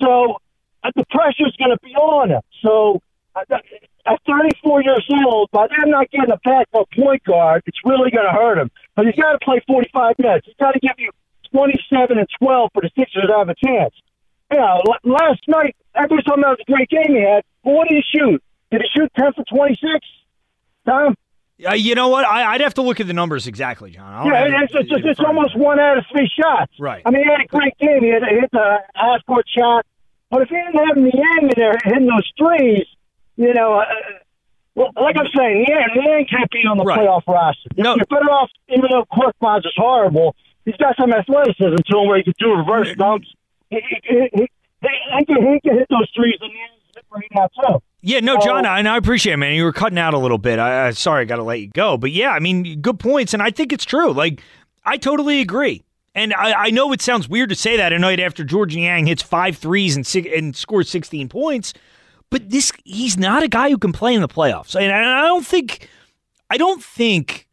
So 0.01 0.37
uh, 0.83 0.91
the 0.95 1.05
pressure's 1.11 1.55
going 1.59 1.73
to 1.73 1.79
be 1.83 1.95
on 1.95 2.31
him. 2.31 2.41
So 2.63 3.03
at 3.37 4.21
34 4.27 4.83
years 4.83 5.07
old, 5.25 5.51
by 5.51 5.67
them 5.69 5.91
not 5.91 6.11
getting 6.11 6.31
a 6.31 6.39
backup 6.45 6.89
point 6.93 7.23
guard, 7.25 7.63
it's 7.67 7.79
really 7.85 8.11
going 8.11 8.27
to 8.27 8.33
hurt 8.33 8.59
him. 8.59 8.71
But 8.97 9.07
he's 9.07 9.15
got 9.15 9.33
to 9.33 9.39
play 9.39 9.61
45 9.67 10.19
minutes. 10.19 10.47
He's 10.47 10.57
got 10.57 10.73
to 10.73 10.81
give 10.81 10.99
you 10.99 11.11
27 11.53 12.19
and 12.19 12.29
12 12.41 12.71
for 12.73 12.83
the 12.83 12.91
Sixers 12.97 13.25
to 13.27 13.37
have 13.37 13.49
a 13.49 13.55
chance. 13.55 13.95
You 14.51 14.59
know, 14.59 14.83
last 15.05 15.41
night, 15.47 15.77
every 15.95 16.23
time 16.23 16.41
that 16.43 16.49
was 16.49 16.59
a 16.67 16.71
great 16.71 16.89
game 16.89 17.15
he 17.15 17.23
had, 17.23 17.45
but 17.63 17.73
what 17.73 17.89
did 17.89 18.03
he 18.03 18.19
shoot? 18.19 18.43
Did 18.71 18.83
he 18.83 18.89
shoot 19.01 19.11
10 19.17 19.33
for 19.35 19.45
26? 19.45 20.07
Tom? 20.87 21.17
Uh, 21.69 21.75
you 21.75 21.95
know 21.95 22.09
what? 22.09 22.25
I, 22.25 22.53
would 22.53 22.61
have 22.63 22.75
to 22.75 22.83
look 22.83 23.01
at 23.01 23.07
the 23.07 23.13
numbers 23.13 23.47
exactly, 23.47 23.91
John. 23.91 24.27
Yeah, 24.27 24.63
it's, 24.63 24.73
it's, 24.75 24.89
it's, 24.91 25.05
it's 25.05 25.21
almost 25.21 25.57
one 25.57 25.79
out 25.79 25.99
of 25.99 26.05
three 26.11 26.29
shots. 26.41 26.73
Right. 26.79 27.03
I 27.05 27.11
mean, 27.11 27.25
he 27.25 27.31
had 27.31 27.43
a 27.43 27.47
great 27.47 27.77
game. 27.79 28.03
He 28.03 28.09
had 28.09 28.23
hit 28.23 28.51
the 28.51 28.79
half 28.95 29.25
court 29.27 29.45
shot. 29.57 29.85
But 30.31 30.43
if 30.43 30.49
he 30.49 30.57
didn't 30.57 30.87
have 30.87 30.95
the 30.95 31.03
Niang 31.03 31.43
in 31.43 31.51
there 31.57 31.77
hitting 31.85 32.07
those 32.07 32.31
threes, 32.39 32.87
you 33.41 33.55
know, 33.55 33.81
uh, 33.81 33.85
well, 34.75 34.91
like 34.97 35.17
I'm 35.19 35.27
saying, 35.35 35.65
yeah, 35.67 35.87
Niang 35.97 36.27
can't 36.29 36.51
be 36.51 36.61
on 36.69 36.77
the 36.77 36.85
right. 36.85 37.01
playoff 37.01 37.27
roster. 37.27 37.71
No. 37.77 37.97
You're 37.97 38.05
better 38.05 38.31
off, 38.31 38.51
even 38.69 38.85
though 38.91 39.07
Clark 39.13 39.35
Korkmaz 39.41 39.61
is 39.61 39.73
horrible, 39.77 40.37
he's 40.67 40.77
got 40.77 40.95
some 41.01 41.11
athleticism 41.11 41.77
to 41.77 41.99
him 41.99 42.07
where 42.07 42.19
he 42.19 42.25
can 42.25 42.35
do 42.39 42.53
reverse 42.53 42.89
dunks. 42.97 43.27
He, 43.71 43.81
he, 44.03 44.29
he, 44.33 44.49
he, 44.83 45.25
can, 45.25 45.53
he 45.53 45.61
can 45.61 45.79
hit 45.79 45.87
those 45.89 46.11
threes 46.15 46.37
and 46.41 46.51
he's 46.51 47.03
right 47.11 47.27
now, 47.35 47.49
too. 47.63 47.83
Yeah, 48.03 48.21
no, 48.21 48.39
John, 48.39 48.67
I, 48.67 48.79
and 48.79 48.89
I 48.89 48.97
appreciate 48.99 49.35
it, 49.35 49.37
man. 49.39 49.55
You 49.55 49.65
were 49.65 49.73
cutting 49.73 49.99
out 49.99 50.13
a 50.13 50.19
little 50.19 50.39
bit. 50.39 50.59
I, 50.59 50.89
I 50.89 50.91
sorry, 50.91 51.23
I 51.23 51.25
got 51.25 51.37
to 51.37 51.43
let 51.43 51.61
you 51.61 51.69
go, 51.69 51.97
but 51.97 52.11
yeah, 52.11 52.31
I 52.31 52.41
mean, 52.41 52.81
good 52.81 52.99
points, 52.99 53.33
and 53.33 53.43
I 53.43 53.51
think 53.51 53.73
it's 53.73 53.85
true. 53.85 54.13
Like, 54.13 54.43
I 54.85 54.97
totally 54.99 55.41
agree. 55.41 55.83
And 56.15 56.35
I, 56.35 56.53
I 56.53 56.71
know 56.71 56.93
it 56.93 57.01
sounds 57.01 57.29
weird 57.29 57.51
to 57.51 57.55
say 57.55 57.77
that 57.77 57.93
a 57.93 57.99
night 57.99 58.21
after 58.21 58.45
George 58.45 58.75
Niang 58.75 59.07
hits 59.07 59.23
five 59.23 59.57
threes 59.57 59.97
and 59.97 60.07
six, 60.07 60.29
and 60.35 60.55
scores 60.55 60.89
16 60.91 61.29
points, 61.29 61.73
but 62.31 62.49
this 62.49 62.73
he's 62.85 63.19
not 63.19 63.43
a 63.43 63.49
guy 63.49 63.71
who 63.71 63.79
can 63.79 63.93
play 63.93 64.15
in 64.15 64.21
the 64.21 64.29
playoffs. 64.29 64.75
And 64.75 64.93
I 64.93 65.23
don't 65.27 65.47
think 65.47 65.89
I 66.49 66.57
don't 66.57 66.83
think 66.83 67.49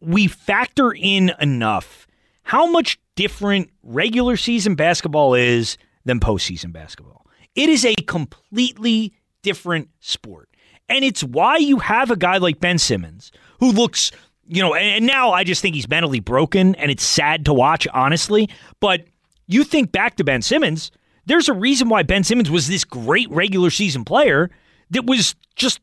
we 0.00 0.26
factor 0.26 0.92
in 0.92 1.32
enough 1.40 2.06
how 2.44 2.66
much 2.66 2.98
different 3.14 3.70
regular 3.82 4.36
season 4.36 4.74
basketball 4.74 5.34
is 5.34 5.76
than 6.04 6.20
postseason 6.20 6.72
basketball. 6.72 7.26
It 7.54 7.68
is 7.68 7.84
a 7.84 7.94
completely 8.06 9.14
different 9.42 9.90
sport. 10.00 10.48
And 10.88 11.04
it's 11.04 11.22
why 11.22 11.56
you 11.56 11.78
have 11.78 12.10
a 12.10 12.16
guy 12.16 12.38
like 12.38 12.60
Ben 12.60 12.78
Simmons 12.78 13.32
who 13.60 13.72
looks 13.72 14.10
you 14.46 14.60
know, 14.60 14.74
and 14.74 15.06
now 15.06 15.30
I 15.30 15.44
just 15.44 15.62
think 15.62 15.74
he's 15.74 15.88
mentally 15.88 16.20
broken 16.20 16.74
and 16.74 16.90
it's 16.90 17.04
sad 17.04 17.44
to 17.46 17.54
watch, 17.54 17.86
honestly. 17.94 18.50
But 18.80 19.06
you 19.46 19.64
think 19.64 19.92
back 19.92 20.16
to 20.16 20.24
Ben 20.24 20.42
Simmons, 20.42 20.90
there's 21.26 21.48
a 21.48 21.52
reason 21.52 21.88
why 21.88 22.02
Ben 22.02 22.24
Simmons 22.24 22.50
was 22.50 22.68
this 22.68 22.84
great 22.84 23.30
regular 23.30 23.70
season 23.70 24.04
player 24.04 24.50
that 24.90 25.06
was 25.06 25.34
just 25.54 25.80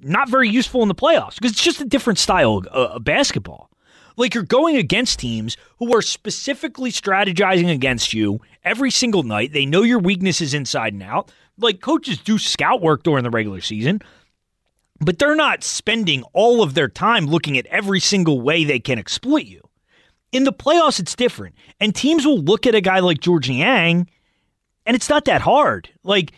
not 0.00 0.28
very 0.28 0.48
useful 0.48 0.82
in 0.82 0.88
the 0.88 0.94
playoffs 0.94 1.34
because 1.34 1.52
it's 1.52 1.62
just 1.62 1.80
a 1.80 1.84
different 1.84 2.18
style 2.18 2.58
of, 2.58 2.66
uh, 2.66 2.94
of 2.94 3.04
basketball. 3.04 3.70
Like 4.16 4.34
you're 4.34 4.44
going 4.44 4.76
against 4.76 5.20
teams 5.20 5.56
who 5.78 5.94
are 5.96 6.02
specifically 6.02 6.90
strategizing 6.90 7.72
against 7.72 8.12
you 8.12 8.40
every 8.64 8.90
single 8.90 9.22
night. 9.22 9.52
They 9.52 9.66
know 9.66 9.82
your 9.82 10.00
weaknesses 10.00 10.54
inside 10.54 10.92
and 10.92 11.02
out. 11.02 11.32
Like 11.56 11.80
coaches 11.80 12.18
do 12.18 12.38
scout 12.38 12.80
work 12.80 13.02
during 13.02 13.24
the 13.24 13.30
regular 13.30 13.60
season 13.60 14.00
but 15.00 15.18
they're 15.18 15.36
not 15.36 15.62
spending 15.62 16.22
all 16.32 16.62
of 16.62 16.74
their 16.74 16.88
time 16.88 17.26
looking 17.26 17.56
at 17.56 17.66
every 17.66 18.00
single 18.00 18.40
way 18.40 18.64
they 18.64 18.80
can 18.80 18.98
exploit 18.98 19.44
you. 19.44 19.60
In 20.32 20.44
the 20.44 20.52
playoffs, 20.52 21.00
it's 21.00 21.14
different. 21.14 21.54
And 21.80 21.94
teams 21.94 22.26
will 22.26 22.38
look 22.40 22.66
at 22.66 22.74
a 22.74 22.80
guy 22.80 22.98
like 22.98 23.20
George 23.20 23.48
Niang, 23.48 24.08
and 24.88 24.96
it's 24.96 25.08
not 25.08 25.26
that 25.26 25.42
hard. 25.42 25.88
Like, 26.02 26.32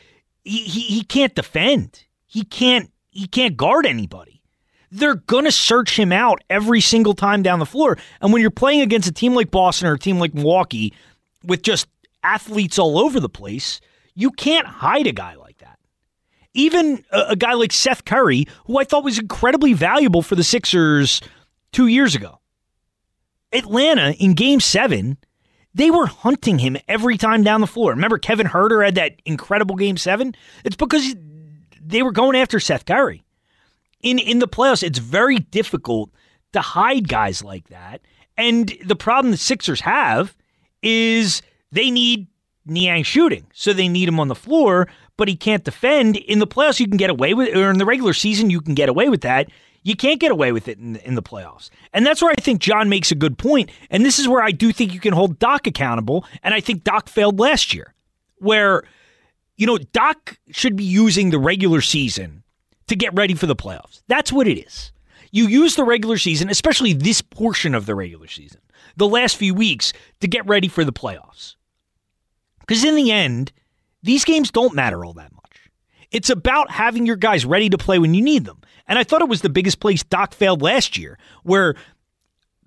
he, 0.44 0.58
he, 0.64 0.80
he 0.80 1.04
can't 1.04 1.34
defend. 1.34 2.04
He 2.26 2.44
can't 2.44 2.90
he 3.10 3.26
can't 3.26 3.56
guard 3.56 3.86
anybody. 3.86 4.42
They're 4.90 5.14
gonna 5.14 5.52
search 5.52 5.98
him 5.98 6.12
out 6.12 6.42
every 6.50 6.80
single 6.80 7.14
time 7.14 7.42
down 7.42 7.60
the 7.60 7.66
floor. 7.66 7.96
And 8.20 8.32
when 8.32 8.42
you're 8.42 8.50
playing 8.50 8.80
against 8.82 9.08
a 9.08 9.12
team 9.12 9.34
like 9.34 9.50
Boston 9.50 9.88
or 9.88 9.94
a 9.94 9.98
team 9.98 10.18
like 10.18 10.34
Milwaukee 10.34 10.92
with 11.44 11.62
just 11.62 11.86
athletes 12.24 12.78
all 12.78 12.98
over 12.98 13.20
the 13.20 13.28
place, 13.28 13.80
you 14.14 14.30
can't 14.30 14.66
hide 14.66 15.06
a 15.06 15.12
guy 15.12 15.34
like 15.36 15.58
that. 15.58 15.78
even 16.54 17.04
a, 17.10 17.20
a 17.30 17.36
guy 17.36 17.52
like 17.54 17.72
Seth 17.72 18.04
Curry, 18.04 18.46
who 18.66 18.78
I 18.78 18.84
thought 18.84 19.04
was 19.04 19.18
incredibly 19.18 19.72
valuable 19.72 20.22
for 20.22 20.34
the 20.34 20.44
Sixers 20.44 21.20
two 21.72 21.86
years 21.86 22.14
ago. 22.14 22.40
Atlanta 23.52 24.12
in 24.12 24.34
game 24.34 24.60
seven, 24.60 25.16
they 25.74 25.90
were 25.90 26.06
hunting 26.06 26.58
him 26.58 26.76
every 26.88 27.16
time 27.16 27.42
down 27.42 27.60
the 27.60 27.66
floor. 27.66 27.90
Remember, 27.90 28.18
Kevin 28.18 28.46
Huerter 28.46 28.84
had 28.84 28.96
that 28.96 29.20
incredible 29.24 29.76
game 29.76 29.96
seven? 29.96 30.34
It's 30.64 30.76
because 30.76 31.14
they 31.80 32.02
were 32.02 32.12
going 32.12 32.36
after 32.36 32.60
Seth 32.60 32.84
Curry. 32.84 33.22
In, 34.02 34.18
in 34.18 34.38
the 34.38 34.48
playoffs, 34.48 34.82
it's 34.82 34.98
very 34.98 35.38
difficult 35.38 36.10
to 36.52 36.60
hide 36.60 37.08
guys 37.08 37.44
like 37.44 37.68
that. 37.68 38.00
And 38.36 38.72
the 38.84 38.96
problem 38.96 39.30
the 39.30 39.36
Sixers 39.36 39.80
have 39.82 40.36
is 40.82 41.42
they 41.70 41.90
need 41.90 42.26
Niang 42.66 43.02
shooting. 43.02 43.46
So 43.52 43.72
they 43.72 43.88
need 43.88 44.08
him 44.08 44.18
on 44.18 44.28
the 44.28 44.34
floor 44.34 44.88
but 45.20 45.28
he 45.28 45.36
can't 45.36 45.64
defend. 45.64 46.16
In 46.16 46.38
the 46.38 46.46
playoffs, 46.46 46.80
you 46.80 46.88
can 46.88 46.96
get 46.96 47.10
away 47.10 47.34
with 47.34 47.54
or 47.54 47.68
in 47.68 47.76
the 47.76 47.84
regular 47.84 48.14
season, 48.14 48.48
you 48.48 48.62
can 48.62 48.72
get 48.72 48.88
away 48.88 49.10
with 49.10 49.20
that. 49.20 49.50
You 49.82 49.96
can't 49.96 50.20
get 50.20 50.30
away 50.30 50.52
with 50.52 50.68
it 50.68 50.78
in, 50.78 50.96
in 50.96 51.14
the 51.14 51.22
playoffs. 51.22 51.70
And 51.92 52.06
that's 52.06 52.20
where 52.20 52.32
I 52.32 52.40
think 52.40 52.60
John 52.60 52.88
makes 52.88 53.10
a 53.10 53.14
good 53.14 53.38
point. 53.38 53.70
And 53.90 54.04
this 54.04 54.18
is 54.18 54.28
where 54.28 54.42
I 54.42 54.50
do 54.50 54.72
think 54.72 54.92
you 54.92 55.00
can 55.00 55.14
hold 55.14 55.38
Doc 55.38 55.66
accountable. 55.66 56.26
And 56.42 56.52
I 56.52 56.60
think 56.60 56.84
Doc 56.84 57.08
failed 57.08 57.40
last 57.40 57.72
year, 57.72 57.94
where, 58.36 58.82
you 59.56 59.66
know, 59.66 59.78
Doc 59.78 60.38
should 60.50 60.76
be 60.76 60.84
using 60.84 61.30
the 61.30 61.38
regular 61.38 61.80
season 61.80 62.42
to 62.88 62.96
get 62.96 63.14
ready 63.14 63.34
for 63.34 63.46
the 63.46 63.56
playoffs. 63.56 64.02
That's 64.06 64.32
what 64.32 64.46
it 64.46 64.58
is. 64.58 64.92
You 65.30 65.46
use 65.46 65.76
the 65.76 65.84
regular 65.84 66.18
season, 66.18 66.50
especially 66.50 66.92
this 66.92 67.22
portion 67.22 67.74
of 67.74 67.86
the 67.86 67.94
regular 67.94 68.26
season, 68.26 68.60
the 68.96 69.08
last 69.08 69.36
few 69.36 69.54
weeks, 69.54 69.92
to 70.20 70.28
get 70.28 70.44
ready 70.46 70.68
for 70.68 70.84
the 70.84 70.92
playoffs. 70.92 71.54
Because 72.58 72.84
in 72.84 72.96
the 72.96 73.12
end, 73.12 73.52
these 74.02 74.24
games 74.24 74.50
don't 74.50 74.74
matter 74.74 75.04
all 75.04 75.12
that 75.14 75.32
much. 75.32 75.39
It's 76.10 76.30
about 76.30 76.70
having 76.70 77.06
your 77.06 77.16
guys 77.16 77.44
ready 77.44 77.70
to 77.70 77.78
play 77.78 77.98
when 77.98 78.14
you 78.14 78.22
need 78.22 78.44
them. 78.44 78.60
And 78.86 78.98
I 78.98 79.04
thought 79.04 79.22
it 79.22 79.28
was 79.28 79.42
the 79.42 79.48
biggest 79.48 79.80
place 79.80 80.02
Doc 80.02 80.34
failed 80.34 80.62
last 80.62 80.98
year, 80.98 81.18
where 81.44 81.76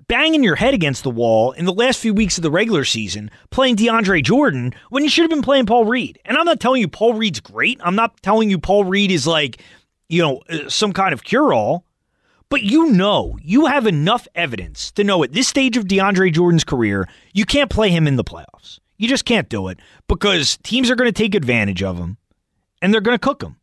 banging 0.07 0.43
your 0.43 0.55
head 0.55 0.73
against 0.73 1.03
the 1.03 1.09
wall 1.09 1.51
in 1.53 1.65
the 1.65 1.73
last 1.73 1.99
few 1.99 2.13
weeks 2.13 2.37
of 2.37 2.43
the 2.43 2.51
regular 2.51 2.83
season 2.83 3.31
playing 3.49 3.75
DeAndre 3.75 4.23
Jordan 4.23 4.73
when 4.89 5.03
you 5.03 5.09
should 5.09 5.23
have 5.23 5.29
been 5.29 5.41
playing 5.41 5.65
Paul 5.65 5.85
Reed. 5.85 6.19
And 6.25 6.37
I'm 6.37 6.45
not 6.45 6.59
telling 6.59 6.81
you 6.81 6.87
Paul 6.87 7.13
Reed's 7.13 7.39
great. 7.39 7.79
I'm 7.83 7.95
not 7.95 8.21
telling 8.21 8.49
you 8.49 8.57
Paul 8.57 8.85
Reed 8.85 9.11
is 9.11 9.27
like, 9.27 9.61
you 10.09 10.21
know, 10.21 10.41
uh, 10.49 10.69
some 10.69 10.93
kind 10.93 11.13
of 11.13 11.23
cure 11.23 11.53
all. 11.53 11.85
But 12.49 12.61
you 12.61 12.91
know, 12.91 13.37
you 13.41 13.65
have 13.65 13.87
enough 13.87 14.27
evidence 14.35 14.91
to 14.91 15.03
know 15.03 15.23
at 15.23 15.33
this 15.33 15.47
stage 15.47 15.75
of 15.75 15.85
DeAndre 15.85 16.31
Jordan's 16.31 16.63
career, 16.63 17.09
you 17.33 17.45
can't 17.45 17.69
play 17.69 17.89
him 17.89 18.07
in 18.07 18.15
the 18.15 18.23
playoffs. 18.23 18.79
You 18.97 19.07
just 19.07 19.25
can't 19.25 19.49
do 19.49 19.69
it 19.69 19.79
because 20.07 20.57
teams 20.63 20.91
are 20.91 20.95
going 20.95 21.11
to 21.11 21.11
take 21.11 21.33
advantage 21.33 21.81
of 21.81 21.97
him 21.97 22.17
and 22.83 22.93
they're 22.93 23.01
going 23.01 23.17
to 23.17 23.19
cook 23.19 23.41
him. 23.41 23.55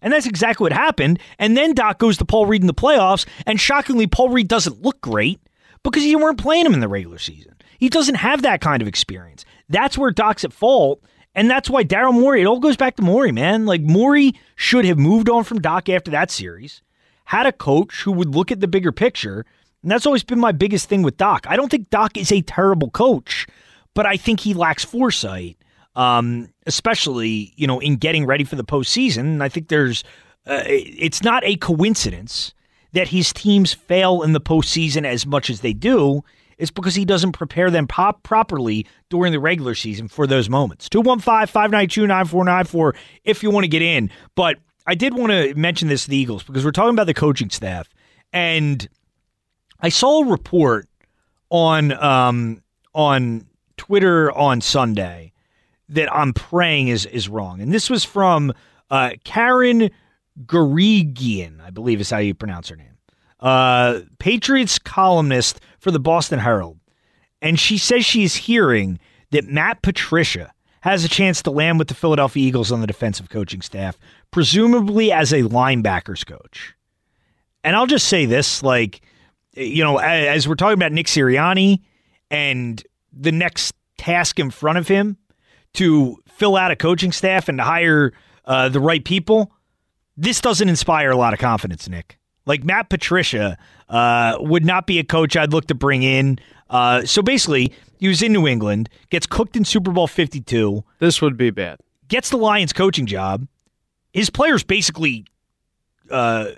And 0.00 0.12
that's 0.12 0.26
exactly 0.26 0.64
what 0.64 0.72
happened. 0.72 1.18
And 1.38 1.56
then 1.56 1.74
Doc 1.74 1.98
goes 1.98 2.16
to 2.18 2.24
Paul 2.24 2.46
Reed 2.46 2.62
in 2.62 2.66
the 2.66 2.74
playoffs, 2.74 3.26
and 3.46 3.60
shockingly, 3.60 4.06
Paul 4.06 4.30
Reed 4.30 4.48
doesn't 4.48 4.80
look 4.80 5.00
great 5.00 5.40
because 5.82 6.04
you 6.04 6.18
weren't 6.18 6.38
playing 6.38 6.64
him 6.64 6.74
in 6.74 6.80
the 6.80 6.88
regular 6.88 7.18
season. 7.18 7.54
He 7.78 7.88
doesn't 7.88 8.14
have 8.14 8.42
that 8.42 8.60
kind 8.60 8.80
of 8.80 8.88
experience. 8.88 9.44
That's 9.68 9.98
where 9.98 10.10
Doc's 10.10 10.44
at 10.44 10.52
fault. 10.52 11.02
And 11.34 11.50
that's 11.50 11.70
why 11.70 11.82
Daryl 11.82 12.12
Morey, 12.12 12.42
it 12.42 12.46
all 12.46 12.60
goes 12.60 12.76
back 12.76 12.96
to 12.96 13.02
Morey, 13.02 13.32
man. 13.32 13.64
Like, 13.64 13.80
Morey 13.80 14.34
should 14.54 14.84
have 14.84 14.98
moved 14.98 15.28
on 15.30 15.44
from 15.44 15.60
Doc 15.60 15.88
after 15.88 16.10
that 16.10 16.30
series, 16.30 16.82
had 17.24 17.46
a 17.46 17.52
coach 17.52 18.02
who 18.02 18.12
would 18.12 18.34
look 18.34 18.52
at 18.52 18.60
the 18.60 18.68
bigger 18.68 18.92
picture. 18.92 19.46
And 19.82 19.90
that's 19.90 20.06
always 20.06 20.22
been 20.22 20.38
my 20.38 20.52
biggest 20.52 20.88
thing 20.88 21.02
with 21.02 21.16
Doc. 21.16 21.46
I 21.48 21.56
don't 21.56 21.70
think 21.70 21.90
Doc 21.90 22.16
is 22.16 22.30
a 22.30 22.42
terrible 22.42 22.90
coach, 22.90 23.46
but 23.94 24.04
I 24.04 24.16
think 24.16 24.40
he 24.40 24.52
lacks 24.54 24.84
foresight, 24.84 25.56
um, 25.94 26.48
especially, 26.66 27.52
you 27.56 27.66
know, 27.66 27.80
in 27.80 27.96
getting 27.96 28.26
ready 28.26 28.44
for 28.44 28.56
the 28.56 28.64
postseason. 28.64 29.42
I 29.42 29.48
think 29.48 29.68
there's, 29.68 30.04
uh, 30.46 30.62
it's 30.66 31.22
not 31.22 31.44
a 31.44 31.56
coincidence 31.56 32.54
that 32.92 33.08
his 33.08 33.32
teams 33.32 33.72
fail 33.72 34.22
in 34.22 34.32
the 34.32 34.40
postseason 34.40 35.04
as 35.04 35.26
much 35.26 35.50
as 35.50 35.60
they 35.60 35.72
do 35.72 36.22
It's 36.58 36.70
because 36.70 36.94
he 36.94 37.04
doesn't 37.04 37.32
prepare 37.32 37.70
them 37.70 37.86
pop 37.86 38.22
properly 38.22 38.86
during 39.08 39.32
the 39.32 39.40
regular 39.40 39.74
season 39.74 40.08
for 40.08 40.26
those 40.26 40.48
moments. 40.48 40.88
215 40.88 41.46
592 41.46 42.06
9494 42.06 42.94
if 43.24 43.42
you 43.42 43.50
want 43.50 43.64
to 43.64 43.68
get 43.68 43.82
in. 43.82 44.10
But 44.34 44.58
I 44.86 44.94
did 44.94 45.14
want 45.14 45.32
to 45.32 45.54
mention 45.54 45.88
this 45.88 46.04
to 46.04 46.10
the 46.10 46.16
Eagles 46.16 46.42
because 46.42 46.64
we're 46.64 46.72
talking 46.72 46.94
about 46.94 47.06
the 47.06 47.14
coaching 47.14 47.50
staff. 47.50 47.88
And 48.32 48.88
I 49.80 49.88
saw 49.88 50.22
a 50.22 50.26
report 50.26 50.88
on 51.50 51.92
um, 51.92 52.62
on 52.94 53.46
Twitter 53.76 54.32
on 54.32 54.60
Sunday 54.60 55.31
that 55.92 56.12
I'm 56.14 56.32
praying 56.32 56.88
is 56.88 57.06
is 57.06 57.28
wrong. 57.28 57.60
And 57.60 57.72
this 57.72 57.88
was 57.88 58.04
from 58.04 58.52
uh, 58.90 59.12
Karen 59.24 59.90
Guregian, 60.44 61.60
I 61.60 61.70
believe 61.70 62.00
is 62.00 62.10
how 62.10 62.18
you 62.18 62.34
pronounce 62.34 62.68
her 62.68 62.76
name. 62.76 62.98
Uh, 63.40 64.00
Patriots 64.18 64.78
columnist 64.78 65.60
for 65.78 65.90
the 65.90 66.00
Boston 66.00 66.38
Herald. 66.38 66.78
And 67.40 67.58
she 67.58 67.76
says 67.76 68.04
she's 68.04 68.36
hearing 68.36 69.00
that 69.32 69.46
Matt 69.46 69.82
Patricia 69.82 70.52
has 70.82 71.04
a 71.04 71.08
chance 71.08 71.42
to 71.42 71.50
land 71.50 71.78
with 71.78 71.88
the 71.88 71.94
Philadelphia 71.94 72.46
Eagles 72.46 72.70
on 72.70 72.80
the 72.80 72.86
defensive 72.86 73.28
coaching 73.28 73.62
staff, 73.62 73.98
presumably 74.30 75.12
as 75.12 75.32
a 75.32 75.42
linebackers 75.42 76.26
coach. 76.26 76.74
And 77.64 77.76
I'll 77.76 77.86
just 77.86 78.08
say 78.08 78.26
this 78.26 78.62
like, 78.62 79.00
you 79.54 79.82
know, 79.84 79.98
as 79.98 80.48
we're 80.48 80.54
talking 80.54 80.74
about 80.74 80.92
Nick 80.92 81.06
Sirianni 81.06 81.80
and 82.30 82.82
the 83.12 83.32
next 83.32 83.74
task 83.98 84.38
in 84.38 84.50
front 84.50 84.78
of 84.78 84.88
him 84.88 85.16
to 85.74 86.18
fill 86.26 86.56
out 86.56 86.70
a 86.70 86.76
coaching 86.76 87.12
staff 87.12 87.48
and 87.48 87.58
to 87.58 87.64
hire 87.64 88.12
uh, 88.44 88.68
the 88.68 88.80
right 88.80 89.04
people, 89.04 89.52
this 90.16 90.40
doesn't 90.40 90.68
inspire 90.68 91.10
a 91.10 91.16
lot 91.16 91.32
of 91.32 91.38
confidence, 91.38 91.88
Nick. 91.88 92.18
Like 92.44 92.64
Matt 92.64 92.88
Patricia 92.88 93.56
uh, 93.88 94.36
would 94.40 94.64
not 94.64 94.86
be 94.86 94.98
a 94.98 95.04
coach 95.04 95.36
I'd 95.36 95.52
look 95.52 95.66
to 95.68 95.74
bring 95.74 96.02
in. 96.02 96.38
Uh, 96.68 97.04
so 97.04 97.22
basically, 97.22 97.72
he 97.98 98.08
was 98.08 98.22
in 98.22 98.32
New 98.32 98.46
England, 98.46 98.88
gets 99.10 99.26
cooked 99.26 99.56
in 99.56 99.64
Super 99.64 99.92
Bowl 99.92 100.06
52. 100.06 100.82
This 100.98 101.22
would 101.22 101.36
be 101.36 101.50
bad. 101.50 101.78
Gets 102.08 102.30
the 102.30 102.36
Lions 102.36 102.72
coaching 102.72 103.06
job. 103.06 103.46
His 104.12 104.28
players 104.28 104.64
basically 104.64 105.24
uh, 106.10 106.50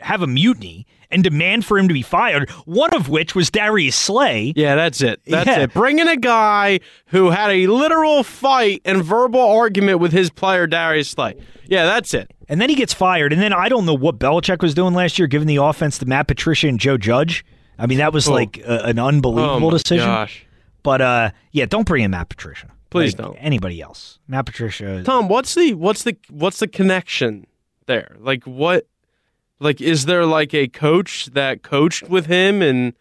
have 0.00 0.22
a 0.22 0.26
mutiny 0.26 0.86
and 1.12 1.22
demand 1.22 1.64
for 1.64 1.78
him 1.78 1.88
to 1.88 1.94
be 1.94 2.02
fired, 2.02 2.48
one 2.64 2.90
of 2.94 3.08
which 3.08 3.34
was 3.34 3.50
Darius 3.50 3.96
Slay. 3.96 4.52
Yeah, 4.56 4.74
that's 4.74 5.00
it. 5.00 5.20
That's 5.26 5.46
Yeah. 5.46 5.60
it. 5.60 5.72
Bring 5.74 5.98
in 5.98 6.08
a 6.08 6.16
guy 6.16 6.80
who 7.06 7.30
had 7.30 7.50
a 7.50 7.66
literal 7.66 8.22
fight 8.22 8.82
and 8.84 9.02
verbal 9.04 9.40
argument 9.40 9.98
with 10.00 10.12
his 10.12 10.30
player, 10.30 10.66
Darius 10.66 11.10
Slay. 11.10 11.34
Yeah, 11.66 11.84
that's 11.84 12.12
it. 12.14 12.30
And 12.48 12.60
then 12.60 12.68
he 12.68 12.74
gets 12.74 12.92
fired. 12.92 13.32
And 13.32 13.40
then 13.40 13.52
I 13.52 13.68
don't 13.68 13.86
know 13.86 13.94
what 13.94 14.18
Belichick 14.18 14.60
was 14.62 14.74
doing 14.74 14.94
last 14.94 15.18
year, 15.18 15.26
giving 15.28 15.48
the 15.48 15.56
offense 15.56 15.98
to 15.98 16.06
Matt 16.06 16.28
Patricia 16.28 16.68
and 16.68 16.78
Joe 16.78 16.98
Judge. 16.98 17.44
I 17.78 17.86
mean, 17.86 17.98
that 17.98 18.12
was 18.12 18.28
Oh. 18.28 18.32
like 18.32 18.58
a, 18.58 18.84
an 18.84 18.98
unbelievable 18.98 19.68
Oh, 19.68 19.70
my 19.70 19.76
decision. 19.78 20.06
gosh. 20.06 20.44
But 20.82 21.00
uh, 21.00 21.30
yeah, 21.52 21.64
don't 21.66 21.86
bring 21.86 22.04
in 22.04 22.10
Matt 22.10 22.28
Patricia. 22.28 22.68
Please 22.90 23.16
Like, 23.16 23.26
don't. 23.26 23.36
Anybody 23.36 23.80
else? 23.80 24.18
Matt 24.28 24.44
Patricia. 24.46 25.02
Tom, 25.04 25.28
what's 25.28 25.54
the 25.54 25.72
what's 25.74 26.02
the 26.02 26.14
what's 26.28 26.58
the 26.58 26.66
connection 26.68 27.46
there? 27.86 28.16
Like 28.20 28.44
what 28.44 28.86
like 29.62 29.80
is 29.80 30.06
there 30.06 30.26
like 30.26 30.52
a 30.52 30.68
coach 30.68 31.26
that 31.32 31.62
coached 31.62 32.08
with 32.08 32.26
him 32.26 32.62
in 32.62 32.94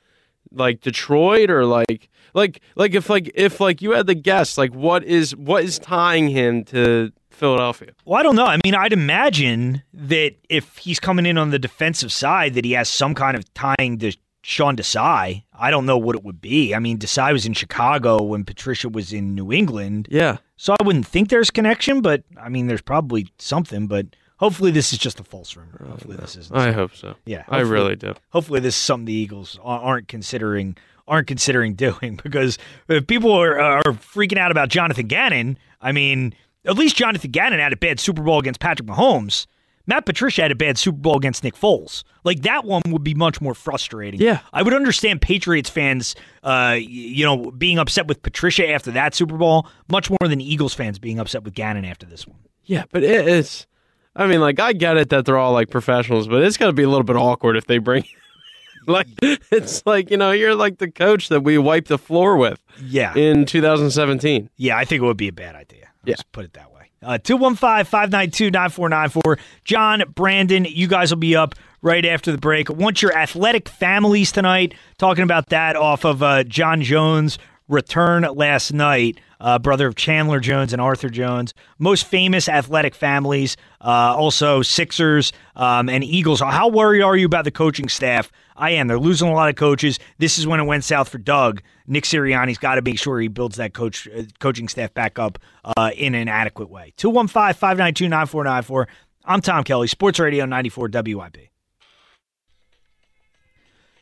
like 0.51 0.82
Detroit 0.82 1.49
or 1.49 1.66
like 1.66 2.09
like 2.34 2.62
like 2.76 2.93
if 2.93 3.09
like 3.09 3.32
if 3.36 3.59
like 3.59 3.82
you 3.82 3.91
had 3.91 4.07
the 4.07 4.16
guess, 4.16 4.57
like 4.57 4.74
what 4.74 5.03
is 5.03 5.36
what 5.36 5.64
is 5.64 5.80
tying 5.80 6.30
him 6.30 6.64
to 6.66 7.12
Philadelphia? 7.30 7.91
Well, 8.05 8.20
I 8.20 8.24
don't 8.24 8.36
know. 8.36 8.45
I 8.45 8.59
mean, 8.64 8.76
I'd 8.76 8.93
imagine 8.93 9.84
that 9.93 10.36
if 10.49 10.78
he's 10.78 10.99
coming 10.99 11.26
in 11.26 11.38
on 11.38 11.49
the 11.49 11.59
defensive 11.59 12.12
side, 12.12 12.53
that 12.53 12.66
he 12.66 12.74
has 12.74 12.89
some 12.89 13.16
kind 13.16 13.36
of 13.36 13.51
tying 13.53 13.97
to 13.99 14.16
Sean 14.43 14.76
Desai. 14.76 15.43
I 15.53 15.72
don't 15.72 15.86
know 15.86 15.97
what 15.97 16.16
it 16.16 16.24
would 16.24 16.41
be. 16.41 16.74
I 16.74 16.80
mean, 16.80 16.97
Desai 16.97 17.34
was 17.34 17.45
in 17.45 17.53
Chicago 17.53 18.22
when 18.22 18.43
Patricia 18.43 18.89
was 18.89 19.14
in 19.14 19.36
New 19.36 19.51
England. 19.51 20.07
Yeah. 20.12 20.38
So 20.57 20.76
I 20.80 20.84
wouldn't 20.84 21.07
think 21.07 21.30
there's 21.30 21.49
connection, 21.49 22.01
but 22.01 22.24
I 22.39 22.49
mean, 22.49 22.68
there's 22.68 22.82
probably 22.82 23.28
something. 23.39 23.88
But 23.88 24.07
hopefully, 24.42 24.72
this 24.72 24.92
is 24.92 25.00
just 25.00 25.20
a 25.20 25.24
false 25.24 25.56
rumor. 25.56 25.86
Hopefully, 25.88 26.18
this 26.18 26.36
isn't. 26.36 26.56
I 26.56 26.74
hope 26.74 26.94
so. 26.96 27.16
Yeah, 27.26 27.44
I 27.48 27.60
really 27.60 27.96
do. 27.96 28.16
Hopefully, 28.30 28.60
this 28.60 28.76
is 28.76 28.82
something 28.82 29.06
the 29.06 29.14
Eagles 29.14 29.58
aren't 29.64 30.10
considering 30.10 30.76
aren't 31.08 31.28
considering 31.28 31.74
doing 31.88 32.20
because 32.22 32.58
if 32.89 33.08
people 33.08 33.32
are, 33.32 33.60
are 33.60 33.84
freaking 33.84 34.38
out 34.38 34.52
about 34.52 34.70
Jonathan 34.70 35.08
Gannon, 35.08 35.58
I 35.80 35.92
mean, 35.94 36.34
at 36.66 36.78
least 36.78 36.96
Jonathan 36.96 37.32
Gannon 37.32 37.60
had 37.60 37.72
a 37.72 37.78
bad 37.78 38.00
Super 38.00 38.22
Bowl 38.22 38.39
against 38.39 38.60
Patrick 38.60 38.88
Mahomes. 38.88 39.46
Matt 39.88 40.06
Patricia 40.06 40.44
had 40.44 40.52
a 40.52 40.56
bad 40.56 40.78
Super 40.78 41.00
Bowl 41.00 41.18
against 41.18 41.44
Nick 41.44 41.56
Foles. 41.56 42.04
Like 42.24 42.44
that 42.44 42.66
one 42.66 42.84
would 42.89 43.04
be 43.04 43.16
much 43.16 43.42
more 43.42 43.56
frustrating. 43.56 44.22
Yeah. 44.22 44.39
I 44.54 44.62
would 44.62 44.76
understand 44.76 45.22
Patriots 45.22 45.70
fans, 45.72 46.16
uh, 46.44 46.78
you 46.80 47.26
know, 47.26 47.52
being 47.52 47.80
upset 47.80 48.08
with 48.08 48.22
Patricia 48.22 48.70
after 48.70 48.92
that 48.92 49.16
Super 49.16 49.38
Bowl 49.38 49.68
much 49.89 50.10
more 50.10 50.30
than 50.30 50.39
Eagles 50.39 50.74
fans 50.74 51.00
being 51.00 51.20
upset 51.20 51.44
with 51.44 51.56
Gannon 51.56 51.84
after 51.84 52.06
this 52.06 52.28
one. 52.28 52.38
Yeah, 52.64 52.84
but 52.92 53.04
it's 53.04 53.66
I 54.16 54.28
mean, 54.28 54.41
like 54.41 54.59
I 54.59 54.74
get 54.74 54.97
it 54.97 55.09
that 55.09 55.26
they're 55.26 55.38
all 55.38 55.53
like 55.53 55.70
professionals, 55.70 56.28
but 56.28 56.43
it's 56.43 56.57
gotta 56.57 56.74
be 56.74 56.84
a 56.84 56.89
little 56.89 57.03
bit 57.05 57.16
awkward 57.16 57.55
if 57.57 57.66
they 57.68 57.78
bring 57.78 58.03
like 58.88 59.07
it's 59.22 59.86
like, 59.86 60.12
you 60.12 60.18
know, 60.18 60.32
you're 60.32 60.55
like 60.55 60.78
the 60.80 60.91
coach 60.91 61.30
that 61.30 61.41
we 61.41 61.57
wiped 61.57 61.88
the 61.88 61.97
floor 61.97 62.36
with 62.38 62.59
Yeah. 62.82 63.14
in 63.16 63.45
2017. 63.45 64.49
Yeah, 64.57 64.78
I 64.78 64.86
think 64.86 65.01
it 65.01 65.05
would 65.05 65.18
be 65.18 65.28
a 65.28 65.34
bad 65.34 65.55
idea. 65.55 65.88
Let's 66.05 66.24
put 66.24 66.45
it 66.45 66.53
that 66.53 66.72
way. 66.74 66.89
Uh, 67.03 67.18
215 67.18 67.86
592 67.86 68.51
9494. 68.51 69.38
John, 69.64 70.03
Brandon, 70.14 70.66
you 70.66 70.88
guys 70.88 71.12
will 71.12 71.20
be 71.20 71.36
up 71.36 71.55
right 71.82 72.05
after 72.05 72.32
the 72.32 72.38
break. 72.38 72.70
Want 72.70 73.01
your 73.01 73.16
athletic 73.18 73.68
families 73.70 74.32
tonight? 74.32 74.74
Talking 74.99 75.24
about 75.24 75.49
that 75.49 75.76
off 75.76 76.05
of 76.05 76.22
uh, 76.22 76.43
Jon 76.43 76.82
Jones' 76.84 77.39
return 77.72 78.24
last 78.24 78.74
night, 78.74 79.20
uh, 79.40 79.58
brother 79.58 79.88
of 79.88 79.96
Chandler 79.96 80.40
Jones 80.40 80.74
and 80.74 80.82
Arthur 80.82 81.10
Jones. 81.10 81.54
Most 81.80 82.06
famous 82.06 82.48
athletic 82.48 82.94
families, 82.94 83.58
uh, 83.80 84.16
also 84.16 84.62
Sixers 84.62 85.32
um, 85.56 85.90
and 85.90 86.04
Eagles. 86.04 86.42
How 86.42 86.68
worried 86.68 87.02
are 87.02 87.16
you 87.16 87.26
about 87.26 87.46
the 87.46 87.52
coaching 87.52 87.90
staff? 87.90 88.32
I 88.56 88.72
am. 88.72 88.88
They're 88.88 89.00
losing 89.00 89.30
a 89.30 89.34
lot 89.34 89.50
of 89.50 89.56
coaches. 89.56 89.98
This 90.20 90.38
is 90.38 90.46
when 90.46 90.60
it 90.60 90.66
went 90.66 90.84
south 90.84 91.10
for 91.10 91.18
Doug. 91.18 91.62
Nick 91.88 92.04
Sirianni's 92.04 92.58
got 92.58 92.76
to 92.76 92.82
make 92.82 93.00
sure 93.00 93.20
he 93.20 93.28
builds 93.28 93.58
that 93.58 93.74
coach 93.74 94.08
uh, 94.08 94.24
coaching 94.40 94.68
staff 94.68 94.94
back 94.94 95.18
up 95.18 95.40
uh, 95.64 95.92
in 95.96 96.14
an 96.14 96.28
adequate 96.28 96.70
way. 96.70 96.94
215 96.98 97.54
592 97.54 98.10
9494. 98.10 98.88
I'm 99.24 99.42
Tom 99.42 99.64
Kelly, 99.64 99.88
Sports 99.88 100.20
Radio 100.20 100.46
94 100.46 100.90
WIP. 100.94 101.51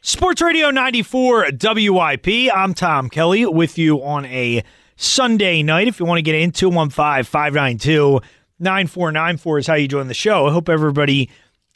Sports 0.01 0.41
Radio 0.41 0.71
94 0.71 1.47
WIP. 1.61 2.27
I'm 2.55 2.73
Tom 2.73 3.09
Kelly 3.09 3.45
with 3.45 3.77
you 3.77 4.01
on 4.01 4.25
a 4.27 4.63
Sunday 4.95 5.61
night. 5.61 5.89
If 5.89 5.99
you 5.99 6.05
want 6.05 6.19
to 6.19 6.21
get 6.21 6.35
in, 6.35 6.53
215 6.53 7.25
592 7.25 8.21
9494 8.59 9.57
is 9.57 9.67
how 9.67 9.73
you 9.73 9.89
join 9.89 10.07
the 10.07 10.13
show. 10.13 10.47
I 10.47 10.53
hope 10.53 10.69
everybody 10.69 11.29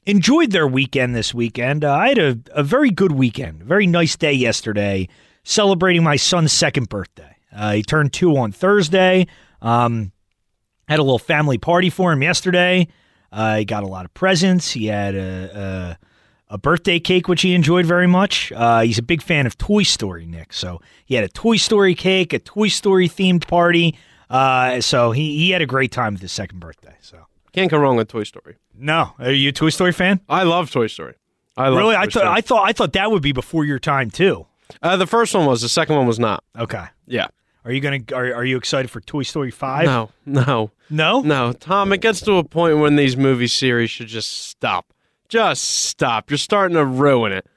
enjoyed 0.06 0.52
their 0.52 0.66
weekend 0.66 1.14
this 1.14 1.34
weekend. 1.34 1.84
Uh, 1.84 1.94
I 1.94 2.08
had 2.08 2.18
a, 2.18 2.40
a 2.54 2.64
very 2.64 2.92
good 2.92 3.12
weekend, 3.12 3.62
very 3.62 3.88
nice 3.88 4.16
day 4.16 4.32
yesterday, 4.32 5.10
celebrating 5.44 6.02
my 6.02 6.16
son's 6.16 6.54
second 6.54 6.88
birthday. 6.88 7.36
Uh, 7.54 7.74
he 7.74 7.84
turned 7.84 8.14
two 8.14 8.38
on 8.38 8.54
Thursday. 8.54 9.28
Um, 9.62 10.14
had 10.88 11.00
a 11.00 11.04
little 11.04 11.20
family 11.20 11.58
party 11.58 11.90
for 11.90 12.14
him 12.14 12.24
yesterday. 12.24 12.88
Uh, 13.34 13.58
he 13.58 13.66
got 13.66 13.84
a 13.84 13.88
lot 13.88 14.06
of 14.06 14.14
presents. 14.14 14.72
He 14.72 14.86
had 14.86 15.14
a, 15.14 15.98
a, 16.00 16.06
a 16.54 16.58
birthday 16.60 17.00
cake, 17.00 17.28
which 17.28 17.42
he 17.42 17.56
enjoyed 17.56 17.86
very 17.86 18.06
much. 18.06 18.52
Uh, 18.56 18.82
he's 18.82 19.00
a 19.00 19.02
big 19.04 19.22
fan 19.24 19.48
of 19.48 19.58
Toy 19.58 19.82
Story, 19.84 20.26
Nick. 20.28 20.54
So 20.54 20.80
he 21.06 21.16
had 21.16 21.24
a 21.24 21.28
Toy 21.30 21.58
Story 21.58 21.96
cake, 21.96 22.32
a 22.32 22.38
Toy 22.40 22.68
Story 22.68 23.10
themed 23.10 23.48
party. 23.48 23.98
Uh, 24.30 24.80
so 24.82 25.12
he, 25.12 25.38
he 25.38 25.50
had 25.50 25.62
a 25.62 25.66
great 25.66 25.92
time 25.92 26.14
with 26.14 26.22
his 26.22 26.32
second 26.32 26.60
birthday. 26.60 26.96
So 27.02 27.26
Can't 27.54 27.72
go 27.72 27.78
wrong 27.80 27.96
with 27.98 28.08
Toy 28.08 28.24
Story. 28.24 28.56
no, 28.78 29.14
are 29.18 29.32
you 29.32 29.50
a 29.50 29.52
Toy 29.52 29.70
Story 29.70 29.92
fan? 29.92 30.20
I 30.30 30.44
love 30.44 30.70
Toy 30.72 30.88
Story. 30.88 31.16
I 31.58 31.70
love 31.70 31.78
really? 31.80 31.96
Toy 31.96 32.02
I 32.02 32.06
thought 32.08 32.26
I 32.28 32.42
thought 32.42 32.70
I 32.70 32.72
thought 32.74 32.94
that 32.94 33.10
would 33.12 33.22
be 33.24 33.32
before 33.32 33.66
your 33.66 33.80
time 33.80 34.10
too. 34.12 34.46
Uh, 34.82 34.96
the 34.96 35.08
first 35.08 35.34
one 35.36 35.46
was. 35.48 35.62
The 35.62 35.70
second 35.70 35.96
one 35.96 36.06
was 36.08 36.20
not. 36.20 36.44
Okay. 36.58 36.86
Yeah. 37.08 37.28
Are 37.66 37.72
you 37.72 37.80
gonna 37.80 38.00
are, 38.14 38.34
are 38.36 38.46
you 38.46 38.58
excited 38.58 38.92
for 38.92 39.02
Toy 39.02 39.24
Story 39.24 39.50
five? 39.52 39.86
No, 39.86 40.12
no, 40.26 40.72
No? 40.90 41.22
no. 41.22 41.54
Tom, 41.54 41.94
it 41.94 42.02
gets 42.02 42.22
to 42.22 42.34
a 42.34 42.44
point 42.44 42.78
when 42.80 42.96
these 42.96 43.16
movie 43.18 43.48
series 43.48 43.90
should 43.90 44.08
just 44.08 44.48
stop. 44.50 44.93
Just 45.34 45.64
stop. 45.64 46.30
You're 46.30 46.38
starting 46.38 46.76
to 46.78 46.86
ruin 46.86 47.32
it. 47.32 47.48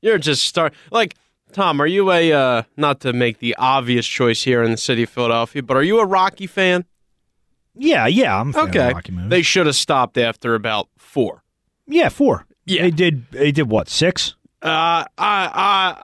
You're 0.00 0.18
just 0.18 0.44
start 0.44 0.72
like 0.92 1.16
Tom. 1.52 1.80
Are 1.80 1.86
you 1.86 2.12
a 2.12 2.32
uh, 2.32 2.62
not 2.76 3.00
to 3.00 3.12
make 3.12 3.40
the 3.40 3.56
obvious 3.56 4.06
choice 4.06 4.42
here 4.44 4.62
in 4.62 4.70
the 4.70 4.76
city 4.76 5.02
of 5.02 5.10
Philadelphia, 5.10 5.60
but 5.60 5.76
are 5.76 5.82
you 5.82 5.98
a 5.98 6.06
Rocky 6.06 6.46
fan? 6.46 6.84
Yeah, 7.74 8.06
yeah. 8.06 8.38
I'm 8.38 8.50
a 8.50 8.52
fan 8.52 8.62
of 8.68 8.68
Okay. 8.98 9.10
They 9.28 9.42
should 9.42 9.66
have 9.66 9.74
stopped 9.74 10.16
after 10.16 10.54
about 10.54 10.88
four. 10.96 11.42
yeah, 11.88 12.08
four. 12.08 12.46
Yeah. 12.66 12.82
They 12.82 12.90
did. 12.92 13.28
They 13.32 13.50
did 13.50 13.68
what? 13.68 13.88
Six? 13.88 14.36
Uh, 14.62 15.02
I, 15.02 15.04
I, 15.18 16.02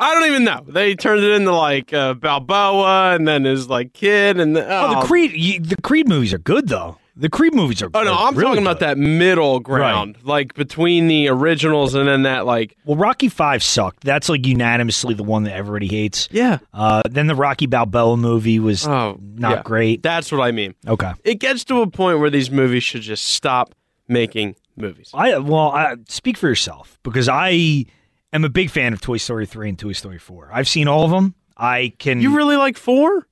I 0.00 0.12
don't 0.14 0.26
even 0.28 0.42
know. 0.42 0.64
They 0.66 0.96
turned 0.96 1.22
it 1.22 1.30
into 1.36 1.52
like 1.54 1.92
uh, 1.92 2.14
Balboa, 2.14 3.14
and 3.14 3.28
then 3.28 3.44
his 3.44 3.68
like 3.68 3.92
kid, 3.92 4.40
and 4.40 4.56
the, 4.56 4.66
Oh, 4.68 5.00
the 5.00 5.06
Creed. 5.06 5.30
you- 5.34 5.60
The 5.60 5.80
Creed 5.82 6.08
movies 6.08 6.34
are 6.34 6.38
good 6.38 6.66
though. 6.68 6.98
The 7.16 7.28
Creed 7.28 7.54
movies 7.54 7.80
are. 7.82 7.90
Oh 7.94 8.02
no, 8.02 8.12
are 8.12 8.28
I'm 8.28 8.34
really 8.34 8.50
talking 8.50 8.62
about 8.64 8.80
good. 8.80 8.88
that 8.88 8.98
middle 8.98 9.60
ground, 9.60 10.16
like 10.24 10.54
between 10.54 11.06
the 11.06 11.28
originals 11.28 11.94
and 11.94 12.08
then 12.08 12.22
that 12.24 12.44
like 12.44 12.76
Well, 12.84 12.96
Rocky 12.96 13.28
Five 13.28 13.62
sucked. 13.62 14.02
That's 14.02 14.28
like 14.28 14.44
unanimously 14.46 15.14
the 15.14 15.22
one 15.22 15.44
that 15.44 15.54
everybody 15.54 15.86
hates. 15.86 16.28
yeah. 16.32 16.58
Uh, 16.72 17.02
then 17.08 17.28
the 17.28 17.34
Rocky 17.36 17.66
Balboa 17.66 18.16
movie 18.16 18.58
was 18.58 18.86
Oh, 18.86 19.18
not 19.22 19.50
yeah. 19.58 19.62
great. 19.62 20.02
That's 20.02 20.32
what 20.32 20.40
I 20.40 20.50
mean. 20.50 20.74
Okay. 20.86 21.12
It 21.24 21.36
gets 21.36 21.64
to 21.66 21.82
a 21.82 21.86
point 21.88 22.18
where 22.18 22.30
these 22.30 22.50
movies 22.50 22.82
should 22.82 23.02
just 23.02 23.24
stop 23.26 23.74
making 24.08 24.56
movies. 24.76 25.10
I 25.14 25.38
well, 25.38 25.70
I, 25.70 25.94
speak 26.08 26.36
for 26.36 26.48
yourself 26.48 26.98
because 27.04 27.28
I 27.28 27.84
am 28.32 28.44
a 28.44 28.48
big 28.48 28.70
fan 28.70 28.92
of 28.92 29.00
Toy 29.00 29.18
Story 29.18 29.46
three 29.46 29.68
and 29.68 29.78
Toy 29.78 29.92
Story 29.92 30.18
four. 30.18 30.50
I've 30.52 30.66
seen 30.68 30.88
all 30.88 31.04
of 31.04 31.12
them. 31.12 31.36
I 31.56 31.92
can. 32.00 32.20
You 32.20 32.34
really 32.36 32.56
like 32.56 32.76
four? 32.76 33.28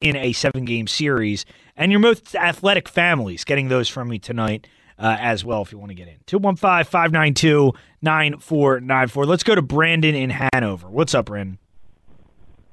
in 0.00 0.16
a 0.16 0.32
seven 0.32 0.64
game 0.66 0.86
series 0.86 1.46
and 1.76 1.90
your 1.90 1.98
most 1.98 2.36
athletic 2.36 2.88
families 2.88 3.42
getting 3.42 3.68
those 3.68 3.88
from 3.88 4.08
me 4.08 4.18
tonight 4.18 4.66
uh, 4.98 5.16
as 5.18 5.46
well 5.46 5.62
if 5.62 5.72
you 5.72 5.78
want 5.78 5.88
to 5.88 5.94
get 5.94 6.06
in 6.06 6.16
215-592-9494 6.26 9.26
let's 9.26 9.42
go 9.42 9.54
to 9.54 9.62
brandon 9.62 10.14
in 10.14 10.28
hanover 10.28 10.90
what's 10.90 11.14
up 11.14 11.24
brandon 11.24 11.58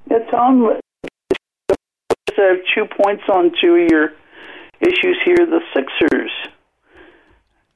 Yeah, 0.09 0.19
Tom, 0.29 0.77
just 2.27 2.39
have 2.39 2.57
two 2.75 2.85
points 3.01 3.23
on 3.29 3.51
two 3.61 3.75
of 3.75 3.89
your 3.89 4.09
issues 4.79 5.17
here. 5.25 5.37
The 5.37 5.59
Sixers. 5.73 6.31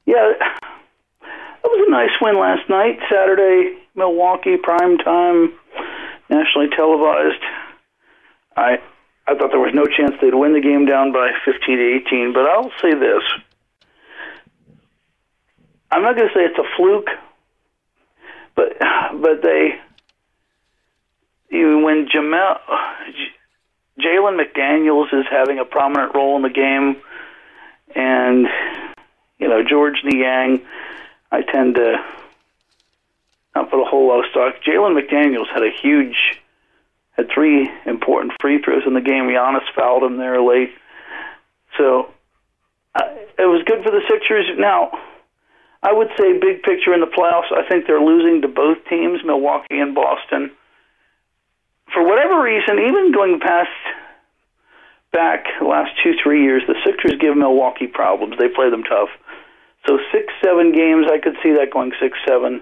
Yeah, 0.06 0.32
that 0.40 1.64
was 1.64 1.84
a 1.86 1.90
nice 1.90 2.10
win 2.20 2.38
last 2.38 2.68
night. 2.70 2.98
Saturday, 3.10 3.78
Milwaukee, 3.94 4.56
prime 4.56 4.98
time, 4.98 5.52
nationally 6.30 6.68
televised. 6.76 7.42
I 8.56 8.78
I 9.26 9.34
thought 9.34 9.50
there 9.50 9.58
was 9.60 9.74
no 9.74 9.86
chance 9.86 10.14
they'd 10.20 10.34
win 10.34 10.52
the 10.52 10.60
game 10.60 10.86
down 10.86 11.12
by 11.12 11.30
15 11.44 11.76
to 11.76 12.00
18, 12.06 12.32
but 12.32 12.46
I'll 12.46 12.70
say 12.80 12.94
this. 12.94 13.22
I'm 15.90 16.02
not 16.02 16.16
going 16.16 16.28
to 16.28 16.34
say 16.34 16.44
it's 16.44 16.58
a 16.58 16.76
fluke, 16.76 17.08
but 18.54 18.78
but 19.20 19.42
they 19.42 19.80
when 21.50 22.08
Jamel 22.08 22.58
Jalen 23.98 24.38
McDaniels 24.40 25.12
is 25.12 25.26
having 25.30 25.58
a 25.58 25.64
prominent 25.64 26.14
role 26.14 26.36
in 26.36 26.42
the 26.42 26.50
game, 26.50 26.96
and 27.94 28.46
you 29.38 29.48
know 29.48 29.62
George 29.62 30.02
Niang, 30.04 30.62
I 31.32 31.42
tend 31.42 31.76
to 31.76 31.96
not 33.54 33.70
put 33.70 33.80
a 33.80 33.88
whole 33.88 34.08
lot 34.08 34.24
of 34.24 34.30
stock. 34.30 34.56
Jalen 34.66 35.00
McDaniels 35.00 35.48
had 35.52 35.62
a 35.62 35.70
huge, 35.70 36.38
had 37.12 37.28
three 37.32 37.70
important 37.86 38.34
free 38.40 38.60
throws 38.62 38.82
in 38.86 38.94
the 38.94 39.00
game. 39.00 39.24
Giannis 39.24 39.64
fouled 39.74 40.02
him 40.02 40.18
there 40.18 40.42
late, 40.42 40.74
so 41.78 42.12
uh, 42.94 43.08
it 43.38 43.46
was 43.46 43.62
good 43.66 43.82
for 43.82 43.90
the 43.90 44.02
Sixers. 44.08 44.46
Now. 44.58 44.90
I 45.82 45.92
would 45.92 46.08
say 46.18 46.32
big 46.32 46.64
picture 46.64 46.94
in 46.94 47.00
the 47.00 47.06
playoffs, 47.06 47.52
I 47.52 47.68
think 47.68 47.86
they're 47.86 48.00
losing 48.00 48.42
to 48.42 48.48
both 48.48 48.78
teams, 48.88 49.20
Milwaukee 49.24 49.78
and 49.78 49.94
Boston 49.94 50.50
for 51.92 52.04
whatever 52.04 52.42
reason, 52.42 52.78
even 52.78 53.12
going 53.12 53.40
past 53.40 53.70
back 55.12 55.44
the 55.60 55.66
last 55.66 55.90
two, 56.02 56.12
three 56.22 56.42
years, 56.42 56.62
the 56.66 56.74
Sixers 56.84 57.18
give 57.20 57.36
Milwaukee 57.36 57.86
problems. 57.86 58.36
They 58.38 58.48
play 58.48 58.70
them 58.70 58.82
tough. 58.82 59.08
So 59.86 59.98
six, 60.12 60.32
seven 60.42 60.72
games, 60.72 61.06
I 61.10 61.18
could 61.18 61.36
see 61.42 61.52
that 61.52 61.70
going 61.72 61.92
six, 62.00 62.18
seven, 62.26 62.60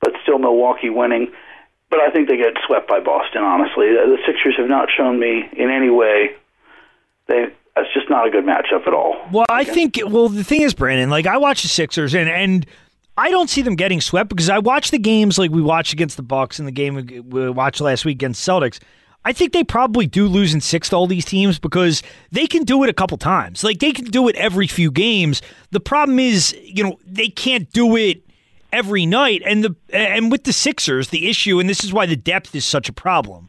but 0.00 0.12
still 0.22 0.38
Milwaukee 0.38 0.90
winning. 0.90 1.30
But 1.90 2.00
I 2.00 2.10
think 2.10 2.28
they 2.28 2.38
get 2.38 2.54
swept 2.66 2.88
by 2.88 3.00
Boston. 3.00 3.42
Honestly, 3.42 3.86
the 3.92 4.16
Sixers 4.26 4.54
have 4.56 4.68
not 4.68 4.88
shown 4.96 5.20
me 5.20 5.48
in 5.52 5.70
any 5.70 5.90
way 5.90 6.30
they. 7.26 7.46
That's 7.74 7.88
just 7.94 8.10
not 8.10 8.26
a 8.26 8.30
good 8.30 8.44
matchup 8.44 8.86
at 8.86 8.92
all. 8.92 9.16
well 9.32 9.46
i 9.48 9.64
think 9.64 9.98
well 10.04 10.28
the 10.28 10.44
thing 10.44 10.60
is 10.60 10.74
brandon 10.74 11.08
like 11.08 11.26
i 11.26 11.38
watch 11.38 11.62
the 11.62 11.68
sixers 11.68 12.14
and 12.14 12.28
and 12.28 12.66
I 13.16 13.30
don't 13.30 13.50
see 13.50 13.62
them 13.62 13.76
getting 13.76 14.00
swept 14.00 14.30
because 14.30 14.48
I 14.48 14.58
watch 14.58 14.90
the 14.90 14.98
games 14.98 15.38
like 15.38 15.50
we 15.50 15.60
watched 15.60 15.92
against 15.92 16.16
the 16.16 16.22
Bucks 16.22 16.58
and 16.58 16.66
the 16.66 16.72
game 16.72 16.94
we- 17.28 17.50
watched 17.50 17.80
last 17.80 18.04
week 18.04 18.16
against 18.16 18.46
Celtics. 18.46 18.80
I 19.24 19.32
think 19.32 19.52
they 19.52 19.62
probably 19.62 20.06
do 20.06 20.26
lose 20.26 20.52
in 20.52 20.60
six 20.60 20.88
to 20.88 20.96
all 20.96 21.06
these 21.06 21.24
teams 21.24 21.58
because 21.58 22.02
they 22.32 22.46
can 22.46 22.64
do 22.64 22.82
it 22.82 22.90
a 22.90 22.92
couple 22.92 23.16
times. 23.18 23.62
Like 23.62 23.78
they 23.78 23.92
can 23.92 24.06
do 24.06 24.28
it 24.28 24.34
every 24.36 24.66
few 24.66 24.90
games. 24.90 25.42
The 25.70 25.78
problem 25.80 26.18
is, 26.18 26.56
you 26.62 26.82
know, 26.82 26.98
they 27.06 27.28
can't 27.28 27.70
do 27.70 27.96
it 27.96 28.24
every 28.72 29.06
night. 29.06 29.42
And 29.46 29.62
the 29.62 29.76
and 29.92 30.32
with 30.32 30.44
the 30.44 30.52
Sixers, 30.52 31.08
the 31.08 31.28
issue, 31.28 31.60
and 31.60 31.68
this 31.68 31.84
is 31.84 31.92
why 31.92 32.06
the 32.06 32.16
depth 32.16 32.54
is 32.56 32.64
such 32.64 32.88
a 32.88 32.92
problem, 32.92 33.48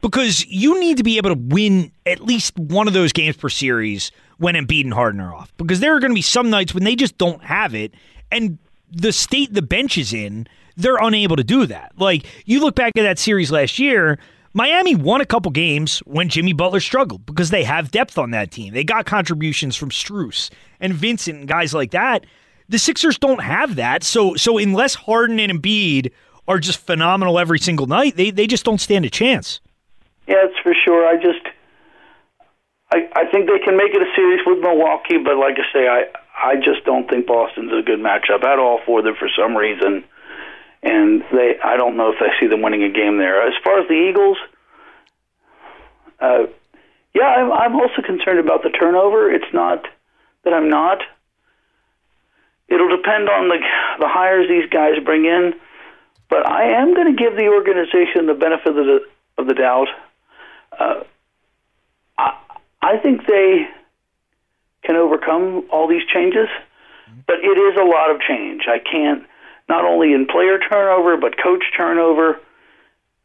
because 0.00 0.46
you 0.46 0.80
need 0.80 0.96
to 0.96 1.02
be 1.02 1.18
able 1.18 1.34
to 1.34 1.38
win 1.38 1.92
at 2.06 2.20
least 2.20 2.58
one 2.58 2.88
of 2.88 2.94
those 2.94 3.12
games 3.12 3.36
per 3.36 3.50
series 3.50 4.12
when 4.38 4.54
Embiid 4.54 4.84
and 4.84 4.94
Harden 4.94 5.20
are 5.20 5.34
off. 5.34 5.52
Because 5.58 5.80
there 5.80 5.94
are 5.94 6.00
going 6.00 6.12
to 6.12 6.14
be 6.14 6.22
some 6.22 6.48
nights 6.48 6.72
when 6.72 6.84
they 6.84 6.96
just 6.96 7.18
don't 7.18 7.44
have 7.44 7.74
it, 7.74 7.92
and 8.30 8.58
the 8.90 9.12
state 9.12 9.54
the 9.54 9.62
bench 9.62 9.98
is 9.98 10.12
in, 10.12 10.46
they're 10.76 10.98
unable 10.98 11.36
to 11.36 11.44
do 11.44 11.66
that. 11.66 11.92
Like 11.96 12.24
you 12.44 12.60
look 12.60 12.74
back 12.74 12.96
at 12.96 13.02
that 13.02 13.18
series 13.18 13.50
last 13.50 13.78
year. 13.78 14.18
Miami 14.52 14.96
won 14.96 15.20
a 15.20 15.26
couple 15.26 15.52
games 15.52 16.00
when 16.00 16.28
Jimmy 16.28 16.52
Butler 16.52 16.80
struggled 16.80 17.24
because 17.24 17.50
they 17.50 17.62
have 17.62 17.92
depth 17.92 18.18
on 18.18 18.32
that 18.32 18.50
team. 18.50 18.74
They 18.74 18.82
got 18.82 19.06
contributions 19.06 19.76
from 19.76 19.90
Strus 19.90 20.50
and 20.80 20.92
Vincent 20.92 21.38
and 21.38 21.48
guys 21.48 21.72
like 21.72 21.92
that. 21.92 22.26
The 22.68 22.78
Sixers 22.78 23.16
don't 23.16 23.42
have 23.42 23.76
that. 23.76 24.02
So 24.02 24.34
so 24.34 24.58
unless 24.58 24.94
Harden 24.94 25.38
and 25.38 25.52
Embiid 25.52 26.10
are 26.48 26.58
just 26.58 26.78
phenomenal 26.78 27.38
every 27.38 27.60
single 27.60 27.86
night, 27.86 28.16
they 28.16 28.30
they 28.30 28.48
just 28.48 28.64
don't 28.64 28.80
stand 28.80 29.04
a 29.04 29.10
chance. 29.10 29.60
Yeah, 30.26 30.46
it's 30.46 30.58
for 30.62 30.74
sure. 30.84 31.06
I 31.08 31.16
just, 31.16 31.42
I, 32.92 33.08
I 33.16 33.24
think 33.32 33.48
they 33.48 33.58
can 33.58 33.76
make 33.76 33.92
it 33.94 34.00
a 34.00 34.10
series 34.14 34.40
with 34.46 34.60
Milwaukee, 34.60 35.18
but 35.18 35.36
like 35.36 35.56
I 35.58 35.66
say, 35.72 35.88
I, 35.88 36.04
I 36.42 36.56
just 36.56 36.84
don't 36.84 37.08
think 37.08 37.26
Boston's 37.26 37.72
a 37.72 37.82
good 37.82 38.00
matchup 38.00 38.44
at 38.44 38.58
all 38.58 38.80
for 38.86 39.02
them 39.02 39.14
for 39.18 39.28
some 39.36 39.56
reason. 39.56 40.04
And 40.82 41.22
they, 41.32 41.58
I 41.62 41.76
don't 41.76 41.96
know 41.96 42.10
if 42.10 42.16
I 42.20 42.40
see 42.40 42.46
them 42.46 42.62
winning 42.62 42.82
a 42.82 42.90
game 42.90 43.18
there. 43.18 43.46
As 43.46 43.52
far 43.62 43.80
as 43.80 43.88
the 43.88 43.94
Eagles, 43.94 44.38
uh, 46.18 46.46
yeah, 47.14 47.26
I'm, 47.26 47.52
I'm 47.52 47.74
also 47.74 48.02
concerned 48.04 48.38
about 48.38 48.62
the 48.62 48.70
turnover. 48.70 49.30
It's 49.30 49.52
not 49.52 49.84
that 50.44 50.54
I'm 50.54 50.70
not. 50.70 51.02
It'll 52.68 52.96
depend 52.96 53.28
on 53.28 53.48
the 53.48 53.58
the 53.98 54.08
hires 54.08 54.48
these 54.48 54.70
guys 54.70 55.02
bring 55.04 55.24
in, 55.24 55.54
but 56.30 56.46
I 56.46 56.80
am 56.80 56.94
going 56.94 57.14
to 57.14 57.20
give 57.20 57.36
the 57.36 57.48
organization 57.48 58.26
the 58.26 58.34
benefit 58.34 58.68
of 58.68 58.86
the 58.86 59.00
of 59.36 59.46
the 59.48 59.54
doubt. 59.54 59.88
Uh, 60.78 61.02
I 62.82 62.96
think 63.02 63.26
they 63.26 63.66
can 64.84 64.96
overcome 64.96 65.66
all 65.70 65.88
these 65.88 66.06
changes, 66.12 66.48
mm-hmm. 66.48 67.20
but 67.26 67.36
it 67.36 67.58
is 67.58 67.76
a 67.78 67.84
lot 67.84 68.10
of 68.10 68.20
change. 68.20 68.62
I 68.68 68.78
can't 68.78 69.24
not 69.68 69.84
only 69.84 70.12
in 70.12 70.26
player 70.26 70.58
turnover 70.58 71.16
but 71.16 71.40
coach 71.42 71.64
turnover. 71.76 72.38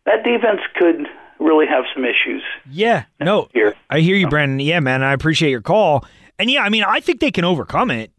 That 0.06 0.24
defense 0.24 0.62
could 0.76 1.08
really 1.40 1.66
have 1.66 1.86
some 1.94 2.06
issues. 2.06 2.44
Yeah, 2.70 3.06
no, 3.20 3.50
I 3.90 4.00
hear 4.00 4.16
you, 4.16 4.28
Brandon. 4.28 4.60
Yeah, 4.60 4.80
man, 4.80 5.04
I 5.04 5.14
appreciate 5.14 5.50
your 5.50 5.62
call. 5.62 6.06
And 6.38 6.50
yeah, 6.50 6.62
I 6.62 6.70
mean, 6.70 6.84
I 6.84 7.00
think 7.00 7.20
they 7.20 7.32
can 7.32 7.44
overcome 7.44 7.90
it, 7.92 8.12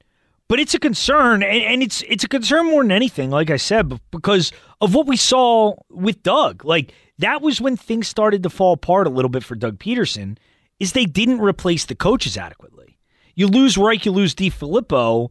but 0.49 0.59
it's 0.59 0.75
a 0.75 0.79
concern, 0.79 1.43
and, 1.43 1.63
and 1.63 1.83
it's 1.83 2.03
it's 2.09 2.25
a 2.25 2.29
concern 2.29 2.67
more 2.67 2.83
than 2.83 2.93
anything. 2.93 3.31
Like 3.31 3.51
I 3.51 3.57
said, 3.57 4.01
because 4.11 4.53
of 4.81 4.95
what 4.95 5.07
we 5.07 5.17
saw 5.17 5.75
with 5.91 6.23
Doug, 6.23 6.65
like 6.65 6.93
that 7.19 7.43
was 7.43 7.61
when 7.61 7.77
things 7.77 8.09
started 8.09 8.43
to 8.43 8.51
fall 8.51 8.73
apart 8.73 9.07
a 9.07 9.11
little 9.11 9.29
bit 9.29 9.45
for 9.45 9.55
Doug 9.55 9.79
Pederson. 9.79 10.37
Is 10.79 10.93
they 10.93 11.07
didn't 11.07 11.41
replace 11.41 11.87
the 11.87 11.95
coaches 11.95 12.37
adequately. 12.37 12.96
You 13.37 13.47
lose 13.47 13.79
Reich, 13.79 14.05
you 14.05 14.13
lose 14.13 14.35
DeFilippo. 14.35 15.31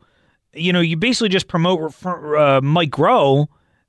You 0.54 0.72
know, 0.72 0.80
you 0.80 0.96
basically 0.96 1.30
just 1.30 1.50
promote 1.50 1.94
uh, 2.06 2.62
Mike 2.64 2.92
Groh, 2.92 3.48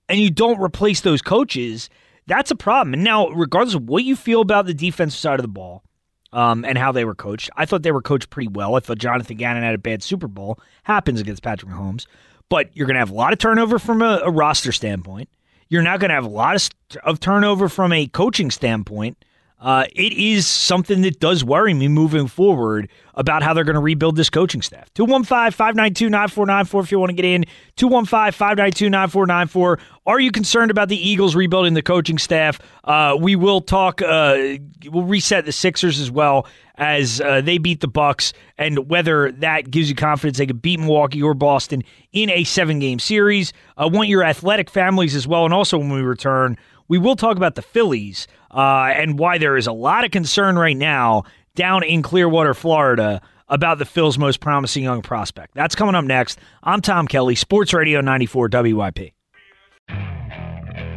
and 0.09 0.19
you 0.19 0.31
don't 0.31 0.61
replace 0.61 1.03
those 1.03 1.23
coaches. 1.23 1.89
That's 2.27 2.51
a 2.51 2.57
problem. 2.57 2.95
And 2.95 3.05
now, 3.05 3.29
regardless 3.29 3.75
of 3.77 3.89
what 3.89 4.03
you 4.03 4.17
feel 4.17 4.41
about 4.41 4.67
the 4.67 4.75
defensive 4.75 5.21
side 5.21 5.39
of 5.39 5.43
the 5.43 5.49
ball 5.49 5.85
um, 6.33 6.65
and 6.65 6.77
how 6.77 6.91
they 6.91 7.05
were 7.05 7.15
coached, 7.15 7.51
I 7.57 7.67
thought 7.67 7.83
they 7.83 7.93
were 7.93 8.03
coached 8.03 8.31
pretty 8.31 8.49
well. 8.49 8.75
I 8.75 8.81
thought 8.81 8.99
Jonathan 8.99 9.37
Gannon 9.37 9.63
had 9.63 9.77
a 9.77 9.79
bad 9.79 10.03
Super 10.03 10.27
Bowl. 10.27 10.59
Happens 10.83 11.21
against 11.21 11.43
Patrick 11.43 11.71
Mahomes. 11.71 12.07
But 12.49 12.77
you're 12.77 12.87
going 12.87 12.95
to 12.95 13.01
have 13.01 13.11
a 13.11 13.15
lot 13.15 13.33
of 13.33 13.39
turnover 13.39 13.79
from 13.79 14.03
a, 14.03 14.23
a 14.25 14.31
roster 14.31 14.73
standpoint. 14.73 15.29
You're 15.69 15.83
not 15.83 16.01
going 16.01 16.09
to 16.09 16.15
have 16.15 16.25
a 16.25 16.29
lot 16.29 16.57
of, 16.57 16.99
of 17.05 17.21
turnover 17.21 17.69
from 17.69 17.93
a 17.93 18.07
coaching 18.07 18.51
standpoint. 18.51 19.25
Uh, 19.59 19.87
it 19.95 20.13
is 20.13 20.47
something 20.47 21.01
that 21.01 21.19
does 21.19 21.43
worry 21.43 21.73
me 21.73 21.89
moving 21.89 22.27
forward 22.27 22.91
about 23.15 23.43
how 23.43 23.55
they're 23.55 23.65
going 23.65 23.75
to 23.75 23.81
rebuild 23.81 24.15
this 24.15 24.29
coaching 24.29 24.61
staff. 24.61 24.93
215 24.93 25.53
592 25.53 26.11
9494 26.11 26.81
if 26.83 26.93
you 26.93 26.99
want 26.99 27.09
to 27.09 27.17
get 27.17 27.25
in. 27.25 27.45
215 27.77 28.33
592 28.33 28.91
9494. 28.91 29.79
Are 30.07 30.21
you 30.21 30.31
concerned 30.31 30.71
about 30.71 30.91
the 30.91 31.09
Eagles 31.09 31.35
rebuilding 31.35 31.73
the 31.73 31.83
coaching 31.83 32.19
staff? 32.19 32.61
Uh, 32.85 33.17
we 33.19 33.35
will 33.35 33.63
talk, 33.63 34.03
uh, 34.03 34.59
we'll 34.91 35.05
reset 35.05 35.47
the 35.47 35.53
Sixers 35.53 35.99
as 36.01 36.11
well 36.11 36.47
as 36.77 37.23
uh, 37.23 37.41
they 37.41 37.57
beat 37.57 37.81
the 37.81 37.89
Bucks 37.89 38.35
and 38.59 38.91
whether 38.91 39.33
that 39.33 39.71
gives 39.71 39.89
you 39.89 39.95
confidence 39.97 40.37
they 40.37 40.47
could 40.47 40.61
beat 40.61 40.79
Milwaukee 40.79 41.23
or 41.23 41.33
Boston 41.33 41.83
in 42.13 42.29
a 42.29 42.45
seven 42.45 42.79
game 42.79 42.99
series. 42.99 43.55
I 43.79 43.87
want 43.87 44.11
your 44.11 44.23
athletic 44.23 44.69
families 44.69 45.15
as 45.15 45.27
well. 45.27 45.47
And 45.47 45.55
also, 45.55 45.79
when 45.79 45.91
we 45.91 46.03
return, 46.03 46.59
we 46.89 46.99
will 46.99 47.17
talk 47.17 47.39
about 47.39 47.55
the 47.55 47.63
Phillies 47.63 48.29
uh, 48.57 48.91
and 48.95 49.19
why 49.19 49.39
there 49.39 49.57
is 49.57 49.67
a 49.67 49.73
lot 49.73 50.05
of 50.05 50.11
concern 50.11 50.59
right 50.59 50.77
now 50.77 51.25
down 51.55 51.85
in 51.85 52.03
Clearwater, 52.03 52.55
Florida, 52.55 53.21
about 53.49 53.79
the 53.79 53.85
Phil's 53.85 54.19
most 54.19 54.41
promising 54.41 54.83
young 54.83 55.03
prospect. 55.03 55.55
That's 55.55 55.75
coming 55.75 55.95
up 55.95 56.05
next. 56.05 56.39
I'm 56.63 56.81
Tom 56.81 57.07
Kelly, 57.07 57.35
Sports 57.35 57.73
Radio 57.73 58.01
94 58.01 58.49
WIP. 58.53 59.13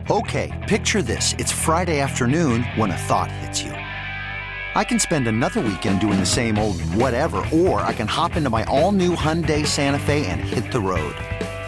Okay, 0.09 0.65
picture 0.67 1.03
this. 1.03 1.35
It's 1.37 1.51
Friday 1.51 1.99
afternoon 1.99 2.63
when 2.63 2.89
a 2.89 2.97
thought 2.97 3.31
hits 3.31 3.61
you. 3.61 3.71
I 3.71 4.83
can 4.83 4.99
spend 4.99 5.27
another 5.27 5.61
weekend 5.61 5.99
doing 5.99 6.19
the 6.19 6.25
same 6.25 6.57
old 6.57 6.81
whatever, 6.95 7.45
or 7.51 7.81
I 7.81 7.93
can 7.93 8.07
hop 8.07 8.35
into 8.35 8.49
my 8.49 8.63
all 8.63 8.91
new 8.91 9.15
Hyundai 9.15 9.67
Santa 9.67 9.99
Fe 9.99 10.25
and 10.25 10.39
hit 10.39 10.71
the 10.71 10.79
road. 10.79 11.15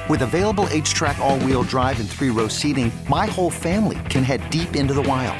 With 0.10 0.24
available 0.24 0.66
HTRAC, 0.66 1.20
all-wheel 1.20 1.64
drive 1.64 2.00
and 2.00 2.10
three-row 2.10 2.48
seating, 2.48 2.92
my 3.08 3.28
whole 3.28 3.50
family 3.50 4.00
can 4.10 4.24
head 4.24 4.50
deep 4.50 4.76
into 4.76 4.94
the 4.94 5.02
wild. 5.04 5.40